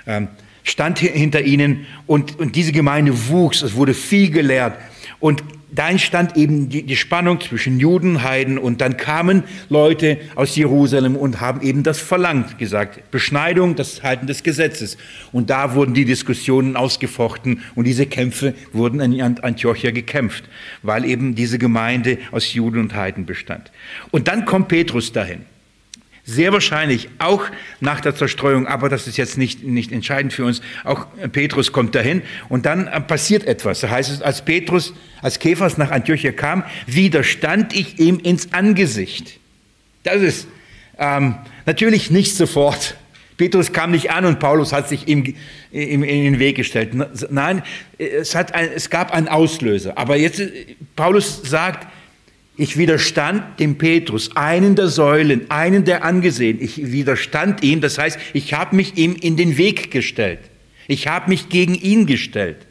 Ähm, 0.06 0.28
stand 0.64 1.00
hinter 1.00 1.42
ihnen 1.42 1.88
und, 2.06 2.40
und 2.40 2.56
diese 2.56 2.72
Gemeinde 2.72 3.30
wuchs. 3.30 3.64
Es 3.64 3.74
wurde 3.74 3.96
viel 3.96 4.30
gelehrt. 4.30 4.78
Und 5.20 5.44
da 5.74 5.90
entstand 5.90 6.38
eben 6.38 6.70
die, 6.70 6.84
die, 6.84 6.96
Spannung 6.96 7.42
zwischen 7.42 7.80
Juden, 7.80 8.24
Heiden 8.24 8.58
und 8.58 8.82
dann 8.82 8.98
kamen 8.98 9.44
Leute 9.70 10.20
aus 10.36 10.56
Jerusalem 10.56 11.16
und 11.16 11.42
haben 11.42 11.62
eben 11.62 11.84
das 11.84 12.00
verlangt, 12.00 12.58
gesagt, 12.58 13.10
Beschneidung, 13.12 13.76
das 13.76 14.04
Halten 14.04 14.28
des 14.28 14.44
Gesetzes. 14.44 14.98
Und 15.32 15.50
da 15.50 15.74
wurden 15.76 15.94
die 15.94 16.06
Diskussionen 16.06 16.76
ausgefochten 16.76 17.62
und 17.76 17.86
diese 17.86 18.06
Kämpfe 18.06 18.54
wurden 18.72 19.00
in 19.00 19.22
Antiochia 19.22 19.92
gekämpft, 19.92 20.46
weil 20.82 21.06
eben 21.06 21.36
diese 21.36 21.58
Gemeinde 21.58 22.18
aus 22.32 22.54
Juden 22.54 22.80
und 22.80 22.94
Heiden 22.96 23.26
bestand. 23.26 23.72
Und 24.12 24.28
dann 24.28 24.46
kommt 24.46 24.68
Petrus 24.68 25.12
dahin. 25.12 25.53
Sehr 26.26 26.54
wahrscheinlich 26.54 27.10
auch 27.20 27.44
nach 27.82 28.00
der 28.00 28.16
Zerstreuung, 28.16 28.66
aber 28.66 28.88
das 28.88 29.08
ist 29.08 29.18
jetzt 29.18 29.38
nicht, 29.38 29.64
nicht 29.64 29.92
entscheidend 29.92 30.32
für 30.32 30.46
uns. 30.46 30.62
Auch 30.86 31.06
Petrus 31.34 31.74
kommt 31.74 31.96
dahin 31.96 32.22
und 32.48 32.66
dann 32.66 32.86
passiert 33.08 33.46
etwas. 33.46 33.82
Da 33.82 33.90
heißt 33.90 34.10
es, 34.10 34.22
als 34.22 34.46
Petrus, 34.46 34.94
als 35.22 35.40
Käfers 35.40 35.78
nach 35.78 35.92
Antiochia 35.92 36.32
kam, 36.32 36.64
widerstand 36.86 37.76
ich 37.76 38.00
ihm 38.00 38.20
ins 38.20 38.54
Angesicht. 38.54 39.40
Das 40.04 40.22
ist 40.22 40.48
ähm, 40.98 41.36
natürlich 41.66 42.10
nicht 42.10 42.36
sofort. 42.36 42.96
Petrus 43.36 43.74
kam 43.74 43.92
nicht 43.92 44.12
an 44.12 44.24
und 44.24 44.40
Paulus 44.40 44.72
hat 44.72 44.88
sich 44.88 45.10
ihm, 45.10 45.36
ihm 45.72 46.04
in 46.04 46.24
den 46.24 46.40
Weg 46.40 46.56
gestellt. 46.56 46.92
Nein, 47.32 47.64
es, 47.98 48.34
hat 48.36 48.54
ein, 48.54 48.70
es 48.74 48.90
gab 48.90 49.12
einen 49.12 49.28
Auslöser. 49.28 49.98
Aber 49.98 50.16
jetzt, 50.16 50.42
Paulus 50.96 51.42
sagt, 51.44 51.88
ich 52.56 52.78
widerstand 52.78 53.60
dem 53.60 53.78
Petrus, 53.78 54.36
einen 54.36 54.76
der 54.76 54.88
Säulen, 54.88 55.50
einen 55.50 55.86
der 55.86 56.04
angesehen. 56.04 56.60
Ich 56.62 56.92
widerstand 56.92 57.64
ihm, 57.64 57.82
das 57.82 57.98
heißt, 57.98 58.20
ich 58.34 58.54
habe 58.54 58.76
mich 58.76 58.96
ihm 58.96 59.16
in 59.20 59.38
den 59.38 59.58
Weg 59.58 59.90
gestellt. 59.90 60.40
Ich 60.88 61.08
habe 61.08 61.30
mich 61.30 61.50
gegen 61.50 61.74
ihn 61.76 62.06
gestellt. 62.06 62.68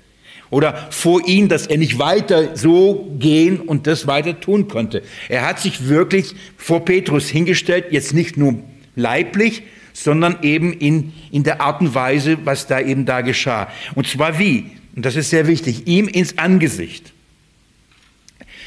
Oder 0.51 0.89
vor 0.91 1.27
ihn, 1.27 1.49
dass 1.49 1.67
er 1.67 1.79
nicht 1.79 1.99
weiter 1.99 2.55
so 2.57 3.11
gehen 3.19 3.59
und 3.59 3.87
das 3.87 4.07
weiter 4.07 4.39
tun 4.39 4.69
konnte. 4.69 5.03
Er 5.29 5.47
hat 5.47 5.59
sich 5.59 5.89
wirklich 5.89 6.35
vor 6.57 6.85
Petrus 6.85 7.29
hingestellt, 7.29 7.87
jetzt 7.91 8.13
nicht 8.13 8.37
nur 8.37 8.63
leiblich, 8.95 9.63
sondern 9.95 10.37
eben 10.43 10.75
in, 10.75 11.13
in 11.31 11.43
der 11.43 11.61
Art 11.61 11.81
und 11.81 11.95
Weise, 11.95 12.39
was 12.45 12.67
da 12.67 12.81
eben 12.81 13.07
da 13.07 13.23
geschah. 13.23 13.69
Und 13.95 14.07
zwar 14.07 14.39
wie? 14.39 14.67
Und 14.95 15.07
das 15.07 15.17
ist 15.17 15.31
sehr 15.31 15.47
wichtig, 15.47 15.87
ihm 15.87 16.07
ins 16.07 16.39
Angesicht. 16.39 17.13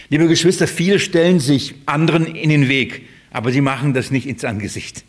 Liebe 0.09 0.27
Geschwister, 0.27 0.67
viele 0.67 0.99
stellen 0.99 1.39
sich 1.39 1.75
anderen 1.85 2.25
in 2.27 2.49
den 2.49 2.67
Weg, 2.67 3.07
aber 3.31 3.51
sie 3.51 3.61
machen 3.61 3.93
das 3.93 4.11
nicht 4.11 4.27
ins 4.27 4.43
Angesicht. 4.43 5.03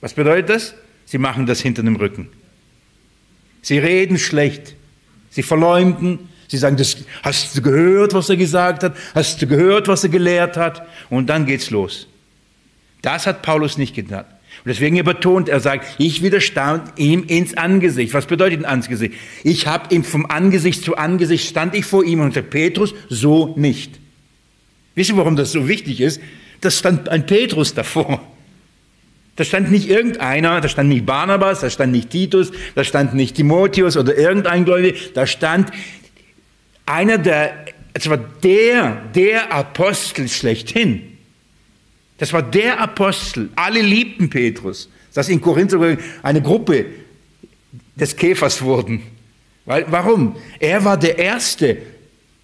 Was 0.00 0.14
bedeutet 0.14 0.50
das? 0.50 0.74
Sie 1.06 1.18
machen 1.18 1.46
das 1.46 1.60
hinter 1.60 1.82
dem 1.82 1.96
Rücken. 1.96 2.28
Sie 3.62 3.78
reden 3.78 4.18
schlecht. 4.18 4.74
Sie 5.30 5.42
verleumden. 5.42 6.28
Sie 6.48 6.58
sagen, 6.58 6.76
das, 6.76 6.98
hast 7.22 7.56
du 7.56 7.62
gehört, 7.62 8.14
was 8.14 8.28
er 8.28 8.36
gesagt 8.36 8.82
hat? 8.82 8.96
Hast 9.14 9.42
du 9.42 9.46
gehört, 9.46 9.88
was 9.88 10.04
er 10.04 10.10
gelehrt 10.10 10.56
hat? 10.56 10.86
Und 11.10 11.26
dann 11.26 11.46
geht's 11.46 11.70
los. 11.70 12.06
Das 13.02 13.26
hat 13.26 13.42
Paulus 13.42 13.78
nicht 13.78 13.94
getan. 13.94 14.24
Und 14.66 14.70
deswegen 14.70 14.96
er 14.96 15.04
betont, 15.04 15.48
er 15.48 15.60
sagt, 15.60 15.86
ich 15.98 16.24
widerstand 16.24 16.98
ihm 16.98 17.22
ins 17.28 17.56
Angesicht. 17.56 18.12
Was 18.14 18.26
bedeutet 18.26 18.58
ins 18.58 18.66
Angesicht? 18.66 19.14
Ich 19.44 19.68
habe 19.68 19.94
ihm 19.94 20.02
vom 20.02 20.26
Angesicht 20.26 20.82
zu 20.82 20.96
Angesicht 20.96 21.48
stand 21.48 21.76
ich 21.76 21.84
vor 21.84 22.02
ihm 22.02 22.18
und 22.18 22.34
sagte, 22.34 22.50
Petrus, 22.50 22.92
so 23.08 23.54
nicht. 23.56 24.00
Wisst 24.96 25.10
ihr, 25.10 25.16
warum 25.16 25.36
das 25.36 25.52
so 25.52 25.68
wichtig 25.68 26.00
ist? 26.00 26.20
Da 26.62 26.72
stand 26.72 27.08
ein 27.08 27.26
Petrus 27.26 27.74
davor. 27.74 28.20
Da 29.36 29.44
stand 29.44 29.70
nicht 29.70 29.88
irgendeiner, 29.88 30.60
da 30.60 30.68
stand 30.68 30.88
nicht 30.88 31.06
Barnabas, 31.06 31.60
da 31.60 31.70
stand 31.70 31.92
nicht 31.92 32.10
Titus, 32.10 32.50
da 32.74 32.82
stand 32.82 33.14
nicht 33.14 33.36
Timotheus 33.36 33.96
oder 33.96 34.18
irgendein 34.18 34.64
Gläubiger, 34.64 34.98
da 35.14 35.28
stand 35.28 35.70
einer 36.86 37.18
der, 37.18 37.66
es 37.94 38.10
war 38.10 38.16
der, 38.16 39.00
der 39.14 39.52
Apostel 39.52 40.26
schlechthin. 40.26 41.15
Das 42.18 42.32
war 42.32 42.42
der 42.42 42.80
Apostel. 42.80 43.50
Alle 43.56 43.80
liebten 43.80 44.30
Petrus. 44.30 44.88
Dass 45.14 45.28
in 45.28 45.40
Korinth 45.40 45.74
eine 46.22 46.42
Gruppe 46.42 46.86
des 47.94 48.16
Käfers 48.16 48.62
wurden. 48.62 49.02
Weil, 49.64 49.86
warum? 49.88 50.36
Er 50.60 50.84
war 50.84 50.96
der 50.96 51.18
Erste 51.18 51.78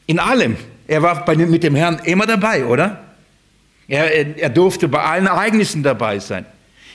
in 0.07 0.18
allem. 0.18 0.57
Er 0.87 1.03
war 1.03 1.25
bei, 1.25 1.37
mit 1.37 1.62
dem 1.62 1.75
Herrn 1.75 2.01
immer 2.05 2.27
dabei, 2.27 2.64
oder? 2.64 3.14
Er, 3.89 4.39
er 4.39 4.51
durfte 4.51 4.89
bei 4.89 5.03
allen 5.03 5.27
Ereignissen 5.27 5.83
dabei 5.83 6.18
sein. 6.18 6.47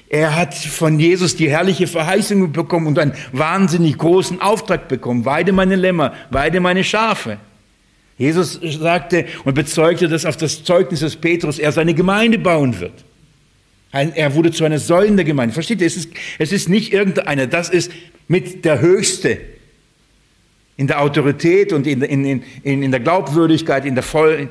Er 0.09 0.35
hat 0.35 0.55
von 0.55 0.99
Jesus 0.99 1.35
die 1.35 1.49
herrliche 1.49 1.85
Verheißung 1.85 2.51
bekommen 2.51 2.87
und 2.87 2.97
einen 2.97 3.13
wahnsinnig 3.33 3.97
großen 3.97 4.41
Auftrag 4.41 4.87
bekommen. 4.87 5.25
Weide 5.25 5.51
meine 5.51 5.75
Lämmer, 5.75 6.13
weide 6.29 6.59
meine 6.59 6.83
Schafe. 6.83 7.37
Jesus 8.17 8.59
sagte 8.79 9.25
und 9.45 9.53
bezeugte 9.53 10.07
das 10.07 10.25
auf 10.25 10.37
das 10.37 10.63
Zeugnis 10.63 11.01
des 11.01 11.15
Petrus, 11.15 11.59
er 11.59 11.71
seine 11.71 11.93
Gemeinde 11.93 12.39
bauen 12.39 12.79
wird. 12.79 13.05
Er 13.91 14.35
wurde 14.35 14.51
zu 14.51 14.65
einer 14.65 14.79
Säulen 14.79 15.15
der 15.15 15.25
Gemeinde. 15.25 15.53
Versteht 15.53 15.81
ihr? 15.81 15.87
Es 15.87 15.97
ist, 15.97 16.09
es 16.39 16.51
ist 16.51 16.69
nicht 16.69 16.93
irgendeiner, 16.93 17.47
das 17.47 17.69
ist 17.69 17.91
mit 18.27 18.65
der 18.65 18.81
Höchste 18.81 19.39
in 20.75 20.87
der 20.87 21.01
Autorität 21.01 21.73
und 21.73 21.87
in, 21.87 22.01
in, 22.01 22.43
in, 22.63 22.83
in 22.83 22.91
der 22.91 22.99
Glaubwürdigkeit, 22.99 23.85
in 23.85 23.95
der 23.95 24.03
Voll. 24.03 24.49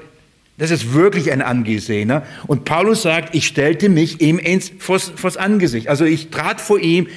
Das 0.59 0.70
ist 0.70 0.94
wirklich 0.94 1.30
ein 1.32 1.42
Angesehener. 1.42 2.22
Und 2.46 2.64
Paulus 2.64 3.02
sagt, 3.02 3.34
ich 3.34 3.46
stellte 3.46 3.88
mich 3.88 4.20
ihm 4.22 4.38
ins, 4.38 4.72
vors, 4.78 5.12
vors 5.14 5.36
Angesicht. 5.36 5.88
Also 5.88 6.04
ich 6.04 6.30
trat 6.30 6.61
vor 6.61 6.78
ihm, 6.78 7.09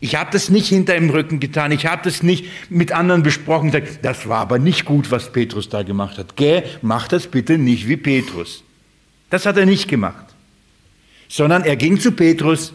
ich 0.00 0.16
habe 0.16 0.30
das 0.30 0.50
nicht 0.50 0.68
hinter 0.68 0.94
dem 0.94 1.10
Rücken 1.10 1.40
getan. 1.40 1.72
Ich 1.72 1.86
habe 1.86 2.02
das 2.04 2.22
nicht 2.22 2.44
mit 2.68 2.92
anderen 2.92 3.22
besprochen. 3.22 3.72
Das 4.02 4.28
war 4.28 4.40
aber 4.40 4.58
nicht 4.58 4.84
gut, 4.84 5.10
was 5.10 5.32
Petrus 5.32 5.68
da 5.70 5.82
gemacht 5.82 6.18
hat. 6.18 6.36
Geh, 6.36 6.62
mach 6.82 7.08
das 7.08 7.26
bitte 7.26 7.58
nicht 7.58 7.88
wie 7.88 7.96
Petrus. 7.96 8.62
Das 9.30 9.46
hat 9.46 9.56
er 9.56 9.66
nicht 9.66 9.88
gemacht. 9.88 10.26
Sondern 11.28 11.64
er 11.64 11.76
ging 11.76 11.98
zu 11.98 12.12
Petrus 12.12 12.74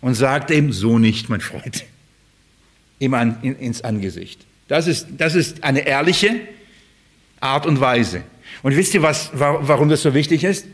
und 0.00 0.14
sagte 0.14 0.54
ihm, 0.54 0.72
so 0.72 0.98
nicht, 0.98 1.28
mein 1.28 1.40
Freund. 1.40 1.84
Ihm 2.98 3.14
an, 3.14 3.36
in, 3.42 3.56
ins 3.56 3.82
Angesicht. 3.82 4.40
Das 4.66 4.86
ist, 4.86 5.06
das 5.18 5.34
ist 5.34 5.62
eine 5.62 5.86
ehrliche 5.86 6.40
Art 7.40 7.66
und 7.66 7.80
Weise. 7.80 8.22
Und 8.64 8.74
wisst 8.76 8.94
ihr, 8.94 9.02
was, 9.02 9.30
warum 9.34 9.90
das 9.90 10.00
so 10.00 10.14
wichtig 10.14 10.42
ist? 10.42 10.64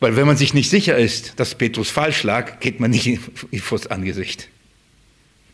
Weil 0.00 0.16
wenn 0.16 0.26
man 0.26 0.36
sich 0.36 0.52
nicht 0.52 0.68
sicher 0.68 0.98
ist, 0.98 1.40
dass 1.40 1.54
Petrus 1.54 1.88
falsch 1.88 2.24
lag, 2.24 2.60
geht 2.60 2.78
man 2.78 2.90
nicht 2.90 3.18
vors 3.62 3.86
Angesicht. 3.86 4.50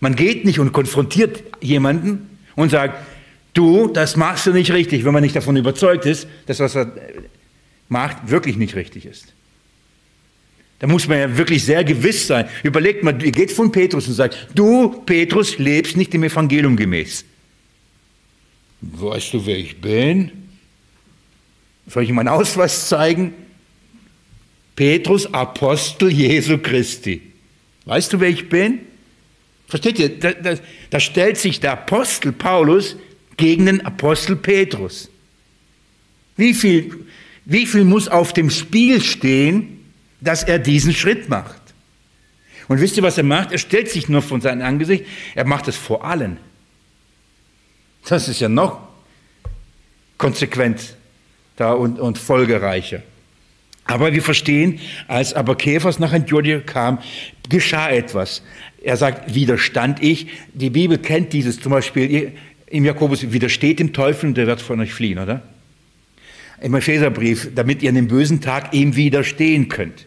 Man 0.00 0.16
geht 0.16 0.44
nicht 0.44 0.58
und 0.58 0.72
konfrontiert 0.72 1.44
jemanden 1.60 2.36
und 2.56 2.70
sagt, 2.70 3.06
du, 3.54 3.86
das 3.86 4.16
machst 4.16 4.44
du 4.44 4.52
nicht 4.52 4.72
richtig, 4.72 5.04
wenn 5.04 5.12
man 5.12 5.22
nicht 5.22 5.36
davon 5.36 5.56
überzeugt 5.56 6.04
ist, 6.04 6.26
dass 6.46 6.58
was 6.58 6.74
er 6.74 6.92
macht, 7.88 8.28
wirklich 8.28 8.56
nicht 8.56 8.74
richtig 8.74 9.06
ist. 9.06 9.32
Da 10.80 10.88
muss 10.88 11.06
man 11.06 11.18
ja 11.18 11.36
wirklich 11.38 11.64
sehr 11.64 11.84
gewiss 11.84 12.26
sein. 12.26 12.48
Überlegt 12.64 13.04
mal, 13.04 13.22
ihr 13.22 13.30
geht 13.30 13.52
von 13.52 13.70
Petrus 13.70 14.08
und 14.08 14.14
sagt, 14.14 14.48
du, 14.52 15.00
Petrus, 15.06 15.58
lebst 15.58 15.96
nicht 15.96 16.12
dem 16.12 16.24
Evangelium 16.24 16.76
gemäß. 16.76 17.24
Weißt 18.80 19.32
du, 19.32 19.46
wer 19.46 19.56
ich 19.56 19.80
bin? 19.80 20.39
Soll 21.90 22.04
ich 22.04 22.12
meinen 22.12 22.28
Ausweis 22.28 22.88
zeigen? 22.88 23.34
Petrus, 24.76 25.32
Apostel 25.34 26.10
Jesu 26.10 26.58
Christi. 26.58 27.20
Weißt 27.84 28.12
du, 28.12 28.20
wer 28.20 28.28
ich 28.28 28.48
bin? 28.48 28.80
Versteht 29.66 29.98
ihr? 29.98 30.20
Da, 30.20 30.32
da, 30.32 30.54
da 30.90 31.00
stellt 31.00 31.36
sich 31.36 31.58
der 31.58 31.72
Apostel 31.72 32.30
Paulus 32.30 32.96
gegen 33.36 33.66
den 33.66 33.84
Apostel 33.84 34.36
Petrus. 34.36 35.10
Wie 36.36 36.54
viel, 36.54 37.06
wie 37.44 37.66
viel 37.66 37.84
muss 37.84 38.06
auf 38.06 38.32
dem 38.32 38.50
Spiel 38.50 39.02
stehen, 39.02 39.84
dass 40.20 40.44
er 40.44 40.60
diesen 40.60 40.94
Schritt 40.94 41.28
macht? 41.28 41.60
Und 42.68 42.80
wisst 42.80 42.96
ihr, 42.96 43.02
was 43.02 43.18
er 43.18 43.24
macht? 43.24 43.50
Er 43.50 43.58
stellt 43.58 43.90
sich 43.90 44.08
nur 44.08 44.22
von 44.22 44.40
seinem 44.40 44.62
Angesicht, 44.62 45.04
er 45.34 45.44
macht 45.44 45.66
es 45.66 45.76
vor 45.76 46.04
allen. 46.04 46.36
Das 48.08 48.28
ist 48.28 48.40
ja 48.40 48.48
noch 48.48 48.78
konsequent 50.18 50.96
da 51.60 51.72
und, 51.72 52.00
und 52.00 52.18
folgereicher. 52.18 53.02
Aber 53.84 54.12
wir 54.12 54.22
verstehen, 54.22 54.78
als 55.08 55.34
aber 55.34 55.56
Käfers 55.56 55.98
nach 55.98 56.12
Antiochia 56.12 56.60
kam, 56.60 56.98
geschah 57.48 57.90
etwas. 57.90 58.42
Er 58.82 58.96
sagt, 58.96 59.34
widerstand 59.34 60.02
ich. 60.02 60.28
Die 60.54 60.70
Bibel 60.70 60.98
kennt 60.98 61.32
dieses 61.32 61.60
zum 61.60 61.72
Beispiel 61.72 62.32
im 62.66 62.84
Jakobus, 62.84 63.32
widersteht 63.32 63.80
dem 63.80 63.92
Teufel 63.92 64.28
und 64.28 64.36
der 64.36 64.46
wird 64.46 64.60
von 64.60 64.80
euch 64.80 64.94
fliehen, 64.94 65.18
oder? 65.18 65.42
Im 66.60 66.74
Epheserbrief, 66.74 67.48
damit 67.54 67.82
ihr 67.82 67.88
an 67.88 67.96
dem 67.96 68.06
bösen 68.08 68.40
Tag 68.40 68.72
ihm 68.72 68.94
widerstehen 68.94 69.68
könnt. 69.68 70.06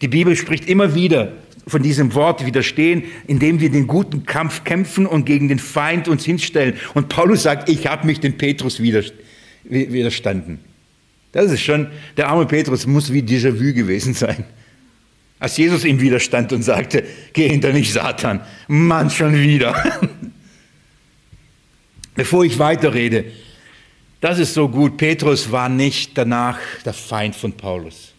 Die 0.00 0.08
Bibel 0.08 0.34
spricht 0.34 0.68
immer 0.68 0.94
wieder 0.94 1.32
von 1.66 1.82
diesem 1.82 2.14
Wort 2.14 2.46
widerstehen, 2.46 3.02
indem 3.26 3.60
wir 3.60 3.70
den 3.70 3.86
guten 3.86 4.24
Kampf 4.24 4.64
kämpfen 4.64 5.06
und 5.06 5.26
gegen 5.26 5.48
den 5.48 5.58
Feind 5.58 6.08
uns 6.08 6.24
hinstellen. 6.24 6.74
Und 6.94 7.08
Paulus 7.08 7.42
sagt, 7.42 7.68
ich 7.68 7.86
habe 7.86 8.06
mich 8.06 8.20
dem 8.20 8.38
Petrus 8.38 8.80
widerstanden. 8.80 9.27
Das 11.32 11.52
ist 11.52 11.62
schon, 11.62 11.88
der 12.16 12.28
arme 12.28 12.46
Petrus 12.46 12.86
muss 12.86 13.12
wie 13.12 13.22
Déjà-vu 13.22 13.74
gewesen 13.74 14.14
sein. 14.14 14.44
Als 15.38 15.56
Jesus 15.56 15.84
ihm 15.84 16.00
widerstand 16.00 16.52
und 16.52 16.62
sagte, 16.62 17.04
geh 17.32 17.48
hinter 17.48 17.72
mich, 17.72 17.92
Satan. 17.92 18.40
Mann, 18.66 19.10
schon 19.10 19.34
wieder. 19.34 19.74
Bevor 22.14 22.44
ich 22.44 22.58
weiterrede, 22.58 23.26
das 24.20 24.40
ist 24.40 24.54
so 24.54 24.68
gut. 24.68 24.96
Petrus 24.96 25.52
war 25.52 25.68
nicht 25.68 26.18
danach 26.18 26.58
der 26.84 26.94
Feind 26.94 27.36
von 27.36 27.52
Paulus. 27.52 28.12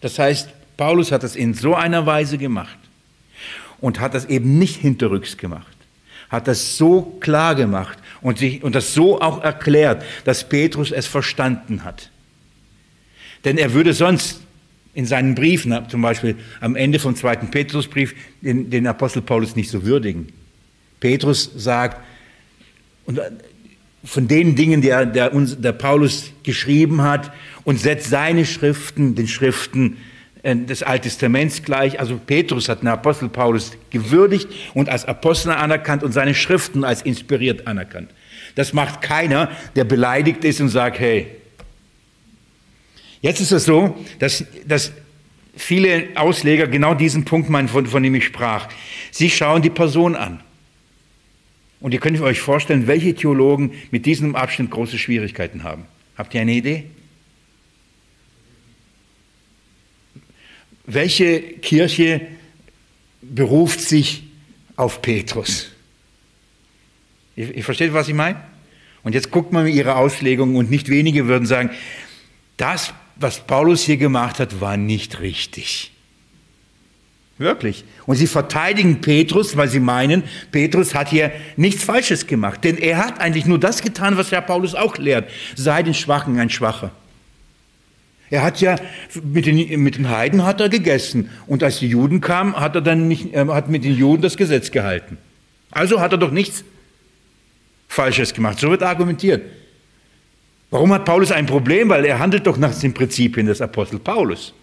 Das 0.00 0.18
heißt, 0.18 0.48
Paulus 0.76 1.10
hat 1.10 1.24
es 1.24 1.34
in 1.34 1.54
so 1.54 1.74
einer 1.74 2.06
Weise 2.06 2.38
gemacht 2.38 2.78
und 3.80 3.98
hat 3.98 4.14
das 4.14 4.26
eben 4.26 4.58
nicht 4.58 4.76
hinterrücks 4.76 5.36
gemacht. 5.36 5.76
Hat 6.28 6.46
das 6.46 6.76
so 6.76 7.02
klar 7.20 7.54
gemacht 7.54 7.98
und, 8.22 8.38
sich, 8.38 8.62
und 8.62 8.74
das 8.74 8.94
so 8.94 9.20
auch 9.20 9.42
erklärt, 9.42 10.04
dass 10.24 10.48
Petrus 10.48 10.92
es 10.92 11.06
verstanden 11.06 11.84
hat. 11.84 12.10
Denn 13.44 13.58
er 13.58 13.74
würde 13.74 13.92
sonst 13.92 14.40
in 14.94 15.06
seinen 15.06 15.34
Briefen, 15.34 15.76
zum 15.88 16.02
Beispiel 16.02 16.36
am 16.60 16.76
Ende 16.76 16.98
vom 16.98 17.16
zweiten 17.16 17.50
Petrusbrief, 17.50 18.14
den, 18.40 18.70
den 18.70 18.86
Apostel 18.86 19.22
Paulus 19.22 19.56
nicht 19.56 19.70
so 19.70 19.84
würdigen. 19.84 20.28
Petrus 21.00 21.50
sagt, 21.56 22.00
und 23.06 23.18
äh, 23.18 23.30
von 24.04 24.28
den 24.28 24.54
Dingen, 24.54 24.80
die 24.80 24.90
er, 24.90 25.06
der, 25.06 25.30
der 25.30 25.72
Paulus 25.72 26.32
geschrieben 26.42 27.02
hat, 27.02 27.32
und 27.64 27.80
setzt 27.80 28.10
seine 28.10 28.44
Schriften, 28.44 29.14
den 29.14 29.28
Schriften 29.28 29.96
des 30.44 30.82
Alten 30.82 31.04
Testaments 31.04 31.62
gleich. 31.62 32.00
Also 32.00 32.18
Petrus 32.18 32.68
hat 32.68 32.82
den 32.82 32.88
Apostel 32.88 33.28
Paulus 33.28 33.72
gewürdigt 33.90 34.48
und 34.74 34.88
als 34.88 35.04
Apostel 35.04 35.52
anerkannt 35.52 36.02
und 36.02 36.12
seine 36.12 36.34
Schriften 36.34 36.84
als 36.84 37.02
inspiriert 37.02 37.66
anerkannt. 37.66 38.10
Das 38.54 38.72
macht 38.72 39.02
keiner, 39.02 39.50
der 39.76 39.84
beleidigt 39.84 40.44
ist 40.44 40.60
und 40.60 40.68
sagt, 40.68 40.98
hey, 40.98 41.28
Jetzt 43.22 43.40
ist 43.40 43.52
es 43.52 43.64
so, 43.64 43.96
dass, 44.18 44.44
dass 44.66 44.92
viele 45.56 46.08
Ausleger 46.16 46.66
genau 46.66 46.94
diesen 46.94 47.24
Punkt 47.24 47.48
meinen, 47.48 47.68
von, 47.68 47.86
von 47.86 48.02
dem 48.02 48.14
ich 48.16 48.24
sprach. 48.24 48.68
Sie 49.12 49.30
schauen 49.30 49.62
die 49.62 49.70
Person 49.70 50.16
an. 50.16 50.40
Und 51.80 51.94
ihr 51.94 52.00
könnt 52.00 52.20
euch 52.20 52.40
vorstellen, 52.40 52.86
welche 52.88 53.14
Theologen 53.14 53.72
mit 53.90 54.06
diesem 54.06 54.36
Abschnitt 54.36 54.70
große 54.70 54.98
Schwierigkeiten 54.98 55.62
haben. 55.62 55.84
Habt 56.18 56.34
ihr 56.34 56.40
eine 56.40 56.52
Idee? 56.52 56.84
Welche 60.84 61.40
Kirche 61.40 62.22
beruft 63.20 63.80
sich 63.80 64.24
auf 64.76 65.02
Petrus? 65.02 65.68
Ihr, 67.36 67.62
versteht, 67.64 67.94
was 67.94 68.08
ich 68.08 68.14
meine? 68.14 68.42
Und 69.02 69.14
jetzt 69.14 69.30
guckt 69.30 69.52
man 69.52 69.66
ihre 69.66 69.96
Auslegung 69.96 70.56
und 70.56 70.70
nicht 70.70 70.88
wenige 70.88 71.26
würden 71.26 71.46
sagen, 71.46 71.70
das 72.56 72.92
was 73.16 73.40
Paulus 73.40 73.82
hier 73.82 73.96
gemacht 73.96 74.38
hat, 74.38 74.60
war 74.60 74.76
nicht 74.76 75.20
richtig. 75.20 75.92
Wirklich. 77.38 77.84
Und 78.06 78.16
sie 78.16 78.26
verteidigen 78.26 79.00
Petrus, 79.00 79.56
weil 79.56 79.68
sie 79.68 79.80
meinen, 79.80 80.22
Petrus 80.50 80.94
hat 80.94 81.08
hier 81.08 81.32
nichts 81.56 81.82
Falsches 81.82 82.26
gemacht. 82.26 82.62
Denn 82.62 82.78
er 82.78 82.98
hat 82.98 83.20
eigentlich 83.20 83.46
nur 83.46 83.58
das 83.58 83.82
getan, 83.82 84.16
was 84.16 84.30
Herr 84.30 84.42
Paulus 84.42 84.74
auch 84.74 84.96
lehrt. 84.98 85.30
Sei 85.56 85.82
den 85.82 85.94
Schwachen 85.94 86.38
ein 86.38 86.50
Schwacher. 86.50 86.92
Er 88.32 88.42
hat 88.42 88.62
ja 88.62 88.76
mit 89.22 89.44
den, 89.44 89.82
mit 89.82 89.96
den 89.96 90.08
Heiden 90.08 90.42
hat 90.42 90.58
er 90.58 90.70
gegessen. 90.70 91.28
Und 91.46 91.62
als 91.62 91.80
die 91.80 91.86
Juden 91.86 92.22
kamen, 92.22 92.56
hat 92.58 92.74
er 92.74 92.80
dann 92.80 93.06
nicht, 93.06 93.34
äh, 93.34 93.46
hat 93.48 93.68
mit 93.68 93.84
den 93.84 93.94
Juden 93.94 94.22
das 94.22 94.38
Gesetz 94.38 94.70
gehalten. 94.70 95.18
Also 95.70 96.00
hat 96.00 96.12
er 96.12 96.18
doch 96.18 96.30
nichts 96.30 96.64
Falsches 97.88 98.32
gemacht. 98.32 98.58
So 98.58 98.70
wird 98.70 98.82
argumentiert. 98.82 99.42
Warum 100.70 100.94
hat 100.94 101.04
Paulus 101.04 101.30
ein 101.30 101.44
Problem? 101.44 101.90
Weil 101.90 102.06
er 102.06 102.20
handelt 102.20 102.46
doch 102.46 102.56
nach 102.56 102.74
den 102.74 102.94
Prinzipien 102.94 103.44
des 103.44 103.60
Apostel 103.60 103.98
Paulus. 103.98 104.54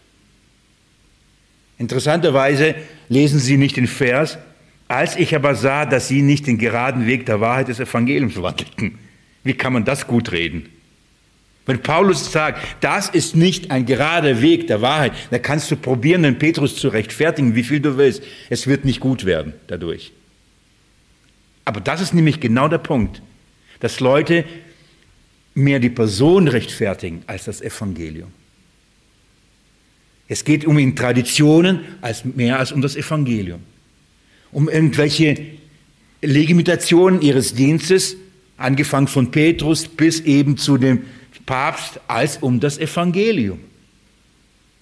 Interessanterweise 1.78 2.74
lesen 3.08 3.38
Sie 3.38 3.58
nicht 3.58 3.78
den 3.78 3.86
Vers, 3.86 4.40
als 4.88 5.16
ich 5.16 5.36
aber 5.36 5.54
sah, 5.54 5.86
dass 5.86 6.08
Sie 6.08 6.24
nicht 6.24 6.48
den 6.48 6.58
geraden 6.58 7.06
Weg 7.06 7.28
der 7.28 7.40
Wahrheit 7.40 7.68
des 7.68 7.80
Evangeliums 7.80 8.42
wandelten. 8.42 8.98
Wie 9.44 9.54
kann 9.54 9.74
man 9.74 9.86
das 9.86 10.08
gut 10.08 10.32
reden? 10.32 10.70
Wenn 11.66 11.82
Paulus 11.84 12.32
sagt, 12.32 12.66
das 12.82 13.10
ist 13.10 13.36
nicht 13.36 13.70
ein 13.70 13.86
gerader 13.86 14.42
Weg 14.42 14.68
der 14.68 14.82
Wahrheit, 14.82 15.14
dann 15.30 15.42
kannst 15.42 15.70
du 15.70 15.76
probieren, 15.76 16.24
den 16.24 16.40
Petrus 16.40 16.76
zu 16.76 16.88
rechtfertigen, 16.88 17.56
wie 17.56 17.64
viel 17.64 17.80
du 17.80 17.98
willst. 17.98 18.24
Es 18.50 18.66
wird 18.66 18.86
nicht 18.86 19.00
gut 19.00 19.26
werden 19.26 19.54
dadurch. 19.68 20.12
Aber 21.66 21.80
das 21.80 22.02
ist 22.02 22.14
nämlich 22.14 22.40
genau 22.40 22.68
der 22.68 22.80
Punkt, 22.80 23.22
dass 23.80 24.00
Leute 24.00 24.46
mehr 25.54 25.80
die 25.80 25.90
Person 25.90 26.48
rechtfertigen 26.48 27.22
als 27.28 27.46
das 27.46 27.62
Evangelium. 27.62 28.32
Es 30.28 30.44
geht 30.44 30.66
um 30.66 30.78
in 30.78 30.96
Traditionen 30.96 31.82
als 32.02 32.24
mehr 32.24 32.60
als 32.60 32.72
um 32.72 32.82
das 32.82 32.96
Evangelium. 32.96 33.62
Um 34.52 34.70
irgendwelche 34.70 35.36
Legimitationen 36.22 37.22
ihres 37.22 37.54
Dienstes, 37.54 38.16
angefangen 38.58 39.08
von 39.08 39.32
Petrus 39.32 39.88
bis 39.88 40.20
eben 40.22 40.58
zu 40.58 40.78
dem 40.78 41.04
Papst, 41.50 42.00
als 42.08 42.38
um 42.38 42.60
das 42.60 42.78
Evangelium. 42.78 43.60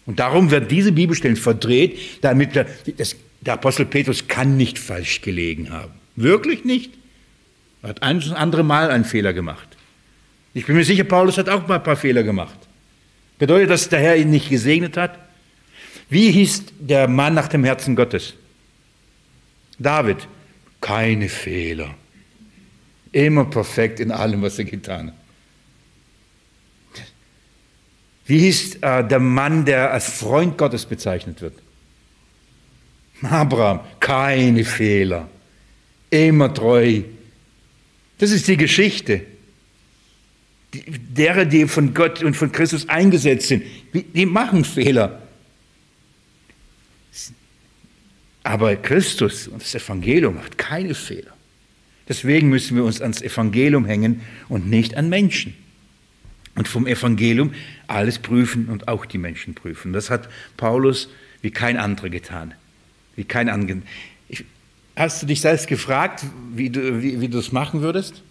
Und 0.06 0.20
darum 0.20 0.52
werden 0.52 0.68
diese 0.68 0.92
Bibelstellen 0.92 1.38
verdreht, 1.38 1.98
damit 2.20 2.56
der, 2.56 2.66
das, 2.98 3.16
der 3.40 3.54
Apostel 3.54 3.86
Petrus 3.86 4.28
kann 4.28 4.58
nicht 4.58 4.78
falsch 4.78 5.22
gelegen 5.22 5.70
haben. 5.70 5.94
Wirklich 6.18 6.66
nicht. 6.66 6.92
Er 7.84 7.90
hat 7.90 8.04
ein 8.04 8.18
und 8.18 8.34
andere 8.34 8.64
Mal 8.64 8.92
einen 8.92 9.06
Fehler 9.06 9.32
gemacht. 9.32 9.78
Ich 10.54 10.66
bin 10.66 10.76
mir 10.76 10.84
sicher, 10.84 11.06
Paulus 11.06 11.38
hat 11.38 11.48
auch 11.48 11.66
mal 11.70 11.76
ein 11.76 11.84
paar 11.84 11.96
Fehler 11.96 12.24
gemacht. 12.24 12.60
Bedeutet 13.40 13.70
das, 13.70 13.84
dass 13.84 13.90
der 13.90 14.00
Herr 14.02 14.18
ihn 14.18 14.30
nicht 14.30 14.50
gesegnet 14.50 14.98
hat? 14.98 15.18
Wie 16.10 16.32
hieß 16.32 16.64
der 16.80 17.08
Mann 17.08 17.34
nach 17.34 17.48
dem 17.48 17.64
Herzen 17.64 17.96
Gottes? 17.96 18.34
David. 19.80 20.28
Keine 20.82 21.30
Fehler. 21.30 21.96
Immer 23.14 23.46
perfekt 23.46 24.02
in 24.02 24.12
allem, 24.12 24.42
was 24.42 24.60
er 24.60 24.66
getan 24.66 25.08
hat. 25.08 25.17
Wie 28.28 28.40
hieß 28.40 28.76
äh, 28.82 29.04
der 29.04 29.20
Mann, 29.20 29.66
der 29.66 29.92
als 29.92 30.10
Freund 30.10 30.58
Gottes 30.58 30.86
bezeichnet 30.86 31.42
wird? 31.42 31.54
Abraham. 33.22 33.80
Keine 34.00 34.64
Fehler. 34.64 35.30
Immer 36.10 36.54
treu. 36.54 37.02
Das 38.20 38.32
ist 38.32 38.48
die 38.48 38.58
Geschichte 38.58 39.22
derer, 40.74 41.46
die 41.46 41.68
von 41.68 41.94
Gott 41.94 42.24
und 42.24 42.36
von 42.36 42.52
Christus 42.52 42.90
eingesetzt 42.90 43.48
sind, 43.48 43.64
die 43.94 44.26
machen 44.26 44.66
Fehler. 44.66 45.22
Aber 48.44 48.76
Christus 48.76 49.48
und 49.48 49.62
das 49.62 49.76
Evangelium 49.76 50.36
macht 50.36 50.58
keine 50.58 50.94
Fehler. 50.94 51.32
Deswegen 52.08 52.50
müssen 52.50 52.78
wir 52.78 52.86
uns 52.86 53.02
ans 53.02 53.22
Evangelium 53.22 53.86
hängen 53.86 54.22
und 54.48 54.70
nicht 54.70 54.96
an 54.96 55.10
Menschen. 55.10 55.54
Und 56.58 56.68
vom 56.68 56.88
Evangelium 56.88 57.54
alles 57.88 58.20
prüfen 58.20 58.68
und 58.68 58.88
auch 58.88 59.06
die 59.06 59.20
Menschen 59.20 59.54
prüfen. 59.54 59.94
Das 59.94 60.10
hat 60.10 60.28
Paulus 60.58 61.10
wie 61.42 61.52
kein 61.52 61.78
anderer 61.78 62.10
getan. 62.10 62.54
Wie 63.16 63.24
kein 63.24 63.48
anderer. 63.48 63.78
Hast 64.96 65.22
du 65.22 65.28
dich 65.28 65.40
selbst 65.40 65.68
gefragt, 65.68 66.26
wie 66.54 66.72
du, 66.72 67.02
wie, 67.02 67.22
wie 67.22 67.30
du 67.30 67.38
das 67.38 67.52
machen 67.52 67.82
würdest? 67.82 68.24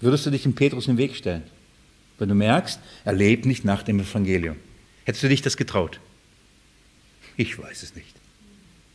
Würdest 0.00 0.26
du 0.26 0.30
dich 0.30 0.42
dem 0.42 0.54
Petrus 0.54 0.86
im 0.86 0.98
Weg 0.98 1.16
stellen? 1.16 1.42
Wenn 2.18 2.28
du 2.28 2.34
merkst, 2.34 2.78
er 3.04 3.14
lebt 3.14 3.46
nicht 3.46 3.64
nach 3.64 3.82
dem 3.82 3.98
Evangelium. 4.00 4.56
Hättest 5.04 5.24
du 5.24 5.28
dich 5.28 5.40
das 5.40 5.56
getraut? 5.56 5.98
Ich 7.36 7.58
weiß 7.58 7.82
es 7.82 7.94
nicht. 7.94 8.14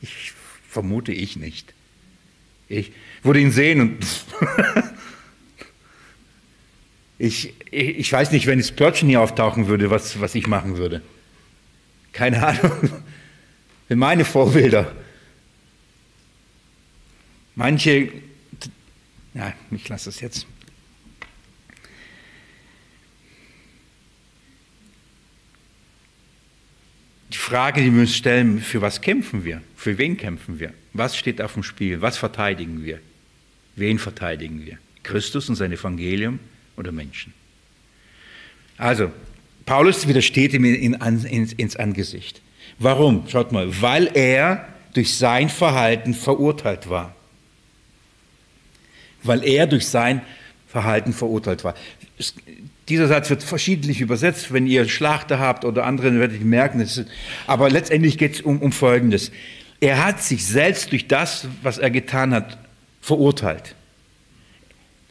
Ich 0.02 0.34
vermute 0.70 1.12
ich 1.12 1.36
nicht. 1.36 1.74
Ich 2.70 2.92
würde 3.24 3.40
ihn 3.40 3.52
sehen 3.52 3.82
und 3.82 3.98
ich, 7.18 7.54
ich, 7.72 8.12
weiß 8.12 8.32
nicht, 8.32 8.46
wenn 8.46 8.62
Pörtchen 8.76 9.08
hier 9.08 9.22
auftauchen 9.22 9.68
würde, 9.68 9.90
was, 9.90 10.20
was 10.20 10.36
ich 10.36 10.48
machen 10.48 10.78
würde. 10.78 11.02
Keine 12.12 12.46
Ahnung. 12.46 12.90
Für 13.88 13.96
meine 13.96 14.26
Vorbilder. 14.26 14.96
Manche, 17.56 18.10
ja, 19.34 19.54
ich 19.72 19.88
lasse 19.88 20.10
es 20.10 20.20
jetzt. 20.20 20.48
Die 27.32 27.38
Frage, 27.38 27.82
die 27.82 27.94
wir 27.94 28.02
uns 28.02 28.16
stellen, 28.16 28.60
für 28.60 28.82
was 28.82 29.02
kämpfen 29.02 29.46
wir? 29.46 29.62
Für 29.76 29.98
wen 29.98 30.18
kämpfen 30.18 30.60
wir? 30.60 30.74
Was 30.94 31.16
steht 31.16 31.42
auf 31.42 31.54
dem 31.54 31.64
Spiel? 31.64 32.02
Was 32.02 32.18
verteidigen 32.18 32.84
wir? 32.84 33.00
Wen 33.76 34.00
verteidigen 34.00 34.66
wir? 34.66 34.80
Christus 35.04 35.48
und 35.48 35.56
sein 35.56 35.72
Evangelium 35.72 36.40
oder 36.78 36.92
Menschen? 36.92 37.34
Also, 38.78 39.12
Paulus 39.66 40.08
widersteht 40.08 40.54
ihm 40.54 40.66
in, 40.66 40.94
in, 40.94 41.50
ins 41.58 41.76
Angesicht. 41.76 42.42
Warum? 42.78 43.28
Schaut 43.30 43.52
mal, 43.52 43.82
weil 43.82 44.12
er 44.14 44.68
durch 44.94 45.16
sein 45.16 45.50
Verhalten 45.50 46.14
verurteilt 46.14 46.90
war 46.90 47.16
weil 49.26 49.44
er 49.44 49.68
durch 49.68 49.88
sein 49.88 50.22
Verhalten 50.68 51.14
verurteilt 51.14 51.64
war. 51.64 51.76
Dieser 52.90 53.08
Satz 53.08 53.30
wird 53.30 53.44
verschiedentlich 53.44 54.02
übersetzt. 54.02 54.54
Wenn 54.54 54.68
ihr 54.68 54.88
Schlachter 54.88 55.40
habt 55.40 55.66
oder 55.66 55.86
andere, 55.86 56.08
dann 56.08 56.20
werdet 56.20 56.40
ihr 56.40 56.46
merken. 56.46 56.80
Ist, 56.80 57.06
aber 57.48 57.70
letztendlich 57.70 58.18
geht 58.18 58.36
es 58.36 58.42
um, 58.42 58.60
um 58.60 58.72
Folgendes. 58.72 59.32
Er 59.80 60.06
hat 60.06 60.22
sich 60.22 60.46
selbst 60.46 60.92
durch 60.92 61.08
das, 61.08 61.48
was 61.62 61.78
er 61.78 61.90
getan 61.90 62.34
hat, 62.34 62.58
verurteilt. 63.02 63.76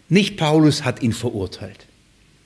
Nicht 0.08 0.36
Paulus 0.36 0.84
hat 0.84 1.02
ihn 1.02 1.12
verurteilt. 1.12 1.86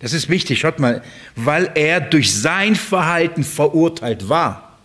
Das 0.01 0.13
ist 0.13 0.29
wichtig, 0.29 0.61
schaut 0.61 0.79
mal, 0.79 1.03
weil 1.35 1.71
er 1.75 2.01
durch 2.01 2.33
sein 2.35 2.77
Verhalten 2.77 3.43
verurteilt 3.43 4.29
war. 4.29 4.79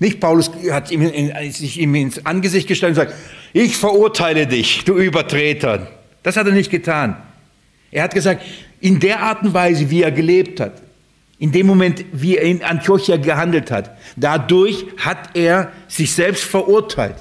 Nicht 0.00 0.20
Paulus 0.20 0.50
hat 0.70 0.90
ihm, 0.90 1.08
sich 1.52 1.78
ihm 1.78 1.94
ins 1.94 2.26
Angesicht 2.26 2.66
gestellt 2.66 2.96
und 2.96 3.04
gesagt, 3.04 3.20
ich 3.52 3.76
verurteile 3.76 4.46
dich, 4.48 4.82
du 4.84 4.96
Übertreter. 4.96 5.88
Das 6.24 6.36
hat 6.36 6.46
er 6.46 6.52
nicht 6.52 6.70
getan. 6.70 7.16
Er 7.92 8.04
hat 8.04 8.14
gesagt, 8.14 8.42
in 8.80 8.98
der 8.98 9.20
Art 9.20 9.42
und 9.42 9.54
Weise, 9.54 9.88
wie 9.90 10.02
er 10.02 10.10
gelebt 10.10 10.58
hat, 10.58 10.82
in 11.38 11.52
dem 11.52 11.66
Moment, 11.66 12.04
wie 12.12 12.36
er 12.36 12.44
in 12.44 12.62
Antiochia 12.64 13.16
gehandelt 13.16 13.70
hat, 13.70 13.96
dadurch 14.16 14.86
hat 14.98 15.36
er 15.36 15.72
sich 15.86 16.12
selbst 16.12 16.44
verurteilt. 16.44 17.16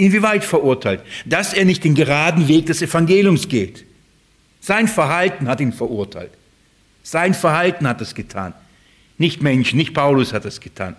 Inwieweit 0.00 0.44
verurteilt? 0.44 1.00
Dass 1.24 1.52
er 1.52 1.64
nicht 1.64 1.84
den 1.84 1.94
geraden 1.94 2.48
Weg 2.48 2.66
des 2.66 2.82
Evangeliums 2.82 3.48
geht. 3.48 3.84
Sein 4.60 4.88
Verhalten 4.88 5.46
hat 5.46 5.60
ihn 5.60 5.72
verurteilt. 5.72 6.32
Sein 7.02 7.34
Verhalten 7.34 7.86
hat 7.86 8.00
es 8.00 8.14
getan. 8.14 8.54
Nicht 9.18 9.42
Mensch, 9.42 9.74
nicht 9.74 9.94
Paulus 9.94 10.32
hat 10.32 10.44
es 10.44 10.60
getan. 10.60 10.96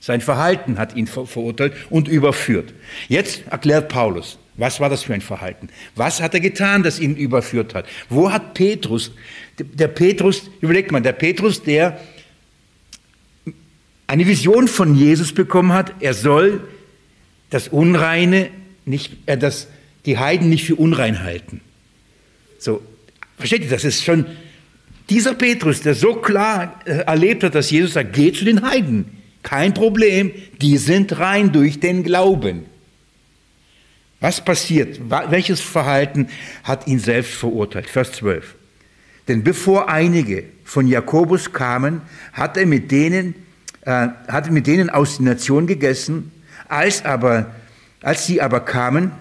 Sein 0.00 0.20
Verhalten 0.20 0.78
hat 0.78 0.96
ihn 0.96 1.06
ver 1.06 1.26
verurteilt 1.26 1.74
und 1.90 2.08
überführt. 2.08 2.72
Jetzt 3.08 3.46
erklärt 3.48 3.88
Paulus, 3.88 4.38
was 4.56 4.80
war 4.80 4.88
das 4.88 5.02
für 5.02 5.14
ein 5.14 5.20
Verhalten? 5.20 5.68
Was 5.94 6.20
hat 6.20 6.34
er 6.34 6.40
getan, 6.40 6.82
das 6.82 6.98
ihn 6.98 7.14
überführt 7.14 7.74
hat? 7.74 7.86
Wo 8.08 8.32
hat 8.32 8.54
Petrus, 8.54 9.12
der 9.58 9.88
Petrus, 9.88 10.50
überlegt 10.60 10.90
mal, 10.90 11.02
der 11.02 11.12
Petrus, 11.12 11.62
der 11.62 12.00
eine 14.06 14.26
Vision 14.26 14.66
von 14.66 14.94
Jesus 14.94 15.32
bekommen 15.32 15.72
hat, 15.72 15.94
er 16.00 16.14
soll 16.14 16.66
das 17.50 17.68
Unreine 17.68 18.50
nicht, 18.84 19.16
äh, 19.26 19.36
das, 19.36 19.68
die 20.06 20.18
Heiden 20.18 20.48
nicht 20.48 20.64
für 20.64 20.76
unrein 20.76 21.22
halten. 21.22 21.60
So, 22.58 22.82
versteht 23.36 23.62
ihr, 23.62 23.70
das 23.70 23.84
ist 23.84 24.04
schon 24.04 24.26
dieser 25.10 25.34
Petrus, 25.34 25.80
der 25.80 25.94
so 25.94 26.14
klar 26.16 26.80
äh, 26.84 26.98
erlebt 26.98 27.44
hat, 27.44 27.54
dass 27.54 27.70
Jesus 27.70 27.94
sagt, 27.94 28.12
geh 28.12 28.32
zu 28.32 28.44
den 28.44 28.62
Heiden. 28.62 29.06
Kein 29.42 29.72
Problem, 29.72 30.32
die 30.60 30.76
sind 30.76 31.18
rein 31.18 31.52
durch 31.52 31.80
den 31.80 32.02
Glauben. 32.02 32.66
Was 34.20 34.44
passiert? 34.44 35.00
Welches 35.08 35.60
Verhalten 35.60 36.28
hat 36.64 36.88
ihn 36.88 36.98
selbst 36.98 37.34
verurteilt? 37.34 37.88
Vers 37.88 38.12
12. 38.12 38.56
Denn 39.28 39.44
bevor 39.44 39.88
einige 39.88 40.44
von 40.64 40.88
Jakobus 40.88 41.52
kamen, 41.52 42.02
hat 42.32 42.56
er 42.56 42.66
mit 42.66 42.90
denen, 42.90 43.34
äh, 43.82 44.08
hat 44.26 44.50
mit 44.50 44.66
denen 44.66 44.90
aus 44.90 45.18
der 45.18 45.26
Nation 45.26 45.66
gegessen. 45.66 46.32
Als, 46.68 47.04
aber, 47.04 47.54
als 48.02 48.26
sie 48.26 48.40
aber 48.40 48.60
kamen, 48.60 49.12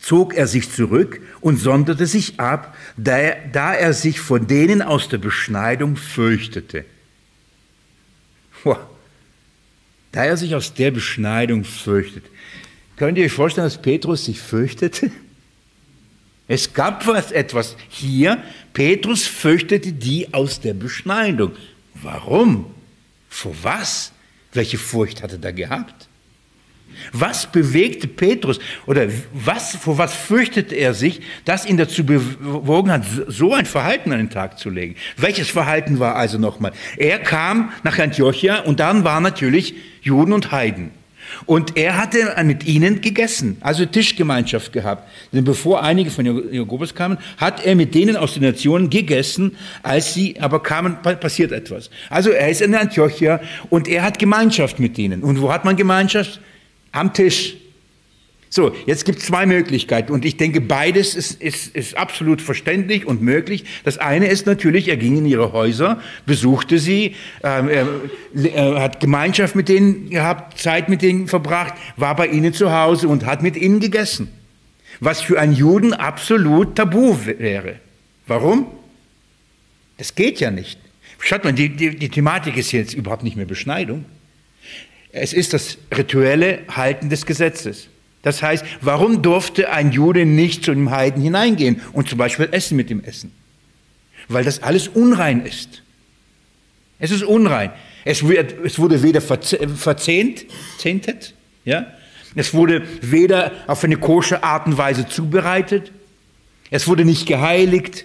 zog 0.00 0.34
er 0.34 0.46
sich 0.46 0.70
zurück 0.70 1.20
und 1.40 1.58
sonderte 1.58 2.06
sich 2.06 2.40
ab, 2.40 2.76
da 2.96 3.16
er, 3.16 3.48
da 3.52 3.72
er 3.74 3.92
sich 3.92 4.20
vor 4.20 4.40
denen 4.40 4.82
aus 4.82 5.08
der 5.08 5.18
Beschneidung 5.18 5.96
fürchtete. 5.96 6.84
Wow 8.64 8.78
da 10.14 10.24
er 10.24 10.36
sich 10.36 10.54
aus 10.54 10.74
der 10.74 10.92
Beschneidung 10.92 11.64
fürchtet. 11.64 12.24
Könnt 12.96 13.18
ihr 13.18 13.24
euch 13.24 13.32
vorstellen, 13.32 13.66
dass 13.66 13.82
Petrus 13.82 14.26
sich 14.26 14.40
fürchtete? 14.40 15.10
Es 16.46 16.72
gab 16.72 17.04
was 17.08 17.32
etwas 17.32 17.76
hier. 17.88 18.40
Petrus 18.72 19.26
fürchtete 19.26 19.92
die 19.92 20.32
aus 20.32 20.60
der 20.60 20.74
Beschneidung. 20.74 21.52
Warum? 21.94 22.66
Vor 23.28 23.56
was? 23.62 24.12
Welche 24.52 24.78
Furcht 24.78 25.20
hatte 25.20 25.40
er 25.42 25.52
gehabt? 25.52 26.03
Was 27.12 27.50
bewegte 27.50 28.06
Petrus 28.08 28.58
oder 28.86 29.08
was, 29.32 29.76
vor 29.76 29.98
was 29.98 30.14
fürchtete 30.14 30.74
er 30.74 30.94
sich, 30.94 31.20
das 31.44 31.66
ihn 31.66 31.76
dazu 31.76 32.04
bewogen 32.04 32.90
hat, 32.90 33.02
so 33.28 33.52
ein 33.52 33.66
Verhalten 33.66 34.12
an 34.12 34.18
den 34.18 34.30
Tag 34.30 34.58
zu 34.58 34.70
legen? 34.70 34.96
Welches 35.16 35.48
Verhalten 35.48 35.98
war 35.98 36.16
also 36.16 36.38
nochmal? 36.38 36.72
Er 36.96 37.18
kam 37.18 37.72
nach 37.82 37.98
Antiochia 37.98 38.60
und 38.60 38.80
dann 38.80 39.04
waren 39.04 39.22
natürlich 39.22 39.74
Juden 40.02 40.32
und 40.32 40.52
Heiden. 40.52 40.90
Und 41.46 41.76
er 41.76 41.96
hatte 41.96 42.34
mit 42.44 42.66
ihnen 42.66 43.00
gegessen, 43.00 43.56
also 43.60 43.84
Tischgemeinschaft 43.86 44.72
gehabt. 44.72 45.08
Denn 45.32 45.44
bevor 45.44 45.82
einige 45.82 46.10
von 46.10 46.52
Jakobus 46.52 46.94
kamen, 46.94 47.18
hat 47.36 47.64
er 47.64 47.74
mit 47.74 47.94
denen 47.94 48.16
aus 48.16 48.34
den 48.34 48.42
Nationen 48.42 48.90
gegessen. 48.90 49.56
Als 49.82 50.14
sie 50.14 50.40
aber 50.40 50.62
kamen, 50.62 50.98
passiert 51.02 51.52
etwas. 51.52 51.90
Also 52.10 52.30
er 52.30 52.48
ist 52.48 52.62
in 52.62 52.74
Antiochia 52.74 53.40
und 53.70 53.88
er 53.88 54.02
hat 54.02 54.18
Gemeinschaft 54.18 54.78
mit 54.78 54.98
ihnen. 54.98 55.22
Und 55.22 55.40
wo 55.40 55.52
hat 55.52 55.64
man 55.64 55.76
Gemeinschaft? 55.76 56.40
Am 56.94 57.12
Tisch. 57.12 57.56
So, 58.48 58.72
jetzt 58.86 59.04
gibt 59.04 59.18
es 59.18 59.24
zwei 59.24 59.46
Möglichkeiten 59.46 60.12
und 60.12 60.24
ich 60.24 60.36
denke, 60.36 60.60
beides 60.60 61.16
ist, 61.16 61.42
ist, 61.42 61.74
ist 61.74 61.96
absolut 61.96 62.40
verständlich 62.40 63.04
und 63.04 63.20
möglich. 63.20 63.64
Das 63.82 63.98
eine 63.98 64.28
ist 64.28 64.46
natürlich, 64.46 64.86
er 64.86 64.96
ging 64.96 65.18
in 65.18 65.26
ihre 65.26 65.52
Häuser, 65.52 66.00
besuchte 66.24 66.78
sie, 66.78 67.16
äh, 67.42 67.84
er 68.54 68.80
hat 68.80 69.00
Gemeinschaft 69.00 69.56
mit 69.56 69.68
denen 69.68 70.08
gehabt, 70.08 70.60
Zeit 70.60 70.88
mit 70.88 71.02
denen 71.02 71.26
verbracht, 71.26 71.74
war 71.96 72.14
bei 72.14 72.28
ihnen 72.28 72.52
zu 72.52 72.72
Hause 72.72 73.08
und 73.08 73.26
hat 73.26 73.42
mit 73.42 73.56
ihnen 73.56 73.80
gegessen. 73.80 74.28
Was 75.00 75.20
für 75.20 75.40
einen 75.40 75.54
Juden 75.54 75.92
absolut 75.92 76.76
tabu 76.76 77.16
wäre. 77.24 77.80
Warum? 78.28 78.68
Das 79.98 80.14
geht 80.14 80.38
ja 80.38 80.52
nicht. 80.52 80.78
Schaut 81.18 81.42
mal, 81.42 81.52
die, 81.52 81.70
die, 81.70 81.96
die 81.96 82.08
Thematik 82.08 82.56
ist 82.56 82.70
jetzt 82.70 82.94
überhaupt 82.94 83.24
nicht 83.24 83.36
mehr 83.36 83.46
Beschneidung. 83.46 84.04
Es 85.16 85.32
ist 85.32 85.52
das 85.52 85.78
rituelle 85.96 86.62
Halten 86.68 87.08
des 87.08 87.24
Gesetzes. 87.24 87.88
Das 88.22 88.42
heißt, 88.42 88.64
warum 88.80 89.22
durfte 89.22 89.70
ein 89.70 89.92
Jude 89.92 90.26
nicht 90.26 90.64
zu 90.64 90.72
einem 90.72 90.90
Heiden 90.90 91.22
hineingehen 91.22 91.80
und 91.92 92.08
zum 92.08 92.18
Beispiel 92.18 92.48
essen 92.50 92.76
mit 92.76 92.90
dem 92.90 93.04
Essen? 93.04 93.30
Weil 94.26 94.42
das 94.42 94.64
alles 94.64 94.88
unrein 94.88 95.46
ist. 95.46 95.82
Es 96.98 97.12
ist 97.12 97.22
unrein. 97.22 97.70
Es, 98.04 98.26
wird, 98.26 98.56
es 98.64 98.80
wurde 98.80 99.04
weder 99.04 99.20
verzehnt, 99.20 100.46
zehntet, 100.78 101.34
ja? 101.64 101.86
es 102.34 102.52
wurde 102.52 102.82
weder 103.00 103.52
auf 103.68 103.84
eine 103.84 103.96
kosche 103.96 104.42
Art 104.42 104.66
und 104.66 104.76
Weise 104.78 105.06
zubereitet, 105.06 105.92
es 106.70 106.88
wurde 106.88 107.04
nicht 107.04 107.26
geheiligt. 107.26 108.04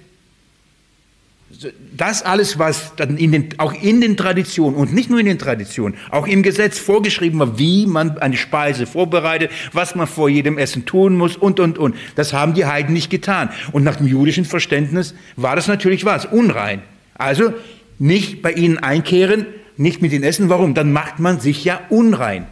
Das 1.95 2.23
alles, 2.23 2.59
was 2.59 2.93
in 2.99 3.31
den, 3.31 3.49
auch 3.57 3.73
in 3.73 4.01
den 4.01 4.15
Traditionen 4.15 4.77
und 4.77 4.93
nicht 4.93 5.09
nur 5.09 5.19
in 5.19 5.25
den 5.25 5.39
Traditionen, 5.39 5.97
auch 6.09 6.27
im 6.27 6.43
Gesetz 6.43 6.79
vorgeschrieben 6.79 7.39
war, 7.39 7.59
wie 7.59 7.85
man 7.85 8.17
eine 8.19 8.37
Speise 8.37 8.85
vorbereitet, 8.85 9.51
was 9.73 9.95
man 9.95 10.07
vor 10.07 10.29
jedem 10.29 10.57
Essen 10.57 10.85
tun 10.85 11.17
muss 11.17 11.35
und, 11.35 11.59
und, 11.59 11.77
und. 11.77 11.95
Das 12.15 12.33
haben 12.33 12.53
die 12.53 12.65
Heiden 12.65 12.93
nicht 12.93 13.09
getan. 13.09 13.49
Und 13.71 13.83
nach 13.83 13.97
dem 13.97 14.07
jüdischen 14.07 14.45
Verständnis 14.45 15.15
war 15.35 15.55
das 15.55 15.67
natürlich 15.67 16.05
was, 16.05 16.25
unrein. 16.25 16.81
Also 17.15 17.53
nicht 17.97 18.41
bei 18.41 18.53
ihnen 18.53 18.77
einkehren, 18.77 19.45
nicht 19.75 20.01
mit 20.01 20.13
ihnen 20.13 20.23
essen. 20.23 20.49
Warum? 20.49 20.73
Dann 20.73 20.93
macht 20.93 21.19
man 21.19 21.39
sich 21.39 21.65
ja 21.65 21.81
unrein. 21.89 22.47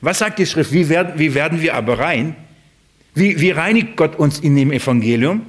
Was 0.00 0.18
sagt 0.18 0.38
die 0.38 0.46
Schrift? 0.46 0.72
Wie 0.72 0.88
werden, 0.88 1.14
wie 1.16 1.34
werden 1.34 1.60
wir 1.60 1.74
aber 1.74 1.98
rein? 1.98 2.36
Wie, 3.14 3.40
wie 3.40 3.50
reinigt 3.50 3.96
Gott 3.96 4.16
uns 4.16 4.38
in 4.38 4.56
dem 4.56 4.72
Evangelium? 4.72 5.42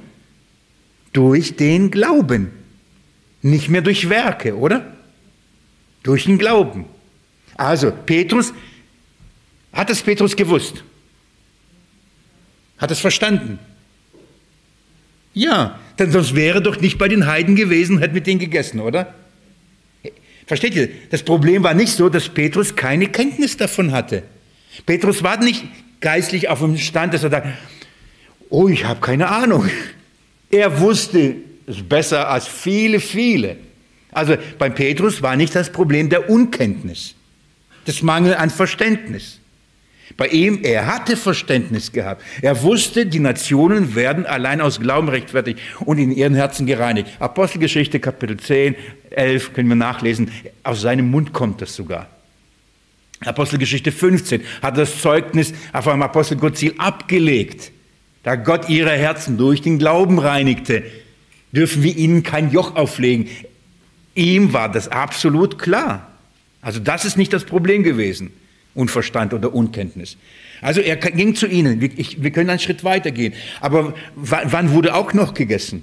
Durch 1.12 1.56
den 1.56 1.90
Glauben. 1.90 2.63
Nicht 3.44 3.68
mehr 3.68 3.82
durch 3.82 4.08
Werke, 4.08 4.56
oder? 4.56 4.96
Durch 6.02 6.24
den 6.24 6.38
Glauben. 6.38 6.86
Also, 7.56 7.90
Petrus, 7.90 8.54
hat 9.70 9.90
es 9.90 10.00
Petrus 10.00 10.34
gewusst? 10.34 10.82
Hat 12.78 12.90
es 12.90 13.00
verstanden? 13.00 13.58
Ja, 15.34 15.78
denn 15.98 16.10
sonst 16.10 16.34
wäre 16.34 16.62
doch 16.62 16.80
nicht 16.80 16.96
bei 16.96 17.06
den 17.06 17.26
Heiden 17.26 17.54
gewesen, 17.54 17.98
hätte 17.98 18.14
mit 18.14 18.26
denen 18.26 18.40
gegessen, 18.40 18.80
oder? 18.80 19.12
Versteht 20.46 20.74
ihr? 20.74 20.88
Das 21.10 21.22
Problem 21.22 21.62
war 21.64 21.74
nicht 21.74 21.92
so, 21.92 22.08
dass 22.08 22.30
Petrus 22.30 22.74
keine 22.74 23.08
Kenntnis 23.08 23.58
davon 23.58 23.92
hatte. 23.92 24.22
Petrus 24.86 25.22
war 25.22 25.36
nicht 25.36 25.64
geistlich 26.00 26.48
auf 26.48 26.60
dem 26.60 26.78
Stand, 26.78 27.12
dass 27.12 27.22
er 27.22 27.30
sagt, 27.30 27.48
oh, 28.48 28.68
ich 28.68 28.86
habe 28.86 29.00
keine 29.00 29.28
Ahnung. 29.28 29.68
Er 30.50 30.80
wusste, 30.80 31.36
ist 31.66 31.88
besser 31.88 32.28
als 32.28 32.46
viele, 32.46 33.00
viele. 33.00 33.56
Also 34.12 34.36
beim 34.58 34.74
Petrus 34.74 35.22
war 35.22 35.36
nicht 35.36 35.54
das 35.54 35.70
Problem 35.70 36.08
der 36.08 36.30
Unkenntnis, 36.30 37.14
das 37.84 38.02
Mangel 38.02 38.34
an 38.34 38.50
Verständnis. 38.50 39.40
Bei 40.16 40.28
ihm, 40.28 40.60
er 40.62 40.86
hatte 40.86 41.16
Verständnis 41.16 41.90
gehabt. 41.90 42.22
Er 42.42 42.62
wusste, 42.62 43.06
die 43.06 43.18
Nationen 43.18 43.94
werden 43.94 44.26
allein 44.26 44.60
aus 44.60 44.78
Glauben 44.78 45.08
rechtfertigt 45.08 45.58
und 45.80 45.98
in 45.98 46.12
ihren 46.12 46.34
Herzen 46.34 46.66
gereinigt. 46.66 47.08
Apostelgeschichte 47.18 47.98
Kapitel 47.98 48.36
10, 48.36 48.76
11 49.10 49.54
können 49.54 49.68
wir 49.68 49.76
nachlesen. 49.76 50.30
Aus 50.62 50.82
seinem 50.82 51.10
Mund 51.10 51.32
kommt 51.32 51.62
das 51.62 51.74
sogar. 51.74 52.08
Apostelgeschichte 53.20 53.90
15 53.90 54.42
hat 54.62 54.76
das 54.76 55.00
Zeugnis 55.00 55.54
auf 55.72 55.88
einem 55.88 56.02
Apostelkonzil 56.02 56.74
abgelegt, 56.76 57.72
da 58.22 58.36
Gott 58.36 58.68
ihre 58.68 58.92
Herzen 58.92 59.38
durch 59.38 59.62
den 59.62 59.78
Glauben 59.78 60.18
reinigte 60.18 60.84
dürfen 61.54 61.82
wir 61.82 61.96
ihnen 61.96 62.22
kein 62.22 62.50
Joch 62.50 62.76
auflegen. 62.76 63.28
Ihm 64.14 64.52
war 64.52 64.70
das 64.70 64.88
absolut 64.88 65.58
klar. 65.58 66.10
Also 66.60 66.80
das 66.80 67.04
ist 67.04 67.16
nicht 67.16 67.32
das 67.32 67.44
Problem 67.44 67.82
gewesen, 67.82 68.32
Unverstand 68.74 69.34
oder 69.34 69.54
Unkenntnis. 69.54 70.16
Also 70.60 70.80
er 70.80 70.96
ging 70.96 71.34
zu 71.34 71.46
ihnen, 71.46 71.80
wir 71.80 72.30
können 72.30 72.50
einen 72.50 72.58
Schritt 72.58 72.84
weiter 72.84 73.10
gehen. 73.10 73.34
Aber 73.60 73.94
wann 74.14 74.70
wurde 74.70 74.94
auch 74.94 75.12
noch 75.12 75.34
gegessen? 75.34 75.82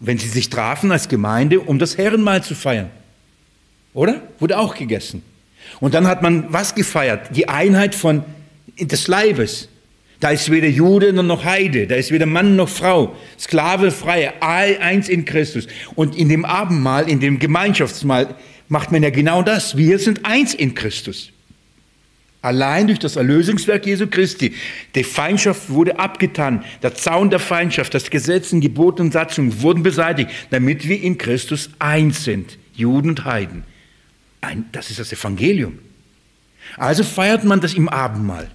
Wenn 0.00 0.18
sie 0.18 0.28
sich 0.28 0.48
trafen 0.48 0.90
als 0.90 1.08
Gemeinde, 1.08 1.60
um 1.60 1.78
das 1.78 1.98
Herrenmahl 1.98 2.42
zu 2.42 2.54
feiern. 2.54 2.90
Oder? 3.94 4.22
Wurde 4.38 4.58
auch 4.58 4.74
gegessen. 4.74 5.22
Und 5.80 5.94
dann 5.94 6.06
hat 6.06 6.22
man 6.22 6.52
was 6.52 6.74
gefeiert? 6.74 7.36
Die 7.36 7.48
Einheit 7.48 7.94
von, 7.94 8.24
des 8.80 9.06
Leibes. 9.06 9.68
Da 10.22 10.30
ist 10.30 10.52
weder 10.52 10.68
Jude 10.68 11.12
noch 11.12 11.44
Heide, 11.44 11.88
da 11.88 11.96
ist 11.96 12.12
weder 12.12 12.26
Mann 12.26 12.54
noch 12.54 12.68
Frau, 12.68 13.16
Sklave, 13.36 13.90
Freie, 13.90 14.40
all 14.40 14.78
eins 14.78 15.08
in 15.08 15.24
Christus. 15.24 15.66
Und 15.96 16.14
in 16.14 16.28
dem 16.28 16.44
Abendmahl, 16.44 17.10
in 17.10 17.18
dem 17.18 17.40
Gemeinschaftsmahl 17.40 18.36
macht 18.68 18.92
man 18.92 19.02
ja 19.02 19.10
genau 19.10 19.42
das. 19.42 19.76
Wir 19.76 19.98
sind 19.98 20.24
eins 20.24 20.54
in 20.54 20.76
Christus. 20.76 21.32
Allein 22.40 22.86
durch 22.86 23.00
das 23.00 23.16
Erlösungswerk 23.16 23.84
Jesu 23.84 24.06
Christi. 24.06 24.54
Die 24.94 25.02
Feindschaft 25.02 25.70
wurde 25.70 25.98
abgetan. 25.98 26.62
Der 26.84 26.94
Zaun 26.94 27.28
der 27.28 27.40
Feindschaft, 27.40 27.92
das 27.92 28.08
Gesetz, 28.08 28.50
Gebote 28.52 29.02
und 29.02 29.12
Satzungen 29.12 29.60
wurden 29.60 29.82
beseitigt, 29.82 30.30
damit 30.50 30.86
wir 30.86 31.02
in 31.02 31.18
Christus 31.18 31.70
eins 31.80 32.22
sind. 32.22 32.58
Juden 32.74 33.08
und 33.08 33.24
Heiden. 33.24 33.64
Ein, 34.40 34.66
das 34.70 34.88
ist 34.88 35.00
das 35.00 35.12
Evangelium. 35.12 35.80
Also 36.76 37.02
feiert 37.02 37.42
man 37.42 37.60
das 37.60 37.74
im 37.74 37.88
Abendmahl. 37.88 38.48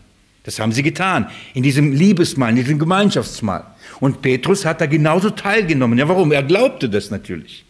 Das 0.48 0.62
haben 0.62 0.72
sie 0.72 0.82
getan, 0.82 1.30
in 1.54 1.62
diesem 1.62 1.92
Liebesmahl, 1.92 2.52
in 2.52 2.56
diesem 2.56 2.80
Gemeinschaftsmahl. 2.80 3.66
Und 4.00 4.22
Petrus 4.22 4.64
hat 4.64 4.80
da 4.80 4.86
genauso 4.86 5.30
teilgenommen. 5.30 6.00
Ja, 6.00 6.08
warum? 6.08 6.32
Er 6.32 6.42
glaubte 6.42 6.88
das 6.88 7.12
natürlich. 7.12 7.66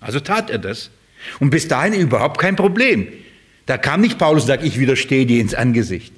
Also 0.00 0.18
tat 0.18 0.48
er 0.48 0.56
das. 0.56 0.88
Und 1.38 1.50
bis 1.50 1.68
dahin 1.68 1.92
überhaupt 1.92 2.40
kein 2.40 2.56
Problem. 2.56 3.08
Da 3.66 3.76
kam 3.76 4.00
nicht 4.00 4.16
Paulus 4.16 4.44
und 4.44 4.46
sagt, 4.46 4.64
ich 4.64 4.78
widerstehe 4.78 5.26
dir 5.26 5.38
ins 5.38 5.52
Angesicht. 5.52 6.14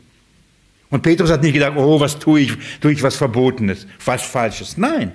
Und 0.90 1.02
Petrus 1.02 1.28
hat 1.28 1.42
nicht 1.42 1.54
gedacht, 1.54 1.72
oh, 1.74 1.98
was 1.98 2.20
tue 2.20 2.42
ich, 2.42 2.52
tue 2.80 2.92
ich 2.92 3.02
was 3.02 3.16
Verbotenes, 3.16 3.88
was 4.04 4.22
Falsches. 4.22 4.76
Nein, 4.76 5.10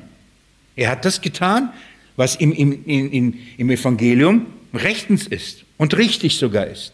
er 0.75 0.89
hat 0.89 1.05
das 1.05 1.21
getan, 1.21 1.71
was 2.17 2.35
im, 2.35 2.51
im, 2.51 2.83
im, 2.83 3.33
im 3.55 3.69
Evangelium 3.69 4.47
rechtens 4.73 5.25
ist 5.25 5.63
und 5.77 5.95
richtig 5.95 6.35
sogar 6.35 6.67
ist. 6.67 6.91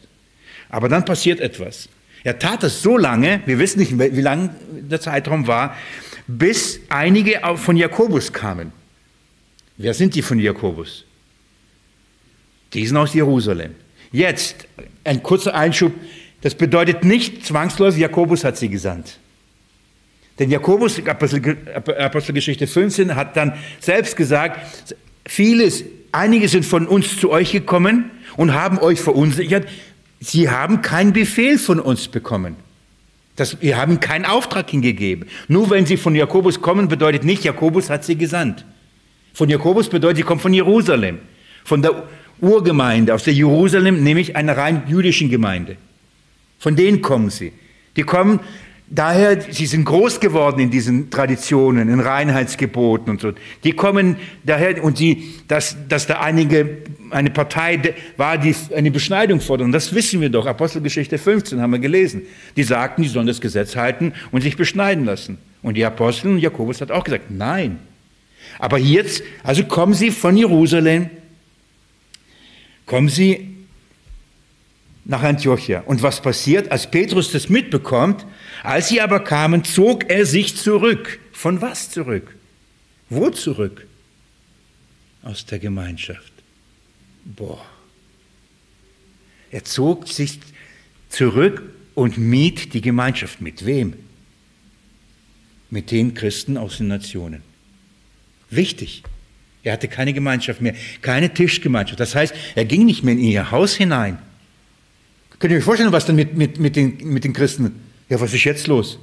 Aber 0.70 0.88
dann 0.88 1.04
passiert 1.04 1.40
etwas. 1.40 1.90
Er 2.24 2.38
tat 2.38 2.64
es 2.64 2.82
so 2.82 2.98
lange, 2.98 3.42
wir 3.46 3.58
wissen 3.58 3.80
nicht, 3.80 3.98
wie 3.98 4.22
lang 4.22 4.52
der 4.70 5.02
Zeitraum 5.02 5.48
war, 5.48 5.76
bis 6.28 6.80
einige 6.90 7.42
von 7.56 7.76
Jakobus 7.76 8.32
kamen. 8.32 8.72
Wer 9.78 9.94
sind 9.94 10.14
die 10.16 10.22
von 10.22 10.40
Jakobus? 10.40 11.06
Die 12.74 12.86
sind 12.86 12.98
aus 12.98 13.14
Jerusalem. 13.14 13.76
Jetzt 14.12 14.68
ein 15.04 15.24
kurzer 15.24 15.56
Einschub. 15.56 15.94
Das 16.42 16.56
bedeutet 16.56 17.04
nicht 17.04 17.46
zwangsläufig, 17.46 18.02
Jakobus 18.02 18.44
hat 18.44 18.58
sie 18.58 18.70
gesandt. 18.70 19.18
Denn 20.40 20.50
Jakobus, 20.50 21.02
Apostelgeschichte 21.06 22.68
15, 22.68 23.16
hat 23.16 23.36
dann 23.36 23.54
selbst 23.80 24.16
gesagt, 24.16 24.96
vieles, 25.26 25.84
einige 26.12 26.48
sind 26.48 26.66
von 26.66 26.88
uns 26.88 27.18
zu 27.18 27.30
euch 27.30 27.52
gekommen 27.52 28.10
und 28.38 28.54
haben 28.54 28.80
euch 28.80 29.02
verunsichert. 29.02 29.68
Sie 30.24 30.50
haben 30.50 30.84
keinen 30.84 31.14
Befehl 31.14 31.58
von 31.58 31.80
uns 31.80 32.08
bekommen. 32.08 32.56
Das, 33.36 33.60
wir 33.60 33.78
haben 33.78 34.00
keinen 34.00 34.26
Auftrag 34.26 34.70
hingegeben. 34.70 35.28
Nur 35.48 35.72
wenn 35.72 35.88
sie 35.88 35.98
von 35.98 36.14
Jakobus 36.14 36.62
kommen, 36.62 36.88
bedeutet 36.88 37.24
nicht, 37.24 37.44
Jakobus 37.44 37.90
hat 37.90 38.06
sie 38.06 38.16
gesandt. 38.16 38.64
Von 39.34 39.50
Jakobus 39.50 39.90
bedeutet, 39.90 40.18
sie 40.18 40.24
kommen 40.24 40.40
von 40.40 40.54
Jerusalem, 40.54 41.18
von 41.64 41.82
der 41.82 42.04
Urgemeinde, 42.40 43.16
aus 43.16 43.24
der 43.24 43.34
Jerusalem, 43.34 44.04
nämlich 44.04 44.36
einer 44.36 44.56
rein 44.56 44.84
jüdischen 44.88 45.30
Gemeinde. 45.30 45.78
Von 46.60 46.76
denen 46.76 47.02
kommen 47.02 47.32
sie. 47.32 47.52
Die 47.96 48.04
kommen 48.04 48.42
Daher, 48.94 49.40
sie 49.40 49.68
sind 49.68 49.86
groß 49.86 50.20
geworden 50.20 50.60
in 50.60 50.70
diesen 50.70 51.10
Traditionen, 51.10 51.88
in 51.88 52.02
Reinheitsgeboten 52.02 53.10
und 53.10 53.22
so. 53.22 53.32
Die 53.64 53.72
kommen 53.72 54.18
daher 54.44 54.84
und 54.84 54.98
sie, 54.98 55.36
dass, 55.48 55.78
dass 55.88 56.08
da 56.08 56.20
einige, 56.20 56.80
eine 57.10 57.30
Partei 57.30 57.96
war, 58.18 58.38
die 58.38 58.54
eine 58.76 58.92
Beschneidung 58.92 59.40
fordern. 59.40 59.72
Das 59.72 59.96
wissen 59.96 60.20
wir 60.20 60.30
doch. 60.30 60.46
Apostelgeschichte 60.46 61.18
15 61.18 61.62
haben 61.62 61.72
wir 61.72 61.80
gelesen. 61.80 62.24
Die 62.58 62.64
sagten, 62.64 63.04
die 63.04 63.08
sollen 63.08 63.28
das 63.28 63.40
Gesetz 63.40 63.78
halten 63.78 64.12
und 64.32 64.42
sich 64.42 64.58
beschneiden 64.58 65.06
lassen. 65.06 65.38
Und 65.62 65.76
die 65.78 65.86
Apostel 65.86 66.28
und 66.28 66.40
Jakobus 66.40 66.82
hat 66.82 66.92
auch 66.92 67.06
gesagt, 67.06 67.32
nein. 67.32 67.80
Aber 68.60 68.78
jetzt, 68.78 69.24
also 69.44 69.64
kommen 69.64 69.94
sie 69.94 70.12
von 70.12 70.36
Jerusalem, 70.36 71.10
kommen 72.86 73.08
sie 73.08 73.51
nach 75.06 75.24
Antiochia. 75.24 75.82
Und 75.82 76.04
was 76.04 76.22
passiert, 76.22 76.72
als 76.72 76.90
Petrus 76.90 77.32
das 77.32 77.50
mitbekommt, 77.50 78.26
als 78.64 78.90
sie 78.90 79.02
aber 79.02 79.24
kamen, 79.24 79.64
zog 79.64 80.10
er 80.10 80.26
sich 80.26 80.56
zurück. 80.56 81.20
Von 81.32 81.62
was 81.62 81.90
zurück? 81.90 82.36
Wo 83.10 83.30
zurück? 83.30 83.88
Aus 85.24 85.46
der 85.46 85.60
Gemeinschaft. 85.60 86.32
Boah. 87.26 87.66
Er 89.52 89.66
zog 89.66 90.08
sich 90.08 90.40
zurück 91.10 91.62
und 91.94 92.18
mied 92.18 92.74
die 92.74 92.82
Gemeinschaft. 92.82 93.42
Mit 93.42 93.66
wem? 93.66 93.94
Mit 95.70 95.92
den 95.92 96.14
Christen 96.14 96.58
aus 96.58 96.78
den 96.78 96.88
Nationen. 96.88 97.42
Wichtig. 98.50 99.04
Er 99.64 99.74
hatte 99.74 99.88
keine 99.88 100.14
Gemeinschaft 100.14 100.62
mehr, 100.62 100.76
keine 101.02 101.34
Tischgemeinschaft. 101.34 102.00
Das 102.00 102.16
heißt, 102.16 102.34
er 102.56 102.66
ging 102.66 102.86
nicht 102.86 103.04
mehr 103.04 103.14
in 103.14 103.20
ihr 103.20 103.52
Haus 103.52 103.76
hinein. 103.76 104.20
Könnt 105.42 105.52
ihr 105.52 105.58
euch 105.58 105.66
vorstellen, 105.66 105.92
was 105.92 106.06
dann 106.06 106.16
mit, 106.16 106.38
mit, 106.38 106.60
mit, 106.60 106.76
den, 106.78 106.98
mit 107.04 107.26
den 107.26 107.34
Christen 107.34 107.76
ja, 108.12 108.20
was 108.20 108.34
ist 108.34 108.44
jetzt 108.44 108.68
los? 108.68 109.00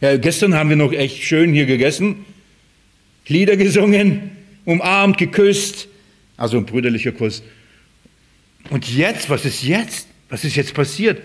Ja, 0.00 0.16
gestern 0.16 0.54
haben 0.56 0.68
wir 0.68 0.76
noch 0.76 0.92
echt 0.92 1.22
schön 1.22 1.52
hier 1.52 1.66
gegessen, 1.66 2.24
Lieder 3.28 3.56
gesungen, 3.56 4.32
umarmt, 4.64 5.18
geküsst, 5.18 5.86
also 6.36 6.58
ein 6.58 6.66
brüderlicher 6.66 7.12
Kuss. 7.12 7.44
Und 8.70 8.92
jetzt, 8.92 9.30
was 9.30 9.44
ist 9.44 9.62
jetzt? 9.62 10.08
Was 10.28 10.44
ist 10.44 10.56
jetzt 10.56 10.74
passiert? 10.74 11.22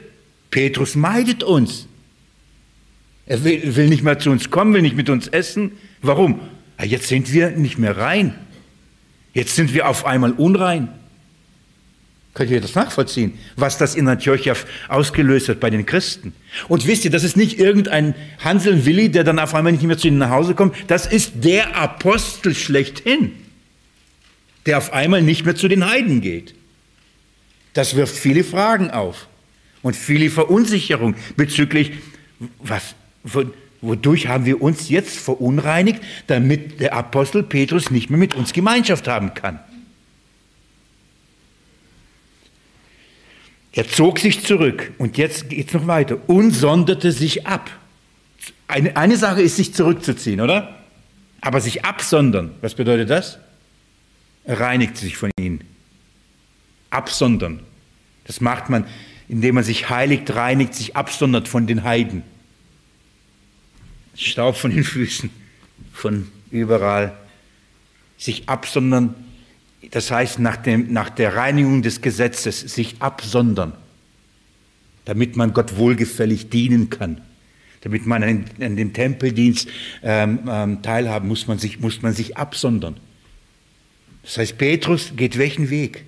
Petrus 0.52 0.96
meidet 0.96 1.42
uns. 1.42 1.88
Er 3.26 3.44
will, 3.44 3.76
will 3.76 3.90
nicht 3.90 4.04
mehr 4.04 4.20
zu 4.20 4.30
uns 4.30 4.52
kommen, 4.52 4.76
will 4.76 4.84
nicht 4.84 4.96
mit 4.96 5.10
uns 5.10 5.28
essen. 5.28 5.72
Warum? 6.04 6.40
Ja, 6.78 6.86
jetzt 6.86 7.08
sind 7.08 7.34
wir 7.34 7.50
nicht 7.50 7.80
mehr 7.80 7.98
rein. 7.98 8.36
Jetzt 9.34 9.56
sind 9.56 9.74
wir 9.74 9.90
auf 9.90 10.06
einmal 10.06 10.34
unrein. 10.34 10.90
Könnt 12.34 12.52
ihr 12.52 12.62
das 12.62 12.76
nachvollziehen, 12.76 13.38
was 13.56 13.78
das 13.78 13.96
in 13.96 14.08
Antiochia 14.08 14.54
ausgelöst 14.88 15.50
hat 15.50 15.60
bei 15.60 15.70
den 15.70 15.86
Christen? 15.86 16.34
Und 16.68 16.86
wisst 16.86 17.04
ihr, 17.04 17.12
das 17.12 17.24
ist 17.24 17.36
nicht 17.36 17.60
irgendein 17.60 18.14
Hansel 18.44 18.86
Willi, 18.86 19.10
der 19.10 19.24
dann 19.24 19.40
auf 19.40 19.56
einmal 19.56 19.74
nicht 19.74 19.84
mehr 19.84 19.98
zu 19.98 20.08
ihnen 20.08 20.20
nach 20.20 20.30
Hause 20.30 20.54
kommt. 20.54 20.76
Das 20.88 21.08
ist 21.08 21.44
der 21.44 21.76
Apostel 21.76 22.54
schlechthin, 22.54 23.32
der 24.66 24.78
auf 24.78 24.94
einmal 24.94 25.24
nicht 25.24 25.46
mehr 25.46 25.56
zu 25.56 25.68
den 25.68 25.90
Heiden 25.90 26.22
geht. 26.22 26.54
Das 27.74 27.96
wirft 27.96 28.16
viele 28.16 28.44
Fragen 28.44 28.92
auf 28.92 29.28
und 29.82 29.96
viele 29.96 30.30
Verunsicherung 30.30 31.16
bezüglich, 31.36 31.94
was, 32.60 32.96
wodurch 33.82 34.28
haben 34.28 34.46
wir 34.46 34.62
uns 34.62 34.90
jetzt 34.90 35.18
verunreinigt, 35.18 36.02
damit 36.28 36.80
der 36.80 36.94
Apostel 36.94 37.44
Petrus 37.44 37.90
nicht 37.90 38.10
mehr 38.10 38.20
mit 38.20 38.36
uns 38.36 38.54
Gemeinschaft 38.54 39.08
haben 39.08 39.34
kann. 39.34 39.60
Er 43.72 43.88
zog 43.88 44.20
sich 44.20 44.44
zurück 44.44 44.92
und 44.98 45.18
jetzt 45.18 45.50
geht 45.50 45.68
es 45.68 45.74
noch 45.74 45.88
weiter 45.88 46.18
und 46.28 46.52
sonderte 46.52 47.12
sich 47.12 47.46
ab. 47.46 47.70
Eine, 48.68 48.96
eine 48.96 49.18
Sache 49.18 49.42
ist, 49.42 49.58
sich 49.58 49.74
zurückzuziehen, 49.74 50.42
oder? 50.42 50.76
Aber 51.42 51.62
sich 51.62 51.86
absondern, 51.86 52.52
was 52.62 52.76
bedeutet 52.76 53.10
das? 53.10 53.40
Er 54.44 54.60
reinigt 54.60 54.98
sich 54.98 55.18
von 55.18 55.32
ihnen. 55.40 55.64
Absondern. 56.90 57.60
Das 58.26 58.42
macht 58.42 58.70
man, 58.70 58.86
indem 59.28 59.56
man 59.56 59.64
sich 59.64 59.90
heiligt, 59.90 60.34
reinigt, 60.36 60.74
sich 60.74 60.96
absondert 60.96 61.48
von 61.48 61.68
den 61.68 61.84
Heiden. 61.84 62.24
Staub 64.16 64.58
von 64.58 64.72
den 64.72 64.84
Füßen, 64.84 65.30
von 65.94 66.28
überall. 66.52 67.16
Sich 68.18 68.50
absondern 68.50 69.16
das 69.92 70.12
heißt 70.12 70.40
nach, 70.40 70.58
dem, 70.58 70.92
nach 70.92 71.10
der 71.10 71.36
Reinigung 71.36 71.82
des 71.82 72.02
Gesetzes 72.02 72.60
sich 72.60 73.02
absondern, 73.02 73.74
damit 75.06 75.36
man 75.36 75.54
Gott 75.54 75.78
wohlgefällig 75.78 76.50
dienen 76.50 76.90
kann. 76.90 77.22
Damit 77.82 78.06
man 78.06 78.24
an, 78.24 78.46
an 78.60 78.76
dem 78.76 78.92
Tempeldienst 78.92 79.70
ähm, 80.04 80.40
ähm, 80.50 80.82
teilhaben 80.82 81.30
muss 81.30 81.48
man, 81.48 81.60
sich, 81.60 81.80
muss 81.80 82.02
man 82.02 82.14
sich 82.14 82.36
absondern. 82.36 82.98
Das 84.24 84.38
heißt, 84.38 84.58
Petrus 84.58 85.14
geht 85.16 85.38
welchen 85.38 85.70
Weg? 85.70 86.04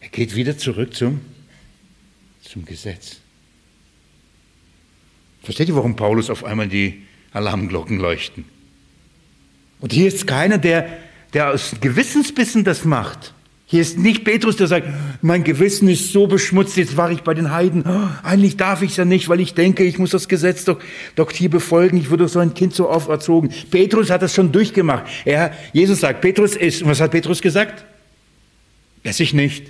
Er 0.00 0.08
geht 0.08 0.34
wieder 0.34 0.56
zurück 0.56 0.94
zum, 0.94 1.20
zum 2.40 2.64
Gesetz. 2.64 3.20
Versteht 5.42 5.68
ihr, 5.68 5.76
warum 5.76 5.94
Paulus 5.94 6.30
auf 6.30 6.42
einmal 6.44 6.68
die 6.68 7.02
Alarmglocken 7.32 7.98
leuchten? 7.98 8.44
Und 9.80 9.92
hier 9.92 10.06
ist 10.06 10.26
keiner, 10.26 10.58
der 10.58 10.88
der 11.32 11.50
aus 11.50 11.74
Gewissensbissen 11.80 12.64
das 12.64 12.84
macht. 12.84 13.32
Hier 13.72 13.80
ist 13.80 13.96
nicht 13.96 14.24
Petrus, 14.24 14.56
der 14.56 14.66
sagt, 14.66 14.86
mein 15.22 15.44
Gewissen 15.44 15.88
ist 15.88 16.12
so 16.12 16.26
beschmutzt, 16.26 16.76
jetzt 16.76 16.98
war 16.98 17.10
ich 17.10 17.22
bei 17.22 17.32
den 17.32 17.52
Heiden. 17.52 17.84
Oh, 17.88 18.08
eigentlich 18.22 18.58
darf 18.58 18.82
ich 18.82 18.90
es 18.90 18.96
ja 18.98 19.06
nicht, 19.06 19.30
weil 19.30 19.40
ich 19.40 19.54
denke, 19.54 19.82
ich 19.82 19.98
muss 19.98 20.10
das 20.10 20.28
Gesetz 20.28 20.66
doch, 20.66 20.78
doch 21.16 21.30
hier 21.30 21.48
befolgen. 21.48 21.96
Ich 21.96 22.10
wurde 22.10 22.28
so 22.28 22.38
ein 22.38 22.52
Kind 22.52 22.74
so 22.74 22.90
auferzogen. 22.90 23.50
Petrus 23.70 24.10
hat 24.10 24.20
das 24.20 24.34
schon 24.34 24.52
durchgemacht. 24.52 25.04
Er, 25.24 25.52
Jesus 25.72 26.00
sagt, 26.00 26.20
Petrus 26.20 26.54
ist, 26.54 26.82
und 26.82 26.90
was 26.90 27.00
hat 27.00 27.12
Petrus 27.12 27.40
gesagt? 27.40 27.86
Ess 29.04 29.20
ich 29.20 29.32
nicht. 29.32 29.68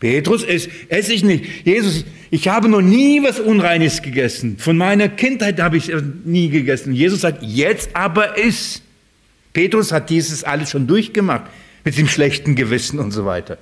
Petrus 0.00 0.42
ist, 0.42 0.68
ess 0.88 1.08
ich 1.08 1.22
nicht. 1.22 1.44
Jesus, 1.64 2.04
ich 2.32 2.48
habe 2.48 2.68
noch 2.68 2.82
nie 2.82 3.22
was 3.22 3.38
Unreines 3.38 4.02
gegessen. 4.02 4.56
Von 4.58 4.76
meiner 4.76 5.08
Kindheit 5.08 5.60
habe 5.60 5.76
ich 5.76 5.92
nie 6.24 6.48
gegessen. 6.48 6.92
Jesus 6.92 7.20
sagt, 7.20 7.44
jetzt 7.44 7.94
aber 7.94 8.36
iss. 8.36 8.82
Petrus 9.54 9.92
hat 9.92 10.10
dieses 10.10 10.44
alles 10.44 10.70
schon 10.70 10.86
durchgemacht 10.86 11.44
mit 11.84 11.96
dem 11.96 12.08
schlechten 12.08 12.54
Gewissen 12.54 12.98
und 12.98 13.12
so 13.12 13.24
weiter. 13.24 13.56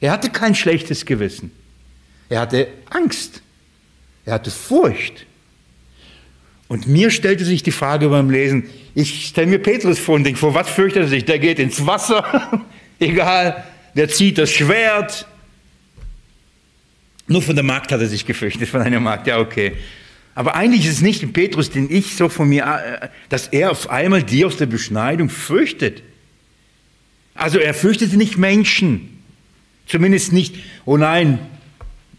Er 0.00 0.10
hatte 0.10 0.30
kein 0.30 0.56
schlechtes 0.56 1.06
Gewissen. 1.06 1.52
Er 2.28 2.40
hatte 2.40 2.66
Angst. 2.90 3.42
Er 4.24 4.34
hatte 4.34 4.50
Furcht. 4.50 5.26
Und 6.66 6.88
mir 6.88 7.10
stellte 7.10 7.44
sich 7.44 7.62
die 7.62 7.70
Frage 7.70 8.08
beim 8.08 8.30
Lesen, 8.30 8.64
ich 8.94 9.26
stelle 9.26 9.46
mir 9.48 9.58
Petrus 9.58 9.98
vor 9.98 10.14
und 10.16 10.24
denke, 10.24 10.40
vor 10.40 10.54
was 10.54 10.68
fürchtet 10.68 11.02
er 11.02 11.08
sich? 11.08 11.24
Der 11.24 11.38
geht 11.38 11.58
ins 11.58 11.86
Wasser, 11.86 12.24
egal, 12.98 13.64
der 13.94 14.08
zieht 14.08 14.38
das 14.38 14.50
Schwert. 14.50 15.26
Nur 17.26 17.42
von 17.42 17.54
der 17.54 17.64
Magd 17.64 17.92
hat 17.92 18.00
er 18.00 18.06
sich 18.06 18.24
gefürchtet, 18.24 18.68
von 18.68 18.80
einer 18.80 19.00
Magd, 19.00 19.26
ja 19.26 19.38
okay. 19.38 19.76
Aber 20.34 20.56
eigentlich 20.56 20.86
ist 20.86 20.96
es 20.96 21.00
nicht 21.00 21.32
Petrus, 21.32 21.70
den 21.70 21.90
ich 21.90 22.16
so 22.16 22.28
von 22.28 22.48
mir, 22.48 22.64
äh, 22.64 23.08
dass 23.28 23.48
er 23.48 23.70
auf 23.70 23.90
einmal 23.90 24.22
die 24.22 24.44
aus 24.44 24.56
der 24.56 24.66
Beschneidung 24.66 25.28
fürchtet. 25.28 26.02
Also 27.34 27.58
er 27.58 27.74
fürchtete 27.74 28.16
nicht 28.16 28.36
Menschen. 28.36 29.22
Zumindest 29.86 30.32
nicht, 30.32 30.56
oh 30.84 30.96
nein, 30.96 31.38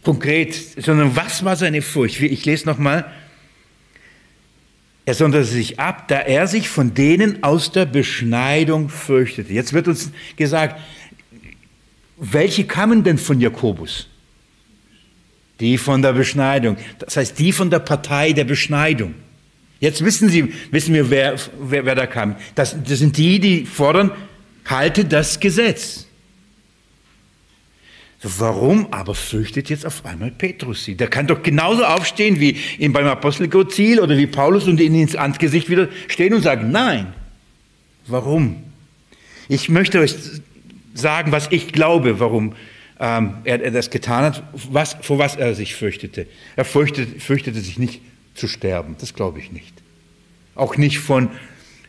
konkret, 0.04 0.54
sondern 0.54 1.16
was 1.16 1.44
war 1.44 1.56
seine 1.56 1.82
Furcht? 1.82 2.22
Ich 2.22 2.46
lese 2.46 2.66
nochmal. 2.66 3.12
Er 5.06 5.14
sonderte 5.14 5.46
sich 5.46 5.80
ab, 5.80 6.08
da 6.08 6.20
er 6.20 6.48
sich 6.48 6.70
von 6.70 6.94
denen 6.94 7.44
aus 7.44 7.72
der 7.72 7.86
Beschneidung 7.86 8.90
fürchtete. 8.90 9.54
Jetzt 9.54 9.74
wird 9.74 9.88
uns 9.88 10.12
gesagt, 10.36 10.80
welche 12.18 12.66
kamen 12.66 13.04
denn 13.04 13.18
von 13.18 13.40
Jakobus? 13.40 14.08
Die 15.60 15.78
von 15.78 16.02
der 16.02 16.14
Beschneidung. 16.14 16.78
Das 17.00 17.18
heißt, 17.18 17.40
die 17.40 17.52
von 17.52 17.70
der 17.70 17.80
Partei 17.80 18.34
der 18.34 18.44
Beschneidung. 18.44 19.16
Jetzt 19.80 20.04
wissen 20.04 20.30
Sie, 20.30 20.54
wissen 20.72 20.94
wir, 20.94 21.10
wer, 21.10 21.36
wer, 21.60 21.86
wer 21.86 21.96
da 21.96 22.08
kam. 22.08 22.36
Das, 22.56 22.76
das 22.84 23.00
sind 23.00 23.18
die, 23.18 23.40
die 23.40 23.66
fordern, 23.66 24.12
halte 24.66 25.06
das 25.06 25.40
Gesetz. 25.40 26.06
Warum 28.24 28.88
aber 28.92 29.14
fürchtet 29.14 29.70
jetzt 29.70 29.86
auf 29.86 30.04
einmal 30.04 30.32
Petrus 30.32 30.84
sie? 30.84 30.96
Der 30.96 31.08
kann 31.08 31.28
doch 31.28 31.44
genauso 31.44 31.86
aufstehen 31.86 32.40
wie 32.40 32.58
ihn 32.80 32.92
beim 32.92 33.06
Apostel 33.06 33.48
Gozil 33.48 34.00
oder 34.00 34.18
wie 34.18 34.26
Paulus 34.26 34.68
und 34.68 34.80
ihnen 34.80 34.96
ins 34.96 35.16
Angesicht 35.16 35.70
wieder 35.70 35.90
stehen 36.08 36.34
und 36.34 36.42
sagen, 36.42 36.72
nein. 36.72 37.14
Warum? 38.08 38.64
Ich 39.48 39.70
möchte 39.70 40.00
euch 40.00 40.16
sagen, 40.96 41.32
was 41.32 41.48
ich 41.52 41.72
glaube, 41.72 42.20
warum 42.20 42.54
ähm, 43.00 43.38
er, 43.44 43.62
er, 43.62 43.72
das 43.72 43.90
getan 43.90 44.24
hat, 44.24 44.44
was, 44.54 44.96
vor 45.02 45.18
was 45.18 45.36
er 45.36 45.56
sich 45.56 45.76
fürchtete. 45.76 46.28
Er 46.56 46.66
fürchtete, 46.66 47.20
fürchtete 47.20 47.60
sich 47.60 47.78
nicht 47.78 48.02
zu 48.34 48.48
sterben, 48.48 48.96
das 49.00 49.14
glaube 49.14 49.40
ich 49.40 49.52
nicht. 49.52 49.74
Auch 50.56 50.78
nicht 50.78 51.00
von 51.00 51.30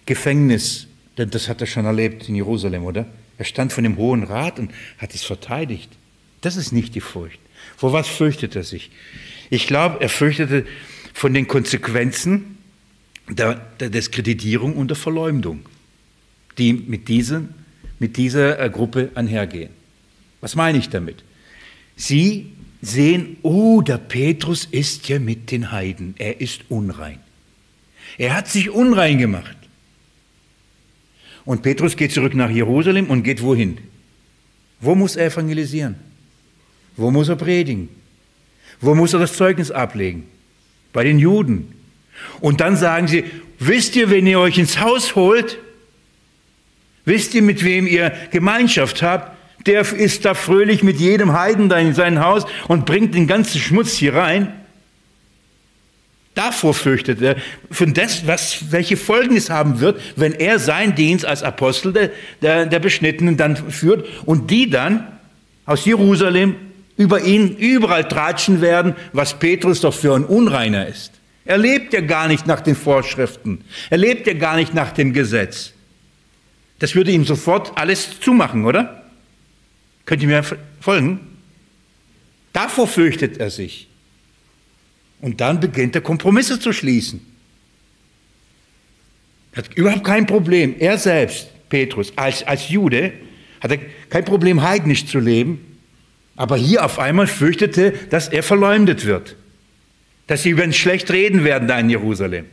Gefängnis, 0.07 0.89
denn 1.19 1.31
das 1.31 1.49
hat 1.49 1.61
er 1.61 1.67
schon 1.67 1.85
erlebt 1.85 2.29
in 2.29 2.35
Jerusalem, 2.35 2.85
oder? 2.85 3.07
Er 3.39 3.45
stand 3.45 3.73
von 3.73 3.85
dem 3.85 3.97
Hohen 3.97 4.25
Rat 4.25 4.59
und 4.59 4.73
hat 4.99 5.15
es 5.15 5.23
verteidigt. 5.23 5.91
Das 6.41 6.57
ist 6.57 6.73
nicht 6.73 6.95
die 6.95 7.01
Furcht. 7.01 7.39
Vor 7.77 7.93
was 7.93 8.09
fürchtet 8.09 8.57
er 8.57 8.65
sich? 8.65 8.91
Ich 9.51 9.67
glaube, 9.67 10.01
er 10.01 10.09
fürchtete 10.09 10.67
von 11.13 11.35
den 11.35 11.47
Konsequenzen 11.47 12.59
der, 13.29 13.55
der 13.81 13.91
Diskreditierung 13.91 14.75
und 14.77 14.89
der 14.89 14.97
Verleumdung, 14.97 15.61
die 16.59 16.73
mit, 16.73 17.09
diesen, 17.09 17.55
mit 17.99 18.17
dieser 18.17 18.59
äh, 18.61 18.71
Gruppe 18.71 19.11
einhergehen. 19.15 19.71
Was 20.47 20.55
meine 20.55 20.79
ich 20.79 20.91
damit? 20.91 21.25
Sie 21.97 22.53
sehen, 22.81 23.37
oh, 23.43 23.83
der 23.83 23.99
Petrus 23.99 24.65
ist 24.65 25.09
ja 25.09 25.19
mit 25.19 25.51
den 25.51 25.73
Heiden, 25.73 26.15
er 26.19 26.41
ist 26.41 26.67
unrein. 26.69 27.19
Er 28.17 28.37
hat 28.37 28.47
sich 28.47 28.71
unrein 28.71 29.19
gemacht. 29.19 29.57
Und 31.45 31.63
Petrus 31.63 31.97
geht 31.97 32.13
zurück 32.13 32.37
nach 32.37 32.49
Jerusalem 32.49 33.11
und 33.11 33.25
geht 33.25 33.43
wohin? 33.43 33.79
Wo 34.79 34.95
muss 34.95 35.17
er 35.17 35.27
evangelisieren? 35.33 35.97
Wo 36.97 37.11
muss 37.11 37.29
er 37.29 37.35
predigen? 37.35 37.89
Wo 38.81 38.95
muss 38.95 39.15
er 39.15 39.19
das 39.19 39.33
Zeugnis 39.33 39.73
ablegen? 39.73 40.29
Bei 40.93 41.03
den 41.03 41.19
Juden. 41.19 41.75
Und 42.41 42.61
dann 42.61 42.77
sagen 42.77 43.09
sie, 43.09 43.25
wisst 43.59 43.97
ihr, 43.97 44.11
wenn 44.11 44.29
ihr 44.29 44.39
euch 44.39 44.59
ins 44.59 44.79
Haus 44.79 45.17
holt, 45.17 45.59
wisst 47.05 47.35
ihr, 47.35 47.43
mit 47.43 47.65
wem 47.65 47.89
ihr 47.89 48.13
Gemeinschaft 48.31 49.03
habt? 49.03 49.36
Der 49.65 49.81
ist 49.93 50.25
da 50.25 50.35
fröhlich 50.35 50.83
mit 50.83 50.99
jedem 50.99 51.33
Heiden 51.33 51.69
da 51.69 51.79
in 51.79 51.95
sein 51.95 52.21
Haus 52.21 52.45
und 52.69 52.87
bringt 52.87 53.15
den 53.15 53.27
ganzen 53.27 53.61
Schmutz 53.61 53.95
hier 53.95 54.15
rein. 54.15 54.53
Davor 56.35 56.75
fürchtet 56.75 57.23
er, 57.23 57.37
von 57.71 57.95
das, 57.95 58.27
was, 58.27 58.71
welche 58.71 58.99
Folgen 58.99 59.37
es 59.37 59.49
haben 59.49 59.81
wird, 59.81 59.99
wenn 60.17 60.33
er 60.33 60.59
seinen 60.59 60.95
Dienst 60.95 61.25
als 61.25 61.43
Apostel 61.43 61.95
der, 61.95 62.11
der, 62.43 62.67
der 62.67 62.79
Beschnittenen 62.79 63.39
dann 63.39 63.57
führt 63.57 64.07
und 64.27 64.51
die 64.51 64.69
dann 64.69 65.07
aus 65.65 65.87
Jerusalem 65.87 66.57
über 66.99 67.23
ihn 67.23 67.57
überall 67.57 68.07
tratschen 68.07 68.61
werden, 68.61 68.95
was 69.15 69.39
Petrus 69.39 69.81
doch 69.81 69.95
für 69.95 70.15
ein 70.15 70.25
Unreiner 70.25 70.87
ist. 70.87 71.13
Er 71.47 71.57
lebt 71.57 71.95
ja 71.95 72.03
gar 72.03 72.29
nicht 72.29 72.47
nach 72.47 72.61
den 72.61 72.77
Vorschriften. 72.77 73.65
Er 73.89 73.99
lebt 73.99 74.27
ja 74.27 74.35
gar 74.35 74.57
nicht 74.57 74.75
nach 74.75 74.93
dem 74.93 75.15
Gesetz. 75.15 75.73
Das 76.81 76.95
würde 76.95 77.13
ihm 77.13 77.25
sofort 77.25 77.73
alles 77.77 78.21
zumachen, 78.21 78.67
oder? 78.67 79.06
Könnt 80.07 80.23
ihr 80.23 80.29
mir 80.29 80.43
folgen? 80.81 81.21
Davor 82.53 82.87
fürchtet 82.87 83.39
er 83.39 83.51
sich. 83.51 83.89
Und 85.21 85.41
dann 85.41 85.61
beginnt 85.61 85.95
er 85.95 86.01
Kompromisse 86.01 86.59
zu 86.59 86.73
schließen. 86.73 87.21
Er 89.53 89.59
hat 89.59 89.75
überhaupt 89.75 90.05
kein 90.05 90.27
Problem. 90.27 90.77
Er 90.79 90.97
selbst 90.99 91.49
Petrus, 91.69 92.13
als, 92.17 92.43
als 92.45 92.69
Jude, 92.69 93.13
hatte 93.61 93.79
kein 94.09 94.25
Problem, 94.25 94.63
heidnisch 94.63 95.07
zu 95.07 95.19
leben, 95.19 95.79
aber 96.37 96.57
hier 96.57 96.85
auf 96.85 96.99
einmal 96.99 97.27
fürchtete, 97.27 97.93
dass 98.11 98.29
er 98.29 98.43
verleumdet 98.43 99.07
wird, 99.07 99.37
dass 100.27 100.43
sie 100.43 100.51
über 100.51 100.65
ihn 100.65 100.73
schlecht 100.73 101.11
reden 101.11 101.45
werden 101.45 101.67
da 101.67 101.79
in 101.79 101.91
Jerusalem. 101.91 102.47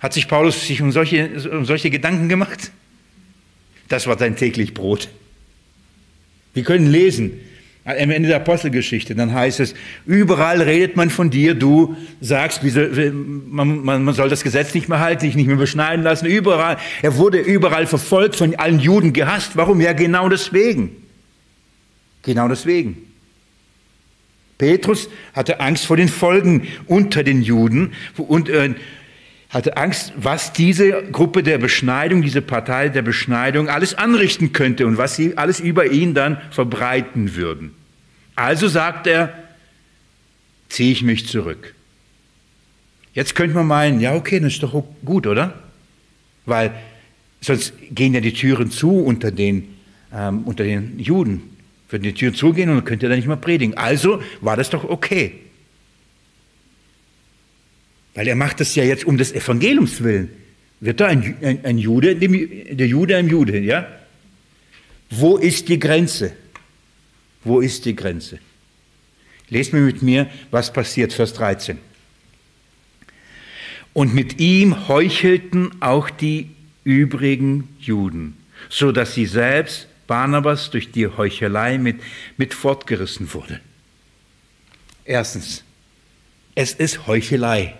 Hat 0.00 0.14
sich 0.14 0.26
Paulus 0.26 0.66
sich 0.66 0.82
um 0.82 0.90
solche, 0.90 1.28
um 1.50 1.64
solche 1.64 1.90
Gedanken 1.90 2.28
gemacht? 2.28 2.72
Das 3.92 4.06
war 4.06 4.18
sein 4.18 4.36
täglich 4.36 4.72
Brot. 4.72 5.10
Wir 6.54 6.62
können 6.62 6.90
lesen, 6.90 7.32
am 7.84 8.10
Ende 8.10 8.28
der 8.28 8.38
Apostelgeschichte, 8.38 9.14
dann 9.14 9.34
heißt 9.34 9.60
es, 9.60 9.74
überall 10.06 10.62
redet 10.62 10.96
man 10.96 11.10
von 11.10 11.28
dir, 11.28 11.54
du 11.54 11.94
sagst, 12.22 12.62
man, 12.62 13.84
man, 13.84 14.14
soll 14.14 14.30
das 14.30 14.44
Gesetz 14.44 14.72
nicht 14.72 14.88
mehr 14.88 15.00
halten, 15.00 15.26
dich 15.26 15.34
nicht 15.34 15.46
mehr 15.46 15.56
beschneiden 15.56 16.02
lassen, 16.02 16.24
überall. 16.24 16.78
Er 17.02 17.18
wurde 17.18 17.38
überall 17.38 17.86
verfolgt, 17.86 18.36
von 18.36 18.54
allen 18.54 18.80
Juden 18.80 19.12
gehasst. 19.12 19.56
Warum? 19.56 19.78
Ja, 19.82 19.92
genau 19.92 20.30
deswegen. 20.30 20.96
Genau 22.22 22.48
deswegen. 22.48 22.96
Petrus 24.56 25.10
hatte 25.34 25.60
Angst 25.60 25.84
vor 25.84 25.98
den 25.98 26.08
Folgen 26.08 26.66
unter 26.86 27.24
den 27.24 27.42
Juden 27.42 27.92
und 28.16 28.48
äh, 28.48 28.74
hatte 29.52 29.76
Angst, 29.76 30.14
was 30.16 30.54
diese 30.54 31.02
Gruppe 31.12 31.42
der 31.42 31.58
Beschneidung, 31.58 32.22
diese 32.22 32.40
Partei 32.40 32.88
der 32.88 33.02
Beschneidung 33.02 33.68
alles 33.68 33.94
anrichten 33.94 34.54
könnte 34.54 34.86
und 34.86 34.96
was 34.96 35.14
sie 35.14 35.36
alles 35.36 35.60
über 35.60 35.86
ihn 35.86 36.14
dann 36.14 36.40
verbreiten 36.50 37.36
würden. 37.36 37.74
Also 38.34 38.66
sagt 38.66 39.06
er, 39.06 39.32
ziehe 40.70 40.90
ich 40.90 41.02
mich 41.02 41.28
zurück. 41.28 41.74
Jetzt 43.12 43.34
könnte 43.34 43.54
man 43.54 43.66
meinen, 43.66 44.00
ja 44.00 44.14
okay, 44.14 44.40
das 44.40 44.54
ist 44.54 44.62
doch 44.62 44.84
gut, 45.04 45.26
oder? 45.26 45.52
Weil 46.46 46.72
sonst 47.42 47.74
gehen 47.90 48.14
ja 48.14 48.20
die 48.20 48.32
Türen 48.32 48.70
zu 48.70 49.00
unter 49.04 49.30
den, 49.30 49.68
ähm, 50.14 50.44
unter 50.44 50.64
den 50.64 50.98
Juden. 50.98 51.42
Würden 51.90 52.04
die 52.04 52.14
Türen 52.14 52.34
zugehen 52.34 52.70
und 52.70 52.76
dann 52.76 52.84
könnte 52.86 53.04
er 53.04 53.10
dann 53.10 53.18
nicht 53.18 53.28
mehr 53.28 53.36
predigen. 53.36 53.76
Also 53.76 54.22
war 54.40 54.56
das 54.56 54.70
doch 54.70 54.84
okay. 54.84 55.34
Weil 58.14 58.28
er 58.28 58.36
macht 58.36 58.60
das 58.60 58.74
ja 58.74 58.84
jetzt 58.84 59.04
um 59.04 59.16
des 59.16 59.32
Evangeliums 59.32 60.02
willen. 60.02 60.30
Wird 60.80 61.00
da 61.00 61.06
ein, 61.06 61.36
ein, 61.42 61.64
ein 61.64 61.78
Jude, 61.78 62.16
der 62.16 62.86
Jude 62.86 63.16
ein 63.16 63.28
Jude, 63.28 63.58
ja? 63.60 63.86
Wo 65.10 65.36
ist 65.36 65.68
die 65.68 65.78
Grenze? 65.78 66.32
Wo 67.44 67.60
ist 67.60 67.84
die 67.84 67.94
Grenze? 67.94 68.38
Lest 69.48 69.72
mir 69.72 69.80
mit 69.80 70.02
mir, 70.02 70.28
was 70.50 70.72
passiert, 70.72 71.12
Vers 71.12 71.34
13. 71.34 71.78
Und 73.92 74.14
mit 74.14 74.40
ihm 74.40 74.88
heuchelten 74.88 75.70
auch 75.80 76.08
die 76.08 76.50
übrigen 76.84 77.68
Juden, 77.78 78.36
so 78.68 78.90
dass 78.92 79.14
sie 79.14 79.26
selbst, 79.26 79.88
Barnabas, 80.06 80.70
durch 80.70 80.90
die 80.90 81.06
Heuchelei 81.06 81.78
mit, 81.78 82.00
mit 82.36 82.54
fortgerissen 82.54 83.32
wurde. 83.34 83.60
Erstens, 85.04 85.62
es 86.54 86.72
ist 86.72 87.06
Heuchelei. 87.06 87.74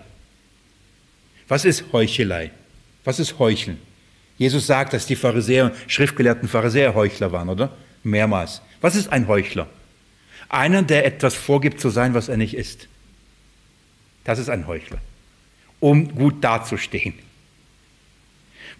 Was 1.53 1.65
ist 1.65 1.83
Heuchelei? 1.93 2.49
Was 3.03 3.19
ist 3.19 3.37
Heucheln? 3.37 3.77
Jesus 4.39 4.65
sagt, 4.65 4.91
dass 4.91 5.05
die 5.05 5.15
Pharisäer, 5.15 5.71
schriftgelehrten 5.85 6.49
Pharisäer 6.49 6.95
Heuchler 6.95 7.31
waren, 7.31 7.47
oder? 7.47 7.77
Mehrmals. 8.01 8.63
Was 8.81 8.95
ist 8.95 9.09
ein 9.09 9.27
Heuchler? 9.27 9.69
Einer, 10.49 10.81
der 10.81 11.05
etwas 11.05 11.35
vorgibt 11.35 11.79
zu 11.79 11.91
sein, 11.91 12.15
was 12.15 12.27
er 12.27 12.37
nicht 12.37 12.55
ist. 12.55 12.87
Das 14.23 14.39
ist 14.39 14.49
ein 14.49 14.65
Heuchler. 14.65 14.97
Um 15.79 16.15
gut 16.15 16.43
dazustehen. 16.43 17.13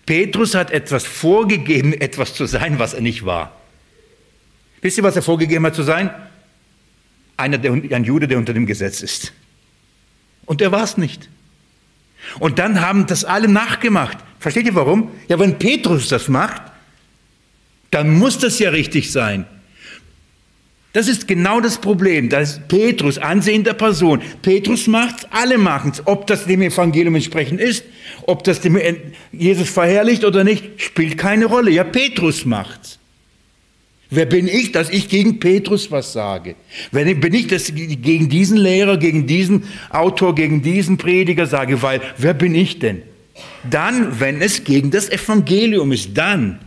Petrus 0.07 0.55
hat 0.55 0.71
etwas 0.71 1.05
vorgegeben, 1.05 1.93
etwas 2.01 2.33
zu 2.33 2.47
sein, 2.47 2.79
was 2.79 2.95
er 2.95 3.01
nicht 3.01 3.23
war. 3.23 3.55
Wisst 4.81 4.97
ihr, 4.97 5.03
was 5.03 5.15
er 5.15 5.21
vorgegeben 5.21 5.63
hat 5.67 5.75
zu 5.75 5.83
sein? 5.83 6.09
Einer, 7.37 7.59
der, 7.59 7.71
ein 7.71 8.03
Jude, 8.03 8.27
der 8.27 8.39
unter 8.39 8.55
dem 8.55 8.65
Gesetz 8.65 9.03
ist. 9.03 9.31
Und 10.47 10.59
er 10.59 10.71
war 10.71 10.83
es 10.83 10.97
nicht. 10.97 11.29
Und 12.39 12.59
dann 12.59 12.81
haben 12.81 13.05
das 13.07 13.25
alle 13.25 13.47
nachgemacht. 13.47 14.17
Versteht 14.39 14.65
ihr 14.65 14.75
warum? 14.75 15.11
Ja, 15.27 15.39
wenn 15.39 15.57
Petrus 15.57 16.07
das 16.09 16.27
macht, 16.27 16.61
dann 17.91 18.13
muss 18.13 18.39
das 18.39 18.59
ja 18.59 18.71
richtig 18.71 19.11
sein. 19.11 19.45
Das 20.93 21.07
ist 21.07 21.27
genau 21.27 21.59
das 21.59 21.79
Problem. 21.79 22.29
Das 22.29 22.51
ist 22.51 22.67
Petrus, 22.67 23.17
Ansehen 23.17 23.63
der 23.63 23.73
Person. 23.73 24.21
Petrus 24.43 24.85
macht's, 24.85 25.25
alle 25.31 25.57
machen's. 25.57 26.03
Ob 26.05 26.27
das 26.27 26.45
dem 26.45 26.61
Evangelium 26.61 27.15
entsprechend 27.15 27.59
ist, 27.59 27.83
ob 28.27 28.43
das 28.43 28.61
dem 28.61 28.79
Jesus 29.31 29.69
verherrlicht 29.69 30.23
oder 30.23 30.43
nicht, 30.43 30.81
spielt 30.81 31.17
keine 31.17 31.45
Rolle. 31.45 31.71
Ja, 31.71 31.83
Petrus 31.83 32.45
macht's. 32.45 32.99
Wer 34.15 34.27
bin 34.27 34.47
ich, 34.47 34.71
dass 34.71 34.89
ich 34.89 35.09
gegen 35.09 35.39
Petrus 35.39 35.89
was 35.89 36.13
sage? 36.13 36.55
Wer 36.91 37.15
bin 37.15 37.33
ich, 37.33 37.47
dass 37.47 37.69
ich 37.69 38.01
gegen 38.01 38.29
diesen 38.29 38.57
Lehrer, 38.57 38.97
gegen 38.97 39.25
diesen 39.25 39.63
Autor, 39.89 40.35
gegen 40.35 40.61
diesen 40.61 40.97
Prediger 40.97 41.47
sage? 41.47 41.81
Weil, 41.81 41.99
wer 42.17 42.35
bin 42.35 42.53
ich 42.53 42.77
denn? 42.77 43.01
Dann, 43.69 44.19
wenn 44.19 44.41
es 44.41 44.63
gegen 44.63 44.91
das 44.91 45.09
Evangelium 45.09 45.91
ist, 45.91 46.15
dann. 46.15 46.59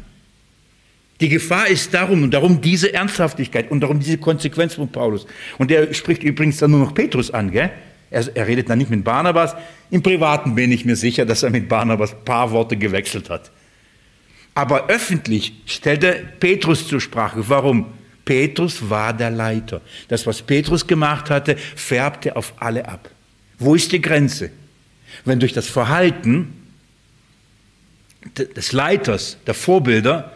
Die 1.20 1.28
Gefahr 1.28 1.68
ist 1.68 1.94
darum 1.94 2.24
und 2.24 2.34
darum 2.34 2.61
diese 2.61 2.92
Ernsthaftigkeit 2.92 3.70
und 3.70 3.80
darum 3.80 4.01
diese 4.01 4.18
Konsequenz 4.18 4.74
von 4.74 4.88
Paulus. 4.88 5.26
Und 5.57 5.70
er 5.70 5.94
spricht 5.94 6.24
übrigens 6.24 6.59
dann 6.59 6.72
nur 6.72 6.80
noch 6.80 6.94
Petrus 6.94 7.30
an, 7.30 7.53
gell? 7.53 7.70
Er, 8.11 8.24
er 8.34 8.47
redet 8.47 8.68
dann 8.68 8.78
nicht 8.78 8.90
mit 8.90 9.05
Barnabas. 9.05 9.55
Im 9.90 10.03
Privaten 10.03 10.57
bin 10.57 10.72
ich 10.72 10.84
mir 10.84 10.97
sicher, 10.97 11.24
dass 11.24 11.44
er 11.44 11.51
mit 11.51 11.68
Barnabas 11.68 12.12
ein 12.12 12.24
paar 12.24 12.51
Worte 12.51 12.76
gewechselt 12.76 13.30
hat. 13.30 13.53
Aber 14.57 14.88
öffentlich 14.88 15.52
stellt 15.66 16.02
er 16.02 16.14
Petrus 16.14 16.88
zur 16.88 16.98
Sprache. 16.98 17.46
Warum? 17.46 17.92
Petrus 18.24 18.88
war 18.88 19.12
der 19.12 19.30
Leiter. 19.30 19.82
Das, 20.09 20.26
was 20.26 20.40
Petrus 20.40 20.86
gemacht 20.86 21.28
hatte, 21.28 21.57
färbte 21.59 22.36
auf 22.36 22.54
alle 22.57 22.88
ab. 22.88 23.11
Wo 23.59 23.74
ist 23.74 23.92
die 23.92 24.00
Grenze? 24.00 24.50
Wenn 25.26 25.40
durch 25.40 25.52
das 25.52 25.66
Verhalten 25.66 26.54
des 28.34 28.72
Leiters, 28.72 29.36
der 29.46 29.52
Vorbilder, 29.52 30.32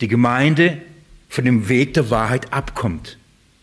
die 0.00 0.08
Gemeinde 0.08 0.78
von 1.28 1.44
dem 1.44 1.68
Weg 1.68 1.94
der 1.94 2.10
Wahrheit 2.10 2.52
abkommt. 2.52 3.18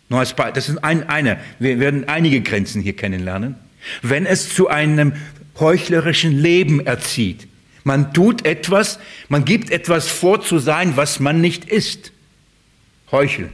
Das 0.10 0.68
ist 0.68 0.84
ein, 0.84 1.08
eine. 1.08 1.40
Wir 1.60 1.80
werden 1.80 2.10
einige 2.10 2.42
Grenzen 2.42 2.82
hier 2.82 2.98
kennenlernen. 2.98 3.56
Wenn 4.02 4.26
es 4.26 4.54
zu 4.54 4.68
einem 4.68 5.14
heuchlerischen 5.58 6.38
Leben 6.38 6.86
erzieht, 6.86 7.48
man 7.84 8.14
tut 8.14 8.46
etwas, 8.46 9.00
man 9.30 9.46
gibt 9.46 9.70
etwas 9.70 10.08
vor 10.08 10.42
zu 10.42 10.60
sein, 10.60 10.96
was 10.96 11.20
man 11.20 11.42
nicht 11.42 11.66
ist. 11.66 12.12
Heucheln. 13.12 13.52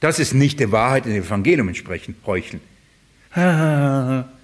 Das 0.00 0.18
ist 0.18 0.34
nicht 0.34 0.60
der 0.60 0.72
Wahrheit 0.72 1.06
im 1.06 1.12
Evangelium 1.12 1.68
entsprechend. 1.68 2.16
Heucheln. 2.26 2.60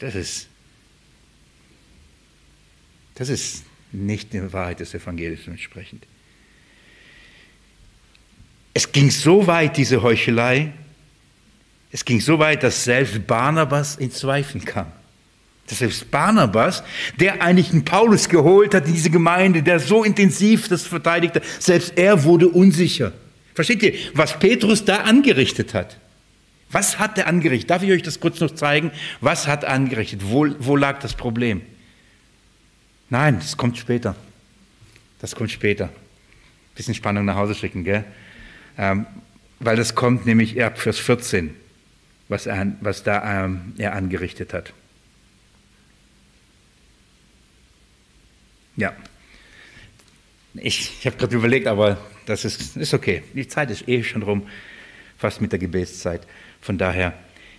Das 0.00 0.14
ist, 0.14 0.48
das 3.16 3.28
ist 3.28 3.64
nicht 3.92 4.32
der 4.32 4.50
Wahrheit 4.50 4.80
des 4.80 4.94
Evangeliums 4.94 5.46
entsprechend. 5.46 6.06
Es 8.72 8.90
ging 8.90 9.10
so 9.10 9.46
weit, 9.46 9.76
diese 9.76 10.02
Heuchelei, 10.02 10.72
es 11.92 12.04
ging 12.04 12.18
so 12.18 12.38
weit, 12.38 12.62
dass 12.62 12.84
selbst 12.84 13.26
Barnabas 13.26 13.96
in 13.96 14.10
Zweifel 14.10 14.62
kam. 14.62 14.90
Selbst 15.74 16.10
Barnabas, 16.10 16.82
der 17.18 17.42
eigentlich 17.42 17.70
einen 17.72 17.84
Paulus 17.84 18.28
geholt 18.28 18.74
hat 18.74 18.86
in 18.86 18.94
diese 18.94 19.10
Gemeinde, 19.10 19.62
der 19.62 19.80
so 19.80 20.04
intensiv 20.04 20.68
das 20.68 20.86
verteidigte, 20.86 21.42
selbst 21.58 21.96
er 21.96 22.24
wurde 22.24 22.48
unsicher. 22.48 23.12
Versteht 23.54 23.82
ihr, 23.82 23.94
was 24.14 24.38
Petrus 24.38 24.84
da 24.84 25.02
angerichtet 25.02 25.74
hat? 25.74 25.98
Was 26.70 26.98
hat 26.98 27.18
er 27.18 27.26
angerichtet? 27.26 27.70
Darf 27.70 27.82
ich 27.82 27.90
euch 27.90 28.02
das 28.02 28.20
kurz 28.20 28.40
noch 28.40 28.52
zeigen? 28.52 28.92
Was 29.20 29.46
hat 29.46 29.64
er 29.64 29.70
angerichtet? 29.70 30.20
Wo, 30.24 30.46
wo 30.58 30.76
lag 30.76 31.00
das 31.00 31.14
Problem? 31.14 31.62
Nein, 33.08 33.38
das 33.40 33.56
kommt 33.56 33.76
später. 33.76 34.14
Das 35.20 35.34
kommt 35.34 35.50
später. 35.50 35.90
Bisschen 36.76 36.94
Spannung 36.94 37.24
nach 37.24 37.36
Hause 37.36 37.54
schicken, 37.54 37.84
gell? 37.84 38.04
Ähm, 38.78 39.06
weil 39.58 39.76
das 39.76 39.94
kommt 39.94 40.26
nämlich 40.26 40.62
ab 40.62 40.78
Vers 40.78 40.98
14, 40.98 41.54
was, 42.28 42.46
er, 42.46 42.72
was 42.80 43.02
da 43.02 43.44
ähm, 43.44 43.74
er 43.76 43.94
angerichtet 43.94 44.54
hat. 44.54 44.72
Ja. 48.80 48.94
Ich, 50.54 50.98
ich 50.98 51.06
habe 51.06 51.16
gerade 51.16 51.36
überlegt, 51.36 51.66
aber 51.66 51.98
das 52.24 52.46
ist, 52.46 52.78
ist 52.78 52.94
okay. 52.94 53.22
Die 53.34 53.46
Zeit 53.46 53.70
ist 53.70 53.86
eh 53.86 54.02
schon 54.02 54.22
rum, 54.22 54.46
fast 55.18 55.42
mit 55.42 55.52
der 55.52 55.58
Gebetszeit. 55.58 56.26
Von 56.62 56.78
daher. 56.78 57.12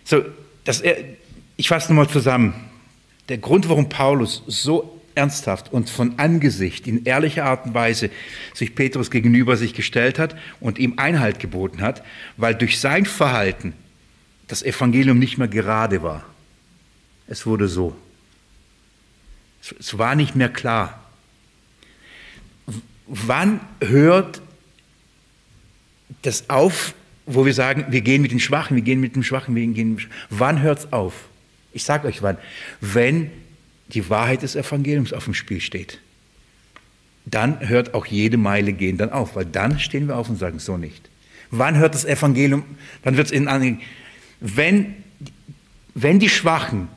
So, 0.04 0.26
das, 0.64 0.82
ich 1.58 1.68
fasse 1.68 1.94
nochmal 1.94 2.10
zusammen. 2.10 2.56
Der 3.30 3.38
Grund, 3.38 3.70
warum 3.70 3.88
Paulus 3.88 4.44
so 4.48 5.00
ernsthaft 5.14 5.72
und 5.72 5.92
von 5.92 6.18
Angesicht 6.18 6.88
in 6.88 7.06
ehrlicher 7.06 7.46
Art 7.46 7.68
und 7.68 7.76
Weise 7.76 8.10
sich 8.56 8.74
Petrus 8.74 9.12
gegenüber 9.12 9.58
sich 9.58 9.76
gestellt 9.76 10.18
hat 10.18 10.36
und 10.60 10.80
ihm 10.80 10.96
Einhalt 10.98 11.40
geboten 11.40 11.82
hat, 11.82 12.04
weil 12.36 12.56
durch 12.56 12.80
sein 12.80 13.06
Verhalten 13.06 13.74
das 14.48 14.64
Evangelium 14.64 15.20
nicht 15.20 15.38
mehr 15.38 15.48
gerade 15.48 16.02
war. 16.02 16.26
Es 17.28 17.46
wurde 17.46 17.68
so. 17.68 17.96
Es 19.80 19.98
war 19.98 20.16
nicht 20.16 20.36
mehr 20.36 20.50
klar. 20.50 21.01
Wann 23.14 23.60
hört 23.82 24.42
das 26.22 26.50
auf, 26.50 26.94
wo 27.26 27.46
wir 27.46 27.54
sagen, 27.54 27.88
wir 27.90 28.00
gehen 28.00 28.22
mit 28.22 28.32
den 28.32 28.40
Schwachen, 28.40 28.78
wir 28.78 28.84
gehen 28.84 29.02
mit 29.02 29.18
dem 29.18 29.24
Schwachen, 29.24 29.54
wir 29.54 29.62
gehen 29.68 29.74
mit 29.74 29.80
dem 29.80 30.00
Schwachen. 30.00 30.16
Wann 30.30 30.62
hört 30.62 30.80
es 30.80 30.94
auf? 30.94 31.14
Ich 31.74 31.84
sage 31.84 32.08
euch 32.08 32.22
wann. 32.22 32.38
Wenn 32.80 33.30
die 33.90 34.10
Wahrheit 34.10 34.44
des 34.44 34.56
Evangeliums 34.56 35.12
auf 35.12 35.26
dem 35.26 35.34
Spiel 35.34 35.60
steht. 35.60 36.00
Dann 37.26 37.68
hört 37.68 37.94
auch 37.94 38.06
jede 38.06 38.38
Meile 38.38 38.72
gehen 38.72 38.98
dann 38.98 39.12
auf, 39.12 39.36
weil 39.36 39.46
dann 39.46 39.78
stehen 39.78 40.08
wir 40.08 40.16
auf 40.16 40.30
und 40.30 40.38
sagen, 40.38 40.60
so 40.60 40.78
nicht. 40.78 41.10
Wann 41.50 41.78
hört 41.78 41.94
das 41.94 42.06
Evangelium, 42.06 42.64
wann 43.04 43.18
wird 43.18 43.28
es 43.28 43.34
in 43.34 43.50
anderen, 43.50 43.82
wenn, 44.40 44.96
wenn 45.96 46.20
die 46.20 46.30
Schwachen 46.30 46.88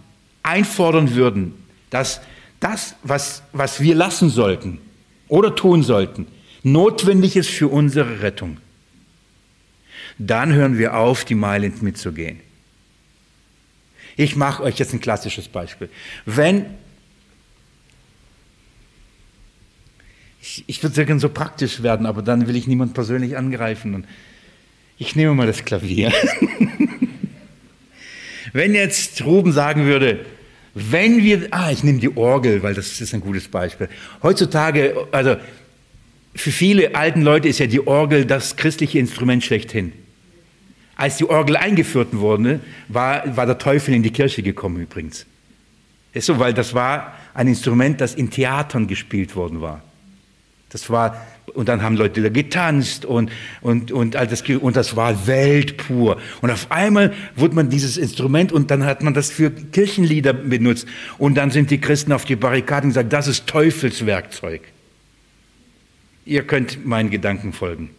einfordern 0.45 1.17
würden, 1.17 1.55
dass 1.91 2.21
das, 2.61 2.95
was, 3.03 3.43
was 3.53 3.81
wir 3.81 3.97
lassen 3.97 4.31
sollten 4.31 4.79
oder 5.29 5.55
tun 5.55 5.83
sollten, 5.83 6.27
notwendig 6.63 7.37
ist 7.37 7.51
für 7.51 7.69
unsere 7.69 8.23
Rettung, 8.23 8.59
dann 10.19 10.53
hören 10.53 10.79
wir 10.79 10.97
auf, 10.97 11.25
die 11.25 11.35
Meile 11.35 11.71
mitzugehen. 11.81 12.41
Ich 14.17 14.37
mache 14.37 14.63
euch 14.63 14.79
jetzt 14.79 14.93
ein 14.93 15.01
klassisches 15.01 15.49
Beispiel. 15.49 15.89
Wenn, 16.25 16.67
ich, 20.41 20.63
ich 20.67 20.83
würde 20.83 21.05
gerne 21.05 21.21
so 21.21 21.29
praktisch 21.29 21.83
werden, 21.83 22.07
aber 22.07 22.23
dann 22.23 22.47
will 22.47 22.55
ich 22.55 22.69
niemand 22.69 22.95
persönlich 22.95 23.37
angreifen. 23.37 23.95
Und 23.95 24.07
ich 24.99 25.17
nehme 25.17 25.35
mal 25.35 25.49
das 25.49 25.65
Klavier. 25.65 26.13
Wenn 28.53 28.75
jetzt 28.75 29.25
Ruben 29.25 29.53
sagen 29.53 29.87
würde, 29.87 30.25
wenn 30.75 31.23
wir, 31.23 31.49
ah, 31.53 31.71
ich 31.71 31.85
nehme 31.85 32.01
die 32.01 32.17
Orgel, 32.17 32.63
weil 32.63 32.75
das 32.75 33.01
ist 33.01 33.15
ein 33.15 33.21
gutes 33.21 33.49
Beispiel. 33.49 33.89
Heutzutage, 34.23 35.07
also 35.13 35.37
für 36.35 36.51
viele 36.51 36.95
alten 36.97 37.23
Leute 37.23 37.49
ist 37.49 37.61
ja 37.61 37.67
die 37.67 37.87
Orgel 37.87 38.25
das 38.25 38.57
christliche 38.57 38.99
Instrument 38.99 39.45
schlechthin. 39.45 39.93
Als 40.97 41.17
die 41.17 41.29
Orgel 41.29 41.57
eingeführt 41.57 42.09
wurde, 42.13 42.61
war, 42.89 43.37
war 43.37 43.47
der 43.47 43.59
Teufel 43.59 43.95
in 43.95 44.03
die 44.03 44.11
Kirche 44.11 44.43
gekommen 44.43 44.81
übrigens. 44.81 45.27
Ist 46.13 46.27
so, 46.27 46.39
weil 46.39 46.55
das 46.55 46.75
war 46.75 47.15
ein 47.35 47.49
Instrument, 47.49 48.01
das 48.01 48.15
in 48.15 48.31
Theatern 48.31 48.87
gespielt 48.87 49.35
worden 49.35 49.61
war. 49.61 49.83
Das 50.71 50.91
war, 50.91 51.25
und 51.53 51.69
dann 51.69 51.83
haben 51.83 51.97
Leute 51.97 52.23
da 52.23 52.29
getanzt 52.29 53.05
und, 53.05 53.31
und, 53.61 53.93
und, 53.93 54.17
all 54.17 54.27
das, 54.27 54.43
und 54.43 54.77
das 54.77 54.97
war 54.97 55.27
weltpur. 55.27 56.19
Und 56.41 56.51
auf 56.51 56.71
einmal 56.71 57.13
wurde 57.37 57.55
man 57.55 57.69
dieses 57.69 57.97
Instrument 57.97 58.53
und 58.53 58.71
dann 58.71 58.85
hat 58.85 59.03
man 59.03 59.15
das 59.15 59.31
für 59.31 59.51
Kirchenlieder 59.51 60.33
benutzt. 60.33 60.87
Und 61.19 61.35
dann 61.37 61.51
sind 61.51 61.71
die 61.71 61.79
Christen 61.79 62.13
auf 62.13 62.25
die 62.25 62.37
Barrikaden 62.37 62.89
und 62.89 62.95
gesagt, 62.95 63.13
das 63.13 63.27
ist 63.27 63.47
Teufelswerkzeug. 63.47 64.63
Ihr 66.25 66.45
könnt 66.45 66.87
meinen 66.87 67.11
Gedanken 67.11 67.53
folgen. 67.53 67.91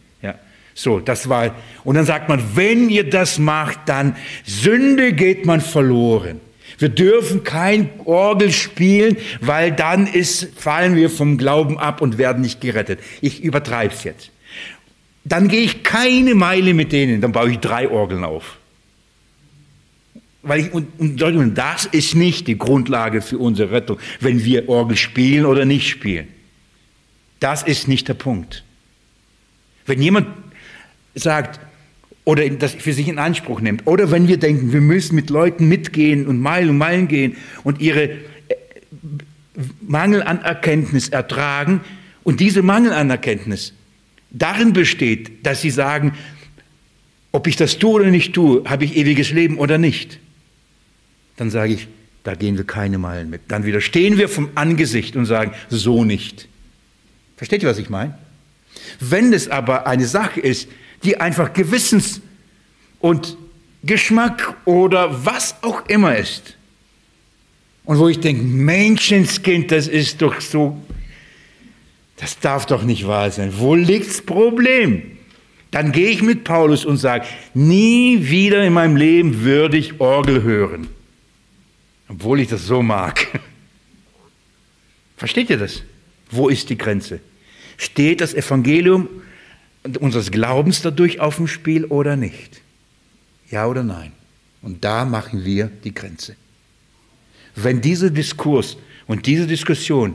So, 0.78 1.00
das 1.00 1.30
war, 1.30 1.54
und 1.84 1.94
dann 1.94 2.04
sagt 2.04 2.28
man, 2.28 2.54
wenn 2.54 2.90
ihr 2.90 3.08
das 3.08 3.38
macht, 3.38 3.80
dann 3.86 4.14
Sünde 4.44 5.14
geht 5.14 5.46
man 5.46 5.62
verloren. 5.62 6.38
Wir 6.78 6.88
dürfen 6.90 7.42
kein 7.42 7.88
Orgel 8.04 8.52
spielen, 8.52 9.16
weil 9.40 9.72
dann 9.72 10.06
ist, 10.06 10.48
fallen 10.58 10.94
wir 10.94 11.08
vom 11.08 11.38
Glauben 11.38 11.78
ab 11.78 12.02
und 12.02 12.18
werden 12.18 12.42
nicht 12.42 12.60
gerettet. 12.60 13.00
Ich 13.20 13.42
übertreibe 13.42 13.94
es 13.94 14.04
jetzt. 14.04 14.30
Dann 15.24 15.48
gehe 15.48 15.62
ich 15.62 15.82
keine 15.82 16.34
Meile 16.34 16.74
mit 16.74 16.92
denen, 16.92 17.20
dann 17.20 17.32
baue 17.32 17.50
ich 17.50 17.58
drei 17.58 17.88
Orgeln 17.88 18.24
auf. 18.24 18.58
Weil 20.42 20.60
ich, 20.60 20.72
und, 20.72 21.00
und 21.00 21.54
das 21.56 21.86
ist 21.86 22.14
nicht 22.14 22.46
die 22.46 22.56
Grundlage 22.56 23.20
für 23.20 23.38
unsere 23.38 23.72
Rettung, 23.72 23.98
wenn 24.20 24.44
wir 24.44 24.68
Orgel 24.68 24.96
spielen 24.96 25.44
oder 25.44 25.64
nicht 25.64 25.88
spielen. 25.88 26.28
Das 27.40 27.64
ist 27.64 27.88
nicht 27.88 28.06
der 28.06 28.14
Punkt. 28.14 28.62
Wenn 29.86 30.00
jemand 30.00 30.28
sagt 31.14 31.60
oder 32.26 32.46
das 32.50 32.74
für 32.74 32.92
sich 32.92 33.06
in 33.08 33.18
Anspruch 33.18 33.60
nimmt. 33.60 33.86
Oder 33.86 34.10
wenn 34.10 34.26
wir 34.26 34.36
denken, 34.36 34.72
wir 34.72 34.80
müssen 34.80 35.14
mit 35.14 35.30
Leuten 35.30 35.68
mitgehen 35.68 36.26
und 36.26 36.40
Meilen 36.40 36.70
und 36.70 36.78
Meilen 36.78 37.06
gehen 37.08 37.36
und 37.62 37.80
ihre 37.80 38.10
äh, 38.10 38.16
Mangel 39.80 40.24
an 40.24 40.42
Erkenntnis 40.42 41.08
ertragen 41.08 41.80
und 42.24 42.40
diese 42.40 42.62
Mangel 42.62 42.92
an 42.92 43.08
Erkenntnis 43.10 43.72
darin 44.30 44.72
besteht, 44.72 45.46
dass 45.46 45.62
sie 45.62 45.70
sagen, 45.70 46.14
ob 47.30 47.46
ich 47.46 47.54
das 47.54 47.78
tue 47.78 47.92
oder 47.92 48.10
nicht 48.10 48.34
tue, 48.34 48.64
habe 48.68 48.84
ich 48.84 48.96
ewiges 48.96 49.30
Leben 49.30 49.56
oder 49.56 49.78
nicht, 49.78 50.18
dann 51.36 51.50
sage 51.50 51.74
ich, 51.74 51.86
da 52.24 52.34
gehen 52.34 52.56
wir 52.56 52.64
keine 52.64 52.98
Meilen 52.98 53.30
mit. 53.30 53.42
Dann 53.48 53.64
widerstehen 53.64 54.18
wir 54.18 54.28
vom 54.28 54.50
Angesicht 54.56 55.14
und 55.14 55.26
sagen, 55.26 55.52
so 55.68 56.02
nicht. 56.02 56.48
Versteht 57.36 57.62
ihr, 57.62 57.68
was 57.68 57.78
ich 57.78 57.88
meine? 57.88 58.18
Wenn 58.98 59.32
es 59.32 59.48
aber 59.48 59.86
eine 59.86 60.06
Sache 60.06 60.40
ist, 60.40 60.68
die 61.06 61.18
einfach 61.18 61.52
Gewissens- 61.52 62.20
und 63.00 63.36
Geschmack 63.82 64.54
oder 64.64 65.24
was 65.24 65.54
auch 65.62 65.86
immer 65.86 66.16
ist. 66.16 66.56
Und 67.84 67.98
wo 67.98 68.08
ich 68.08 68.18
denke, 68.18 68.42
Menschenskind, 68.42 69.70
das 69.70 69.86
ist 69.86 70.20
doch 70.20 70.40
so, 70.40 70.76
das 72.16 72.38
darf 72.40 72.66
doch 72.66 72.82
nicht 72.82 73.06
wahr 73.06 73.30
sein. 73.30 73.52
Wo 73.56 73.76
liegt 73.76 74.08
das 74.08 74.22
Problem? 74.22 75.02
Dann 75.70 75.92
gehe 75.92 76.08
ich 76.08 76.22
mit 76.22 76.42
Paulus 76.42 76.84
und 76.84 76.96
sage, 76.96 77.26
nie 77.54 78.28
wieder 78.28 78.64
in 78.64 78.72
meinem 78.72 78.96
Leben 78.96 79.42
würde 79.42 79.76
ich 79.76 80.00
Orgel 80.00 80.42
hören. 80.42 80.88
Obwohl 82.08 82.40
ich 82.40 82.48
das 82.48 82.66
so 82.66 82.82
mag. 82.82 83.26
Versteht 85.16 85.50
ihr 85.50 85.58
das? 85.58 85.82
Wo 86.30 86.48
ist 86.48 86.70
die 86.70 86.78
Grenze? 86.78 87.20
Steht 87.76 88.20
das 88.20 88.34
Evangelium 88.34 89.08
unseres 89.98 90.30
Glaubens 90.30 90.82
dadurch 90.82 91.20
auf 91.20 91.36
dem 91.36 91.46
Spiel 91.46 91.84
oder 91.84 92.16
nicht? 92.16 92.60
Ja 93.50 93.66
oder 93.66 93.82
nein? 93.82 94.12
Und 94.62 94.84
da 94.84 95.04
machen 95.04 95.44
wir 95.44 95.70
die 95.84 95.94
Grenze. 95.94 96.36
Wenn 97.54 97.80
dieser 97.80 98.10
Diskurs 98.10 98.76
und 99.06 99.26
diese 99.26 99.46
Diskussion 99.46 100.14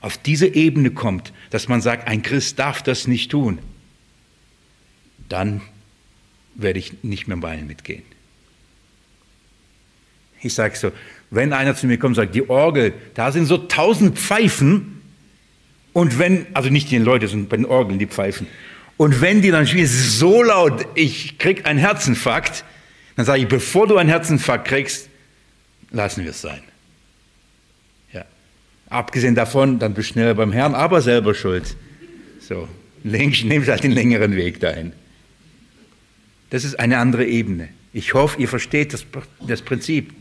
auf 0.00 0.16
diese 0.16 0.46
Ebene 0.46 0.90
kommt, 0.90 1.32
dass 1.50 1.68
man 1.68 1.80
sagt, 1.80 2.08
ein 2.08 2.22
Christ 2.22 2.58
darf 2.58 2.82
das 2.82 3.06
nicht 3.06 3.30
tun, 3.30 3.58
dann 5.28 5.60
werde 6.54 6.78
ich 6.78 7.02
nicht 7.02 7.28
mehr 7.28 7.36
bei 7.36 7.56
mitgehen. 7.62 8.02
Ich 10.42 10.54
sage 10.54 10.76
so, 10.76 10.92
wenn 11.30 11.52
einer 11.52 11.76
zu 11.76 11.86
mir 11.86 11.98
kommt 11.98 12.10
und 12.10 12.24
sagt, 12.24 12.34
die 12.34 12.48
Orgel, 12.50 12.94
da 13.14 13.30
sind 13.32 13.46
so 13.46 13.58
tausend 13.58 14.18
Pfeifen, 14.18 15.01
und 15.92 16.18
wenn, 16.18 16.46
also 16.54 16.70
nicht 16.70 16.90
die 16.90 16.98
Leute, 16.98 17.28
sondern 17.28 17.48
bei 17.48 17.56
den 17.56 17.66
Orgeln, 17.66 17.98
die 17.98 18.06
pfeifen. 18.06 18.46
Und 18.96 19.20
wenn 19.20 19.42
die 19.42 19.50
dann 19.50 19.66
spielen, 19.66 19.84
es 19.84 19.92
ist 19.92 20.18
so 20.18 20.42
laut, 20.42 20.86
ich 20.94 21.38
krieg 21.38 21.66
einen 21.66 21.78
Herzinfarkt, 21.78 22.64
dann 23.16 23.26
sage 23.26 23.42
ich, 23.42 23.48
bevor 23.48 23.86
du 23.86 23.96
einen 23.96 24.08
Herzinfarkt 24.08 24.66
kriegst, 24.66 25.08
lassen 25.90 26.24
wir 26.24 26.30
es 26.30 26.40
sein. 26.40 26.62
Ja. 28.12 28.24
Abgesehen 28.88 29.34
davon, 29.34 29.78
dann 29.78 29.94
bist 29.94 30.10
du 30.10 30.12
schneller 30.14 30.34
beim 30.34 30.52
Herrn, 30.52 30.74
aber 30.74 31.02
selber 31.02 31.34
schuld. 31.34 31.76
So, 32.40 32.68
nehmt 33.02 33.68
halt 33.68 33.84
den 33.84 33.92
längeren 33.92 34.34
Weg 34.36 34.60
dahin. 34.60 34.92
Das 36.50 36.64
ist 36.64 36.78
eine 36.78 36.98
andere 36.98 37.26
Ebene. 37.26 37.68
Ich 37.92 38.14
hoffe, 38.14 38.40
ihr 38.40 38.48
versteht 38.48 38.92
das, 38.92 39.06
das 39.46 39.62
Prinzip, 39.62 40.12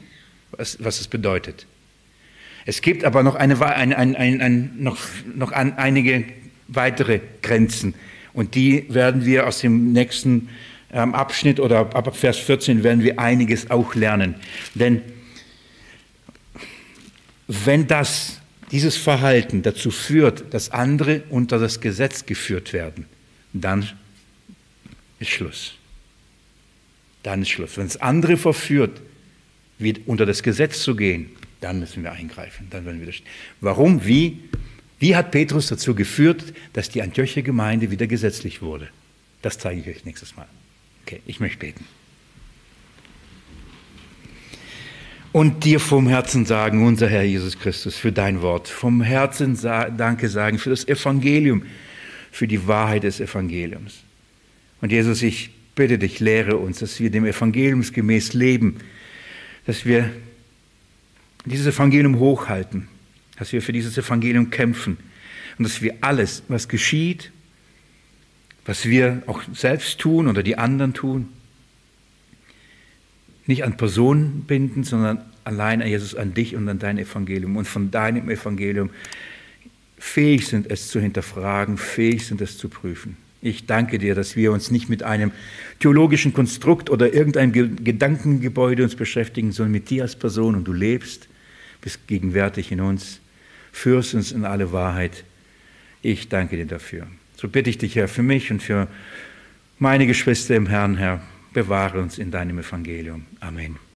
was, 0.52 0.78
was 0.84 1.00
es 1.00 1.08
bedeutet. 1.08 1.66
Es 2.66 2.82
gibt 2.82 3.04
aber 3.04 3.24
noch, 3.24 3.36
eine, 3.36 3.60
ein, 3.66 3.94
ein, 3.94 4.16
ein, 4.16 4.72
noch, 4.78 4.98
noch 5.36 5.52
einige 5.52 6.26
weitere 6.68 7.20
Grenzen 7.42 7.96
und 8.34 8.56
die 8.56 8.86
werden 8.90 9.26
wir 9.26 9.48
aus 9.48 9.60
dem 9.60 9.92
nächsten 9.92 10.50
ähm, 10.94 11.16
Abschnitt 11.16 11.60
oder 11.60 11.96
ab 11.96 12.16
Vers 12.16 12.38
14 12.38 12.84
werden 12.84 13.04
wir 13.04 13.20
einiges 13.20 13.70
auch 13.70 13.96
lernen. 13.96 14.36
Denn 14.76 15.02
wenn 17.48 17.88
das, 17.88 18.40
dieses 18.72 18.96
Verhalten 18.96 19.62
dazu 19.62 19.92
führt, 19.92 20.54
dass 20.54 20.72
andere 20.72 21.24
unter 21.30 21.60
das 21.60 21.82
Gesetz 21.82 22.26
geführt 22.26 22.72
werden, 22.72 23.06
dann 23.54 23.88
ist 25.20 25.30
Schluss. 25.30 25.76
Dann 27.24 27.42
ist 27.42 27.50
Schluss. 27.50 27.78
Wenn 27.78 27.88
es 27.88 27.98
andere 27.98 28.38
verführt, 28.38 29.02
unter 30.06 30.26
das 30.26 30.44
Gesetz 30.44 30.84
zu 30.84 30.96
gehen, 30.96 31.32
dann 31.62 31.80
müssen 31.80 32.04
wir 32.04 32.12
eingreifen. 32.12 32.68
Dann 32.70 32.86
werden 32.86 33.06
wir 33.06 33.14
Warum? 33.62 34.06
Wie? 34.06 34.40
Wie 35.00 35.16
hat 35.16 35.32
Petrus 35.32 35.68
dazu 35.68 35.96
geführt, 35.96 36.54
dass 36.74 36.90
die 36.90 37.02
Antiocher 37.02 37.42
Gemeinde 37.42 37.90
wieder 37.90 38.06
gesetzlich 38.06 38.62
wurde? 38.62 38.90
Das 39.42 39.58
zeige 39.58 39.82
ich 39.82 39.88
euch 39.88 40.06
nächstes 40.06 40.36
Mal. 40.36 40.48
Okay, 41.04 41.22
ich 41.26 41.40
möchte 41.40 41.58
beten. 41.58 41.86
Und 45.32 45.64
dir 45.64 45.80
vom 45.80 46.08
Herzen 46.08 46.46
sagen, 46.46 46.86
unser 46.86 47.08
Herr 47.08 47.24
Jesus 47.24 47.58
Christus, 47.58 47.96
für 47.96 48.12
dein 48.12 48.42
Wort. 48.42 48.68
Vom 48.68 49.02
Herzen 49.02 49.58
Danke 49.98 50.28
sagen 50.30 50.60
für 50.60 50.70
das 50.70 50.88
Evangelium, 50.88 51.64
für 52.32 52.48
die 52.48 52.68
Wahrheit 52.68 53.04
des 53.04 53.20
Evangeliums. 53.20 54.02
Und 54.82 54.92
Jesus, 54.92 55.22
ich 55.22 55.52
bitte 55.74 55.98
dich, 55.98 56.20
lehre 56.20 56.58
uns, 56.58 56.80
dass 56.80 57.00
wir 57.00 57.10
dem 57.10 57.26
Evangeliumsgemäß 57.26 58.34
leben, 58.34 58.78
dass 59.66 59.86
wir 59.86 60.12
dieses 61.46 61.74
Evangelium 61.74 62.20
hochhalten, 62.20 62.88
dass 63.38 63.52
wir 63.52 63.62
für 63.62 63.74
dieses 63.74 63.98
Evangelium 63.98 64.50
kämpfen 64.50 64.98
und 65.58 65.64
dass 65.64 65.82
wir 65.82 65.96
alles, 66.02 66.44
was 66.48 66.68
geschieht, 66.68 67.32
was 68.66 68.86
wir 68.86 69.24
auch 69.26 69.42
selbst 69.54 70.00
tun 70.00 70.28
oder 70.28 70.44
die 70.44 70.58
anderen 70.58 70.94
tun, 70.94 71.30
nicht 73.48 73.64
an 73.64 73.76
Personen 73.76 74.44
binden, 74.46 74.84
sondern 74.84 75.26
allein, 75.44 75.82
Jesus, 75.82 76.16
an 76.16 76.34
dich 76.34 76.56
und 76.56 76.70
an 76.70 76.80
dein 76.80 76.98
Evangelium 76.98 77.58
und 77.58 77.68
von 77.68 77.92
deinem 77.92 78.30
Evangelium 78.30 78.92
fähig 79.98 80.48
sind, 80.48 80.70
es 80.70 80.90
zu 80.90 81.00
hinterfragen, 81.00 81.78
fähig 81.78 82.26
sind, 82.26 82.42
es 82.42 82.58
zu 82.58 82.70
prüfen. 82.70 83.18
Ich 83.42 83.66
danke 83.66 83.98
dir, 83.98 84.14
dass 84.14 84.36
wir 84.36 84.52
uns 84.52 84.70
nicht 84.70 84.88
mit 84.88 85.02
einem 85.02 85.32
theologischen 85.80 86.34
Konstrukt 86.34 86.92
oder 86.92 87.14
irgendeinem 87.14 87.52
Gedankengebäude 87.84 88.84
uns 88.84 88.96
beschäftigen, 88.96 89.52
sondern 89.52 89.72
mit 89.72 89.90
dir 89.90 90.04
als 90.04 90.16
Person 90.16 90.56
und 90.56 90.66
du 90.66 90.74
lebst, 90.74 91.28
bist 91.82 92.08
gegenwärtig 92.08 92.72
in 92.72 92.82
uns, 92.82 93.20
führst 93.72 94.14
uns 94.14 94.32
in 94.32 94.46
alle 94.46 94.72
Wahrheit. 94.72 95.24
Ich 96.02 96.30
danke 96.30 96.58
dir 96.58 96.66
dafür. 96.66 97.08
So 97.36 97.48
bitte 97.48 97.70
ich 97.70 97.78
dich, 97.78 97.96
Herr, 97.96 98.08
für 98.08 98.24
mich 98.24 98.52
und 98.52 98.62
für 98.62 98.88
meine 99.80 100.06
Geschwister 100.08 100.56
im 100.56 100.68
Herrn, 100.68 100.98
Herr, 100.98 101.22
bewahre 101.54 102.02
uns 102.02 102.18
in 102.18 102.32
deinem 102.32 102.60
Evangelium. 102.60 103.26
Amen. 103.40 103.91